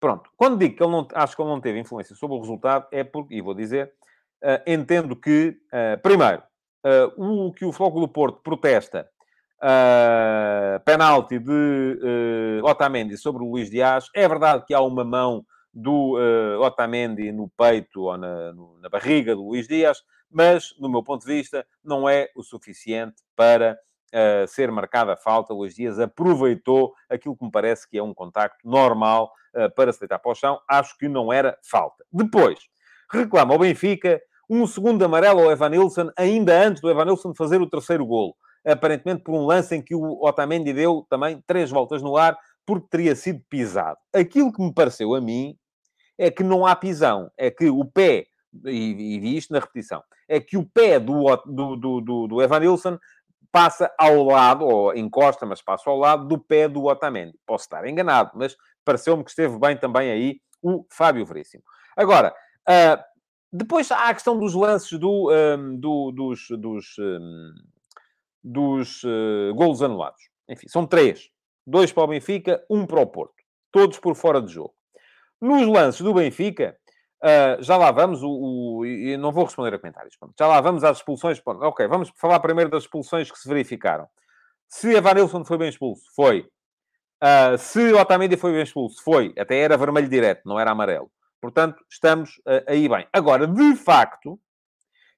Pronto. 0.00 0.30
Quando 0.36 0.58
digo 0.58 0.76
que 0.76 0.82
ele 0.82 0.92
não, 0.92 1.08
acho 1.14 1.34
que 1.34 1.42
ele 1.42 1.48
não 1.48 1.60
teve 1.60 1.78
influência 1.78 2.14
sobre 2.14 2.36
o 2.36 2.40
resultado, 2.40 2.86
é 2.90 3.02
porque, 3.02 3.34
e 3.34 3.40
vou 3.40 3.54
dizer, 3.54 3.92
uh, 4.42 4.62
entendo 4.66 5.16
que, 5.16 5.56
uh, 5.68 6.00
primeiro, 6.02 6.42
o 7.16 7.52
que 7.52 7.64
o 7.64 7.72
Floco 7.72 8.00
do 8.00 8.08
Porto 8.08 8.40
protesta, 8.42 9.08
uh, 9.62 10.80
penalti 10.84 11.38
de 11.38 12.60
Otamendi 12.62 13.16
sobre 13.16 13.42
o 13.42 13.50
Luís 13.50 13.70
Dias, 13.70 14.08
é 14.14 14.28
verdade 14.28 14.64
que 14.66 14.74
há 14.74 14.80
uma 14.80 15.04
mão 15.04 15.44
do 15.72 16.16
Otamendi 16.60 17.32
no 17.32 17.48
peito 17.48 18.02
ou 18.02 18.16
na, 18.16 18.52
no, 18.52 18.78
na 18.80 18.88
barriga 18.88 19.34
do 19.34 19.46
Luís 19.46 19.66
Dias, 19.66 20.02
mas, 20.34 20.74
no 20.80 20.88
meu 20.88 21.00
ponto 21.00 21.24
de 21.24 21.32
vista, 21.32 21.64
não 21.82 22.08
é 22.08 22.28
o 22.34 22.42
suficiente 22.42 23.22
para 23.36 23.78
uh, 24.12 24.48
ser 24.48 24.68
marcada 24.72 25.12
a 25.12 25.16
falta. 25.16 25.54
Luís 25.54 25.76
Dias 25.76 26.00
aproveitou 26.00 26.92
aquilo 27.08 27.36
que 27.36 27.44
me 27.44 27.52
parece 27.52 27.88
que 27.88 27.96
é 27.96 28.02
um 28.02 28.12
contacto 28.12 28.68
normal 28.68 29.32
uh, 29.54 29.72
para 29.76 29.92
se 29.92 30.00
deitar 30.00 30.18
para 30.18 30.32
o 30.32 30.34
chão. 30.34 30.60
Acho 30.68 30.98
que 30.98 31.08
não 31.08 31.32
era 31.32 31.56
falta. 31.62 32.04
Depois, 32.12 32.58
reclama 33.08 33.54
o 33.54 33.58
Benfica 33.58 34.20
um 34.48 34.66
segundo 34.66 35.04
amarelo 35.04 35.40
ao 35.40 35.50
Evanilson, 35.50 36.10
ainda 36.16 36.66
antes 36.66 36.80
do 36.80 36.90
Evanilson 36.90 37.34
fazer 37.34 37.60
o 37.60 37.68
terceiro 37.68 38.04
golo. 38.06 38.34
Aparentemente 38.66 39.22
por 39.22 39.34
um 39.34 39.44
lance 39.44 39.74
em 39.74 39.82
que 39.82 39.94
o 39.94 40.24
Otamendi 40.24 40.72
deu 40.72 41.06
também 41.08 41.42
três 41.46 41.70
voltas 41.70 42.02
no 42.02 42.16
ar, 42.16 42.36
porque 42.66 42.86
teria 42.90 43.14
sido 43.14 43.42
pisado. 43.48 43.98
Aquilo 44.12 44.52
que 44.52 44.62
me 44.62 44.72
pareceu 44.72 45.14
a 45.14 45.20
mim 45.20 45.56
é 46.18 46.30
que 46.30 46.42
não 46.42 46.66
há 46.66 46.74
pisão, 46.74 47.30
é 47.36 47.50
que 47.50 47.68
o 47.68 47.84
pé, 47.84 48.26
e, 48.64 49.16
e 49.16 49.20
vi 49.20 49.36
isto 49.36 49.52
na 49.52 49.58
repetição, 49.58 50.02
é 50.28 50.40
que 50.40 50.56
o 50.56 50.64
pé 50.64 50.98
do, 50.98 51.24
do, 51.44 51.76
do, 51.76 52.26
do, 52.28 52.42
Evanilson 52.42 52.98
passa 53.52 53.92
ao 53.98 54.24
lado, 54.24 54.64
ou 54.64 54.94
encosta, 54.94 55.44
mas 55.44 55.60
passa 55.60 55.90
ao 55.90 55.98
lado 55.98 56.26
do 56.26 56.38
pé 56.38 56.68
do 56.68 56.84
Otamendi. 56.84 57.38
Posso 57.46 57.64
estar 57.64 57.86
enganado, 57.86 58.30
mas 58.34 58.56
pareceu-me 58.84 59.24
que 59.24 59.30
esteve 59.30 59.58
bem 59.58 59.76
também 59.76 60.10
aí 60.10 60.40
o 60.62 60.84
Fábio 60.88 61.26
Veríssimo. 61.26 61.62
Agora, 61.96 62.34
uh, 62.68 63.13
depois 63.56 63.88
há 63.92 64.08
a 64.08 64.14
questão 64.14 64.36
dos 64.36 64.52
lances 64.52 64.98
do, 64.98 65.30
um, 65.30 65.76
do, 65.76 66.10
dos, 66.10 66.48
dos, 66.58 66.98
um, 66.98 67.54
dos 68.42 69.04
uh, 69.04 69.54
golos 69.54 69.80
anulados. 69.80 70.20
Enfim, 70.48 70.66
são 70.66 70.84
três. 70.84 71.30
Dois 71.64 71.92
para 71.92 72.02
o 72.02 72.08
Benfica, 72.08 72.64
um 72.68 72.84
para 72.84 73.00
o 73.00 73.06
Porto. 73.06 73.34
Todos 73.70 74.00
por 74.00 74.16
fora 74.16 74.42
de 74.42 74.52
jogo. 74.52 74.74
Nos 75.40 75.68
lances 75.68 76.00
do 76.00 76.12
Benfica, 76.12 76.76
uh, 77.22 77.62
já 77.62 77.76
lá 77.76 77.92
vamos, 77.92 78.24
o, 78.24 78.28
o, 78.28 78.86
e 78.86 79.16
não 79.16 79.30
vou 79.30 79.44
responder 79.44 79.72
a 79.72 79.78
comentários. 79.78 80.16
Pronto. 80.16 80.34
Já 80.36 80.48
lá 80.48 80.60
vamos 80.60 80.82
às 80.82 80.96
expulsões. 80.96 81.38
Pronto. 81.38 81.62
Ok, 81.62 81.86
vamos 81.86 82.10
falar 82.16 82.40
primeiro 82.40 82.72
das 82.72 82.82
expulsões 82.82 83.30
que 83.30 83.38
se 83.38 83.48
verificaram. 83.48 84.08
Se 84.68 84.92
Evanilson 84.92 85.44
foi 85.44 85.58
bem 85.58 85.68
expulso, 85.68 86.02
foi. 86.16 86.40
Uh, 87.22 87.56
se 87.56 87.92
Otamendi 87.92 88.36
foi 88.36 88.52
bem 88.52 88.62
expulso, 88.62 89.00
foi. 89.04 89.32
Até 89.38 89.60
era 89.60 89.76
vermelho 89.76 90.08
direto, 90.08 90.42
não 90.44 90.58
era 90.58 90.72
amarelo. 90.72 91.08
Portanto, 91.44 91.84
estamos 91.90 92.38
uh, 92.38 92.64
aí 92.66 92.88
bem. 92.88 93.06
Agora, 93.12 93.46
de 93.46 93.76
facto, 93.76 94.40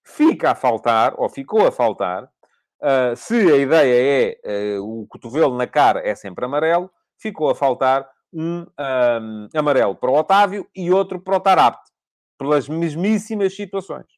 fica 0.05 0.51
a 0.51 0.55
faltar, 0.57 1.15
ou 1.17 1.29
ficou 1.29 1.65
a 1.65 1.71
faltar, 1.71 2.25
uh, 2.25 3.15
se 3.15 3.37
a 3.49 3.57
ideia 3.57 4.37
é 4.45 4.77
o 4.81 5.07
cotovelo 5.09 5.57
na 5.57 5.69
cara 5.69 6.01
é 6.05 6.17
sempre 6.17 6.45
amarelo, 6.45 6.91
ficou 7.17 7.49
a 7.49 7.55
faltar 7.55 8.11
um, 8.33 8.67
um 8.67 9.49
amarelo 9.57 9.95
para 9.95 10.11
o 10.11 10.17
Otávio 10.19 10.69
e 10.75 10.91
outro 10.91 11.21
para 11.21 11.37
o 11.37 11.41
Tarapte, 11.41 11.93
pelas 12.37 12.69
mesmíssimas 12.69 13.55
situações. 13.55 14.09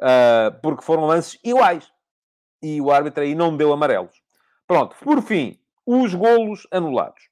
Uh, 0.00 0.60
porque 0.60 0.82
foram 0.82 1.06
lances 1.06 1.38
iguais. 1.44 1.88
E 2.60 2.80
o 2.80 2.90
árbitro 2.90 3.22
aí 3.22 3.36
não 3.36 3.56
deu 3.56 3.72
amarelos. 3.72 4.20
Pronto, 4.66 4.96
por 5.04 5.22
fim, 5.22 5.56
os 5.86 6.12
golos 6.12 6.66
anulados. 6.72 7.31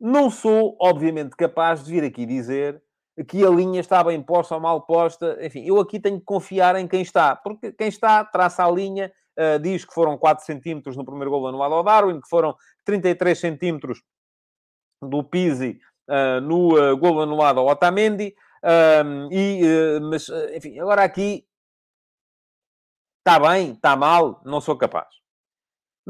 Não 0.00 0.30
sou, 0.30 0.76
obviamente, 0.80 1.36
capaz 1.36 1.84
de 1.84 1.92
vir 1.92 2.04
aqui 2.04 2.24
dizer 2.24 2.82
que 3.28 3.44
a 3.44 3.50
linha 3.50 3.80
está 3.80 4.02
bem 4.02 4.22
posta 4.22 4.54
ou 4.54 4.60
mal 4.60 4.80
posta. 4.86 5.36
Enfim, 5.44 5.62
eu 5.66 5.78
aqui 5.78 6.00
tenho 6.00 6.18
que 6.18 6.24
confiar 6.24 6.74
em 6.76 6.88
quem 6.88 7.02
está. 7.02 7.36
Porque 7.36 7.70
quem 7.72 7.88
está, 7.88 8.24
traça 8.24 8.64
a 8.64 8.70
linha, 8.70 9.12
uh, 9.38 9.58
diz 9.58 9.84
que 9.84 9.92
foram 9.92 10.16
4 10.16 10.44
centímetros 10.44 10.96
no 10.96 11.04
primeiro 11.04 11.30
gol 11.30 11.46
anulado 11.46 11.74
ao 11.74 11.84
Darwin, 11.84 12.18
que 12.18 12.28
foram 12.28 12.56
33 12.86 13.38
centímetros 13.38 14.02
do 15.02 15.22
Pizzi 15.22 15.78
uh, 16.08 16.40
no 16.40 16.78
uh, 16.78 16.96
golo 16.96 17.20
anulado 17.20 17.60
ao 17.60 17.66
Otamendi. 17.66 18.34
e, 19.30 19.62
uh, 19.64 20.00
mas, 20.08 20.28
enfim, 20.54 20.78
agora 20.80 21.04
aqui 21.04 21.44
está 23.18 23.38
bem, 23.38 23.72
está 23.72 23.94
mal, 23.96 24.40
não 24.46 24.62
sou 24.62 24.76
capaz. 24.76 25.08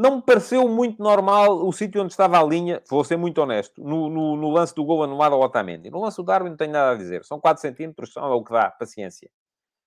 Não 0.01 0.17
me 0.17 0.23
pareceu 0.23 0.67
muito 0.67 1.03
normal 1.03 1.63
o 1.63 1.71
sítio 1.75 2.01
onde 2.01 2.11
estava 2.11 2.41
a 2.41 2.43
linha, 2.43 2.83
vou 2.89 3.05
ser 3.05 3.19
muito 3.19 3.37
honesto, 3.43 3.85
no, 3.85 4.09
no, 4.09 4.35
no 4.35 4.49
lance 4.49 4.75
do 4.75 4.83
gol 4.83 5.03
anulado 5.03 5.35
ao 5.35 5.43
Otamendi. 5.43 5.91
No 5.91 6.01
lance 6.01 6.17
do 6.17 6.23
Darwin 6.23 6.49
não 6.49 6.57
tenho 6.57 6.73
nada 6.73 6.93
a 6.93 6.95
dizer. 6.95 7.23
São 7.23 7.39
4 7.39 7.61
centímetros, 7.61 8.11
são 8.15 8.25
o 8.33 8.43
que 8.43 8.51
dá, 8.51 8.71
paciência. 8.71 9.31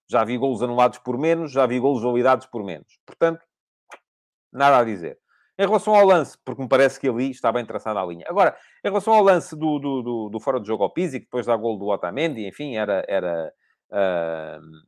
Já 0.07 0.23
vi 0.23 0.37
golos 0.37 0.61
anulados 0.61 0.99
por 0.99 1.17
menos, 1.17 1.51
já 1.51 1.65
vi 1.65 1.79
golos 1.79 2.03
validados 2.03 2.45
por 2.45 2.63
menos. 2.63 2.99
Portanto, 3.07 3.43
nada 4.51 4.77
a 4.77 4.83
dizer. 4.83 5.17
Em 5.57 5.65
relação 5.65 5.95
ao 5.95 6.05
lance, 6.05 6.37
porque 6.45 6.61
me 6.61 6.69
parece 6.69 6.99
que 6.99 7.09
ali 7.09 7.31
está 7.31 7.51
bem 7.51 7.65
traçada 7.65 7.99
a 7.99 8.05
linha. 8.05 8.25
Agora, 8.29 8.55
em 8.85 8.89
relação 8.89 9.15
ao 9.15 9.23
lance 9.23 9.55
do, 9.55 9.79
do, 9.79 10.03
do, 10.03 10.29
do 10.29 10.39
fora 10.39 10.59
de 10.59 10.67
jogo 10.67 10.83
ao 10.83 10.93
Pizzi, 10.93 11.21
que 11.21 11.25
depois 11.25 11.47
dá 11.47 11.57
gol 11.57 11.75
do 11.75 11.87
Otamendi, 11.87 12.47
enfim, 12.47 12.75
era, 12.75 13.03
era 13.07 13.51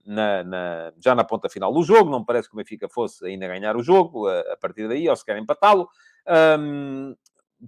na, 0.05 0.43
na, 0.43 0.93
já 0.99 1.13
na 1.13 1.23
ponta 1.23 1.47
final 1.49 1.71
do 1.71 1.83
jogo, 1.83 2.09
não 2.09 2.19
me 2.19 2.25
parece 2.25 2.49
que 2.49 2.55
o 2.55 2.57
Benfica 2.57 2.89
fosse 2.89 3.25
ainda 3.25 3.47
ganhar 3.47 3.75
o 3.77 3.83
jogo 3.83 4.27
a, 4.27 4.39
a 4.53 4.57
partir 4.57 4.87
daí, 4.87 5.07
ou 5.07 5.15
se 5.15 5.23
quer 5.23 5.37
empatá-lo. 5.37 5.87
Um, 6.59 7.15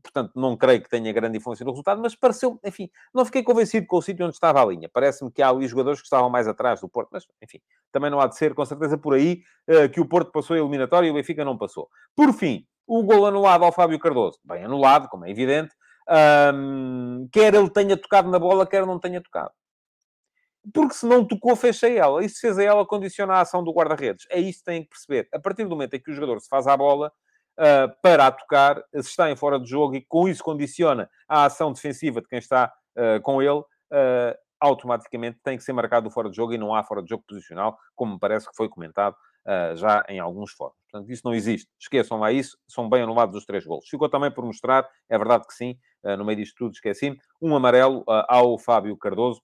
portanto, 0.02 0.32
não 0.36 0.58
creio 0.58 0.82
que 0.82 0.90
tenha 0.90 1.14
grande 1.14 1.38
influência 1.38 1.64
no 1.64 1.72
resultado, 1.72 2.02
mas 2.02 2.16
pareceu, 2.16 2.60
enfim, 2.64 2.90
não 3.14 3.24
fiquei 3.24 3.44
convencido 3.44 3.86
com 3.88 3.98
o 3.98 4.02
sítio 4.02 4.26
onde 4.26 4.36
estava 4.36 4.62
a 4.62 4.66
linha. 4.66 4.90
Parece-me 4.92 5.32
que 5.32 5.42
há 5.42 5.50
ali 5.50 5.68
jogadores 5.68 6.00
que 6.00 6.06
estavam 6.06 6.30
mais 6.30 6.48
atrás 6.48 6.82
do 6.82 6.90
Porto, 6.90 7.10
mas, 7.12 7.26
enfim, 7.42 7.60
também 7.92 8.10
não 8.10 8.20
há 8.20 8.28
de 8.28 8.36
ser, 8.36 8.54
com 8.54 8.66
certeza, 8.66 8.98
por 8.98 9.14
aí 9.14 9.44
uh, 9.70 9.90
que 9.90 10.02
o 10.02 10.08
Porto 10.08 10.32
passou 10.32 10.56
a 10.56 10.60
eliminatória 10.60 11.08
e 11.08 11.12
o 11.12 11.14
Benfica 11.14 11.46
não 11.46 11.58
passou. 11.58 11.90
Por 12.16 12.34
fim, 12.34 12.66
o 12.86 13.04
gol 13.04 13.26
anulado 13.26 13.64
ao 13.64 13.72
Fábio 13.72 14.00
Cardoso, 14.00 14.40
bem 14.44 14.64
anulado, 14.64 15.08
como 15.10 15.26
é 15.26 15.30
evidente, 15.30 15.76
um, 16.54 17.28
quer 17.32 17.54
ele 17.54 17.70
tenha 17.70 17.98
tocado 17.98 18.30
na 18.30 18.40
bola, 18.40 18.66
quer 18.66 18.86
não 18.86 19.00
tenha 19.00 19.22
tocado. 19.22 19.52
Porque 20.74 20.94
se 20.94 21.06
não 21.06 21.26
tocou, 21.26 21.56
fecha 21.56 21.88
ela. 21.88 22.24
E 22.24 22.30
se 22.30 22.40
fez 22.40 22.58
a 22.58 22.64
ela, 22.64 22.86
condiciona 22.86 23.36
a 23.36 23.42
ação 23.42 23.64
do 23.64 23.72
guarda-redes. 23.72 24.26
É 24.30 24.40
isso 24.40 24.60
que 24.60 24.66
têm 24.66 24.84
que 24.84 24.90
perceber. 24.90 25.28
A 25.34 25.40
partir 25.40 25.64
do 25.64 25.70
momento 25.70 25.94
em 25.94 26.00
que 26.02 26.12
o 26.12 26.14
jogador 26.14 26.40
se 26.40 26.50
faz 26.50 26.68
à 26.68 26.76
bola, 26.76 27.12
uh, 27.58 27.92
para 28.02 28.28
a 28.28 28.32
tocar, 28.32 28.84
se 28.94 29.10
está 29.10 29.30
em 29.30 29.36
fora 29.36 29.60
de 29.60 29.70
jogo 29.70 29.96
e 29.96 30.02
com 30.02 30.28
isso 30.28 30.44
condiciona 30.44 31.10
a 31.28 31.46
ação 31.46 31.74
defensiva 31.74 32.22
de 32.22 32.28
quem 32.28 32.40
está 32.40 32.72
uh, 32.96 33.22
com 33.22 33.42
ele, 33.42 33.60
uh, 33.60 34.38
automaticamente 34.60 35.40
tem 35.44 35.58
que 35.58 35.64
ser 35.64 35.74
marcado 35.74 36.10
fora 36.10 36.30
de 36.30 36.36
jogo 36.36 36.54
e 36.54 36.58
não 36.58 36.74
há 36.74 36.84
fora 36.84 37.04
de 37.04 37.10
jogo 37.10 37.24
posicional, 37.28 37.78
como 37.96 38.14
me 38.14 38.20
parece 38.20 38.50
que 38.50 38.56
foi 38.56 38.70
comentado 38.70 39.16
já 39.76 40.04
em 40.10 40.20
alguns 40.20 40.52
fóruns. 40.52 40.76
Portanto, 40.92 41.10
isso 41.10 41.22
não 41.24 41.34
existe. 41.34 41.70
Esqueçam 41.80 42.20
lá 42.20 42.34
isso, 42.34 42.58
são 42.68 42.90
bem 42.90 43.04
anulados 43.04 43.34
os 43.34 43.46
três 43.46 43.66
golos. 43.66 43.88
Ficou 43.88 44.10
também 44.10 44.30
por 44.30 44.44
mostrar, 44.44 44.86
é 45.08 45.18
verdade 45.18 45.48
que 45.48 45.54
sim, 45.54 45.78
no 46.04 46.26
meio 46.26 46.40
disto 46.40 46.56
tudo 46.58 46.74
esqueci 46.74 47.18
um 47.42 47.56
amarelo 47.56 48.04
ao 48.28 48.58
Fábio 48.58 48.98
Cardoso, 48.98 49.42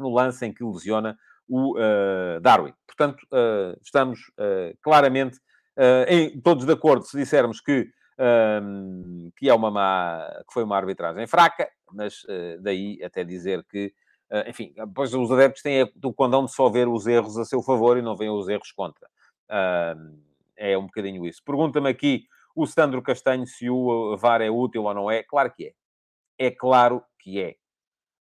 no 0.00 0.10
lance 0.10 0.44
em 0.44 0.52
que 0.52 0.64
lesiona 0.64 1.16
o 1.48 1.74
Darwin. 2.40 2.72
Portanto, 2.86 3.26
estamos 3.82 4.20
claramente 4.82 5.38
uh, 5.80 6.04
em, 6.08 6.40
todos 6.40 6.64
de 6.64 6.72
acordo 6.72 7.04
se 7.04 7.16
dissermos 7.16 7.60
que, 7.60 7.88
um, 8.62 9.30
que, 9.36 9.48
é 9.48 9.54
uma 9.54 9.70
má, 9.70 10.26
que 10.46 10.52
foi 10.52 10.64
uma 10.64 10.76
arbitragem 10.76 11.26
fraca, 11.26 11.68
mas 11.92 12.22
uh, 12.24 12.60
daí 12.60 13.02
até 13.02 13.24
dizer 13.24 13.64
que, 13.68 13.92
uh, 14.30 14.48
enfim, 14.48 14.74
pois 14.94 15.14
os 15.14 15.30
adeptos 15.30 15.62
têm 15.62 15.90
o 16.02 16.12
condão 16.12 16.44
de 16.44 16.52
só 16.52 16.68
ver 16.68 16.88
os 16.88 17.06
erros 17.06 17.36
a 17.38 17.44
seu 17.44 17.62
favor 17.62 17.96
e 17.96 18.02
não 18.02 18.16
veem 18.16 18.30
os 18.30 18.48
erros 18.48 18.72
contra. 18.72 19.08
é 20.56 20.76
um 20.76 20.86
bocadinho 20.86 21.26
isso. 21.26 21.42
Pergunta-me 21.44 21.88
aqui 21.88 22.24
o 22.54 22.66
Sandro 22.66 23.02
Castanho 23.02 23.46
se 23.46 23.70
o 23.70 24.16
VAR 24.16 24.42
é 24.42 24.50
útil 24.50 24.84
ou 24.84 24.94
não 24.94 25.10
é. 25.10 25.22
Claro 25.22 25.52
que 25.52 25.68
é. 25.68 25.72
É 26.38 26.50
claro 26.50 27.02
que 27.18 27.40
é. 27.40 27.56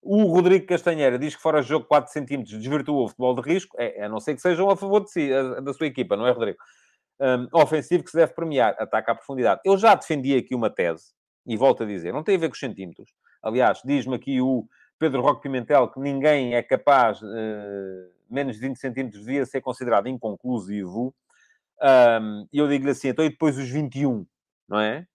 O 0.00 0.24
Rodrigo 0.24 0.66
Castanheira 0.66 1.18
diz 1.18 1.34
que 1.34 1.42
fora 1.42 1.60
de 1.60 1.68
jogo 1.68 1.86
4 1.86 2.12
centímetros 2.12 2.56
desvirtua 2.56 3.04
o 3.04 3.08
futebol 3.08 3.34
de 3.34 3.42
risco, 3.42 3.76
é, 3.78 4.04
a 4.04 4.08
não 4.08 4.20
ser 4.20 4.34
que 4.34 4.40
sejam 4.40 4.70
a 4.70 4.76
favor 4.76 5.02
de 5.02 5.10
si, 5.10 5.32
a, 5.32 5.60
da 5.60 5.72
sua 5.72 5.86
equipa, 5.86 6.16
não 6.16 6.26
é, 6.26 6.30
Rodrigo? 6.30 6.58
um, 7.20 7.60
ofensivo 7.60 8.04
que 8.04 8.10
se 8.10 8.16
deve 8.16 8.32
premiar, 8.32 8.74
ataque 8.78 9.10
à 9.10 9.14
profundidade. 9.14 9.60
Eu 9.64 9.76
já 9.76 9.94
defendi 9.94 10.36
aqui 10.36 10.54
uma 10.54 10.70
tese, 10.70 11.12
e 11.46 11.56
volto 11.56 11.82
a 11.82 11.86
dizer, 11.86 12.12
não 12.12 12.22
tem 12.22 12.36
a 12.36 12.38
ver 12.38 12.48
com 12.48 12.54
os 12.54 12.60
centímetros. 12.60 13.10
Aliás, 13.42 13.80
diz-me 13.84 14.14
aqui 14.14 14.40
o 14.40 14.66
Pedro 14.98 15.22
Roque 15.22 15.42
Pimentel 15.42 15.88
que 15.88 16.00
ninguém 16.00 16.54
é 16.54 16.62
capaz, 16.62 17.20
uh, 17.22 17.26
menos 18.30 18.56
de 18.56 18.62
20 18.62 18.76
centímetros 18.78 19.24
devia 19.24 19.46
ser 19.46 19.60
considerado 19.60 20.08
inconclusivo. 20.08 21.14
E 22.52 22.58
eu 22.58 22.68
digo-lhe 22.68 22.90
assim, 22.90 23.08
então 23.08 23.24
e 23.24 23.30
depois 23.30 23.56
os 23.56 23.68
21, 23.68 24.26
não 24.68 24.80
é? 24.80 25.06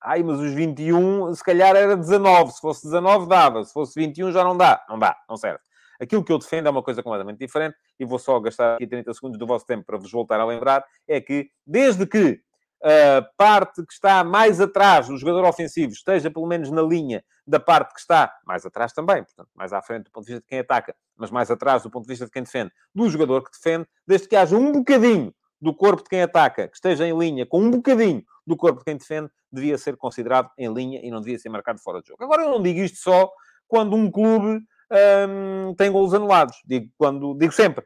Ai, 0.00 0.22
mas 0.22 0.38
os 0.40 0.52
21, 0.52 1.34
se 1.34 1.42
calhar 1.42 1.74
era 1.74 1.96
19. 1.96 2.52
Se 2.52 2.60
fosse 2.60 2.84
19, 2.84 3.28
dava. 3.28 3.64
Se 3.64 3.72
fosse 3.72 3.98
21, 3.98 4.32
já 4.32 4.44
não 4.44 4.56
dá. 4.56 4.84
Não 4.88 4.98
dá, 4.98 5.16
não 5.28 5.36
serve. 5.36 5.60
Aquilo 6.00 6.22
que 6.22 6.32
eu 6.32 6.38
defendo 6.38 6.66
é 6.66 6.70
uma 6.70 6.82
coisa 6.82 7.02
completamente 7.02 7.38
diferente 7.38 7.76
e 7.98 8.04
vou 8.04 8.18
só 8.18 8.38
gastar 8.38 8.76
aqui 8.76 8.86
30 8.86 9.12
segundos 9.14 9.38
do 9.38 9.46
vosso 9.46 9.66
tempo 9.66 9.84
para 9.84 9.98
vos 9.98 10.10
voltar 10.10 10.38
a 10.38 10.44
lembrar, 10.44 10.84
é 11.08 11.20
que 11.20 11.50
desde 11.66 12.06
que 12.06 12.40
a 12.80 13.22
parte 13.36 13.84
que 13.84 13.92
está 13.92 14.22
mais 14.22 14.60
atrás 14.60 15.08
do 15.08 15.16
jogador 15.16 15.44
ofensivo 15.44 15.92
esteja 15.92 16.30
pelo 16.30 16.46
menos 16.46 16.70
na 16.70 16.82
linha 16.82 17.24
da 17.44 17.58
parte 17.58 17.92
que 17.92 18.00
está 18.00 18.32
mais 18.46 18.64
atrás 18.64 18.92
também, 18.92 19.24
portanto, 19.24 19.48
mais 19.54 19.72
à 19.72 19.82
frente 19.82 20.04
do 20.04 20.12
ponto 20.12 20.26
de 20.26 20.32
vista 20.32 20.42
de 20.42 20.48
quem 20.48 20.60
ataca, 20.60 20.94
mas 21.16 21.30
mais 21.30 21.50
atrás 21.50 21.82
do 21.82 21.90
ponto 21.90 22.04
de 22.04 22.08
vista 22.08 22.24
de 22.24 22.30
quem 22.30 22.42
defende, 22.44 22.70
do 22.94 23.08
jogador 23.08 23.42
que 23.42 23.50
defende, 23.50 23.86
desde 24.06 24.28
que 24.28 24.36
haja 24.36 24.56
um 24.56 24.70
bocadinho 24.70 25.34
do 25.60 25.74
corpo 25.74 26.02
de 26.02 26.08
quem 26.08 26.22
ataca 26.22 26.68
que 26.68 26.76
esteja 26.76 27.06
em 27.06 27.16
linha 27.18 27.44
com 27.46 27.60
um 27.60 27.70
bocadinho 27.70 28.22
do 28.46 28.56
corpo 28.56 28.78
de 28.78 28.84
quem 28.84 28.96
defende, 28.96 29.30
devia 29.52 29.76
ser 29.76 29.96
considerado 29.96 30.50
em 30.56 30.72
linha 30.72 31.00
e 31.02 31.10
não 31.10 31.20
devia 31.20 31.38
ser 31.38 31.48
marcado 31.48 31.78
fora 31.80 32.00
de 32.00 32.08
jogo. 32.08 32.24
Agora, 32.24 32.42
eu 32.42 32.50
não 32.50 32.62
digo 32.62 32.80
isto 32.80 32.98
só 32.98 33.30
quando 33.66 33.94
um 33.94 34.10
clube 34.10 34.60
um, 35.28 35.74
tem 35.74 35.92
golos 35.92 36.14
anulados. 36.14 36.56
Digo, 36.64 36.90
quando, 36.96 37.34
digo 37.34 37.52
sempre. 37.52 37.84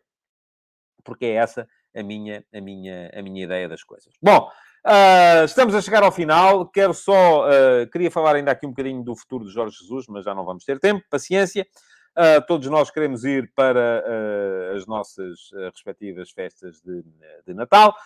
Porque 1.05 1.27
é 1.27 1.35
essa 1.35 1.67
a 1.95 2.03
minha, 2.03 2.45
a 2.55 2.61
minha, 2.61 3.11
a 3.15 3.23
minha 3.23 3.45
ideia 3.45 3.69
das 3.69 3.83
coisas. 3.83 4.15
Bom, 4.23 4.49
uh, 4.87 5.45
estamos 5.45 5.75
a 5.75 5.83
chegar 5.83 6.03
ao 6.03 6.13
final. 6.13 6.69
Quero 6.69 6.95
só... 6.95 7.49
Uh, 7.49 7.91
queria 7.91 8.11
falar 8.11 8.37
ainda 8.37 8.53
aqui 8.53 8.67
um 8.67 8.71
bocadinho 8.71 9.03
do 9.03 9.17
futuro 9.17 9.45
de 9.45 9.53
Jorge 9.53 9.77
Jesus, 9.79 10.07
mas 10.09 10.25
já 10.25 10.35
não 10.35 10.45
vamos 10.45 10.65
ter 10.65 10.79
tempo. 10.79 11.05
Paciência. 11.11 11.67
Uh, 12.15 12.45
todos 12.47 12.69
nós 12.69 12.91
queremos 12.91 13.25
ir 13.25 13.51
para 13.55 14.05
uh, 14.05 14.77
as 14.77 14.87
nossas 14.87 15.51
uh, 15.53 15.71
respectivas 15.73 16.31
festas 16.31 16.79
de, 16.83 17.03
de 17.47 17.55
Natal 17.55 17.97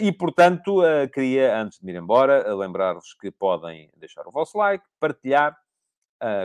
e, 0.00 0.10
portanto, 0.10 0.82
queria, 1.14 1.56
antes 1.56 1.78
de 1.78 1.86
me 1.86 1.92
ir 1.92 1.98
embora, 1.98 2.52
lembrar-vos 2.52 3.14
que 3.14 3.30
podem 3.30 3.88
deixar 3.96 4.26
o 4.26 4.32
vosso 4.32 4.58
like, 4.58 4.84
partilhar, 4.98 5.56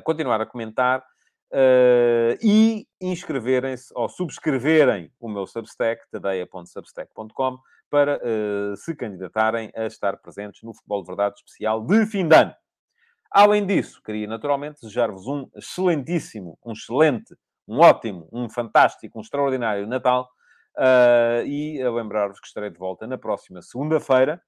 continuar 0.04 0.40
a 0.40 0.46
comentar 0.46 1.04
e 2.40 2.86
inscreverem-se 3.02 3.92
ou 3.96 4.08
subscreverem 4.08 5.12
o 5.20 5.28
meu 5.28 5.48
Substack, 5.48 6.04
tadeia.substack.com, 6.12 7.58
para 7.90 8.22
se 8.78 8.96
candidatarem 8.96 9.72
a 9.76 9.88
estar 9.88 10.16
presentes 10.18 10.62
no 10.62 10.76
Futebol 10.76 11.02
de 11.02 11.08
Verdade 11.08 11.34
especial 11.38 11.84
de 11.84 12.06
fim 12.06 12.28
de 12.28 12.36
ano. 12.36 12.54
Além 13.34 13.66
disso, 13.66 14.00
queria 14.04 14.28
naturalmente 14.28 14.80
desejar-vos 14.80 15.26
um 15.26 15.50
excelentíssimo, 15.56 16.56
um 16.64 16.72
excelente, 16.72 17.36
um 17.68 17.80
ótimo, 17.80 18.30
um 18.32 18.48
fantástico, 18.48 19.18
um 19.18 19.22
extraordinário 19.22 19.88
Natal 19.88 20.30
uh, 20.78 21.44
e 21.44 21.82
a 21.82 21.90
lembrar-vos 21.90 22.40
que 22.40 22.46
estarei 22.46 22.70
de 22.70 22.78
volta 22.78 23.08
na 23.08 23.18
próxima 23.18 23.60
segunda-feira 23.64 24.40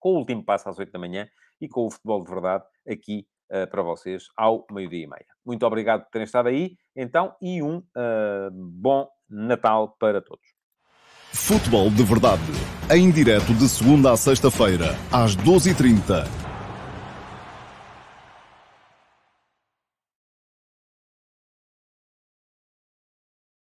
com 0.00 0.14
o 0.14 0.18
último 0.18 0.42
passo 0.42 0.66
às 0.70 0.78
8 0.78 0.90
da 0.90 0.98
manhã 0.98 1.28
e 1.60 1.68
com 1.68 1.86
o 1.86 1.90
Futebol 1.90 2.24
de 2.24 2.30
Verdade 2.30 2.64
aqui 2.88 3.26
uh, 3.52 3.68
para 3.70 3.82
vocês 3.82 4.28
ao 4.34 4.66
meio-dia 4.70 5.04
e 5.04 5.06
meia. 5.06 5.26
Muito 5.44 5.66
obrigado 5.66 6.04
por 6.04 6.10
terem 6.10 6.24
estado 6.24 6.48
aí, 6.48 6.74
então, 6.96 7.36
e 7.38 7.62
um 7.62 7.78
uh, 7.78 8.50
bom 8.50 9.06
Natal 9.28 9.94
para 10.00 10.22
todos. 10.22 10.46
Futebol 11.34 11.90
de 11.90 12.02
Verdade, 12.02 12.40
em 12.90 13.10
direto 13.10 13.52
de 13.52 13.68
segunda 13.68 14.12
a 14.12 14.16
sexta-feira, 14.16 14.96
às 15.12 15.36
12h30 15.36 16.47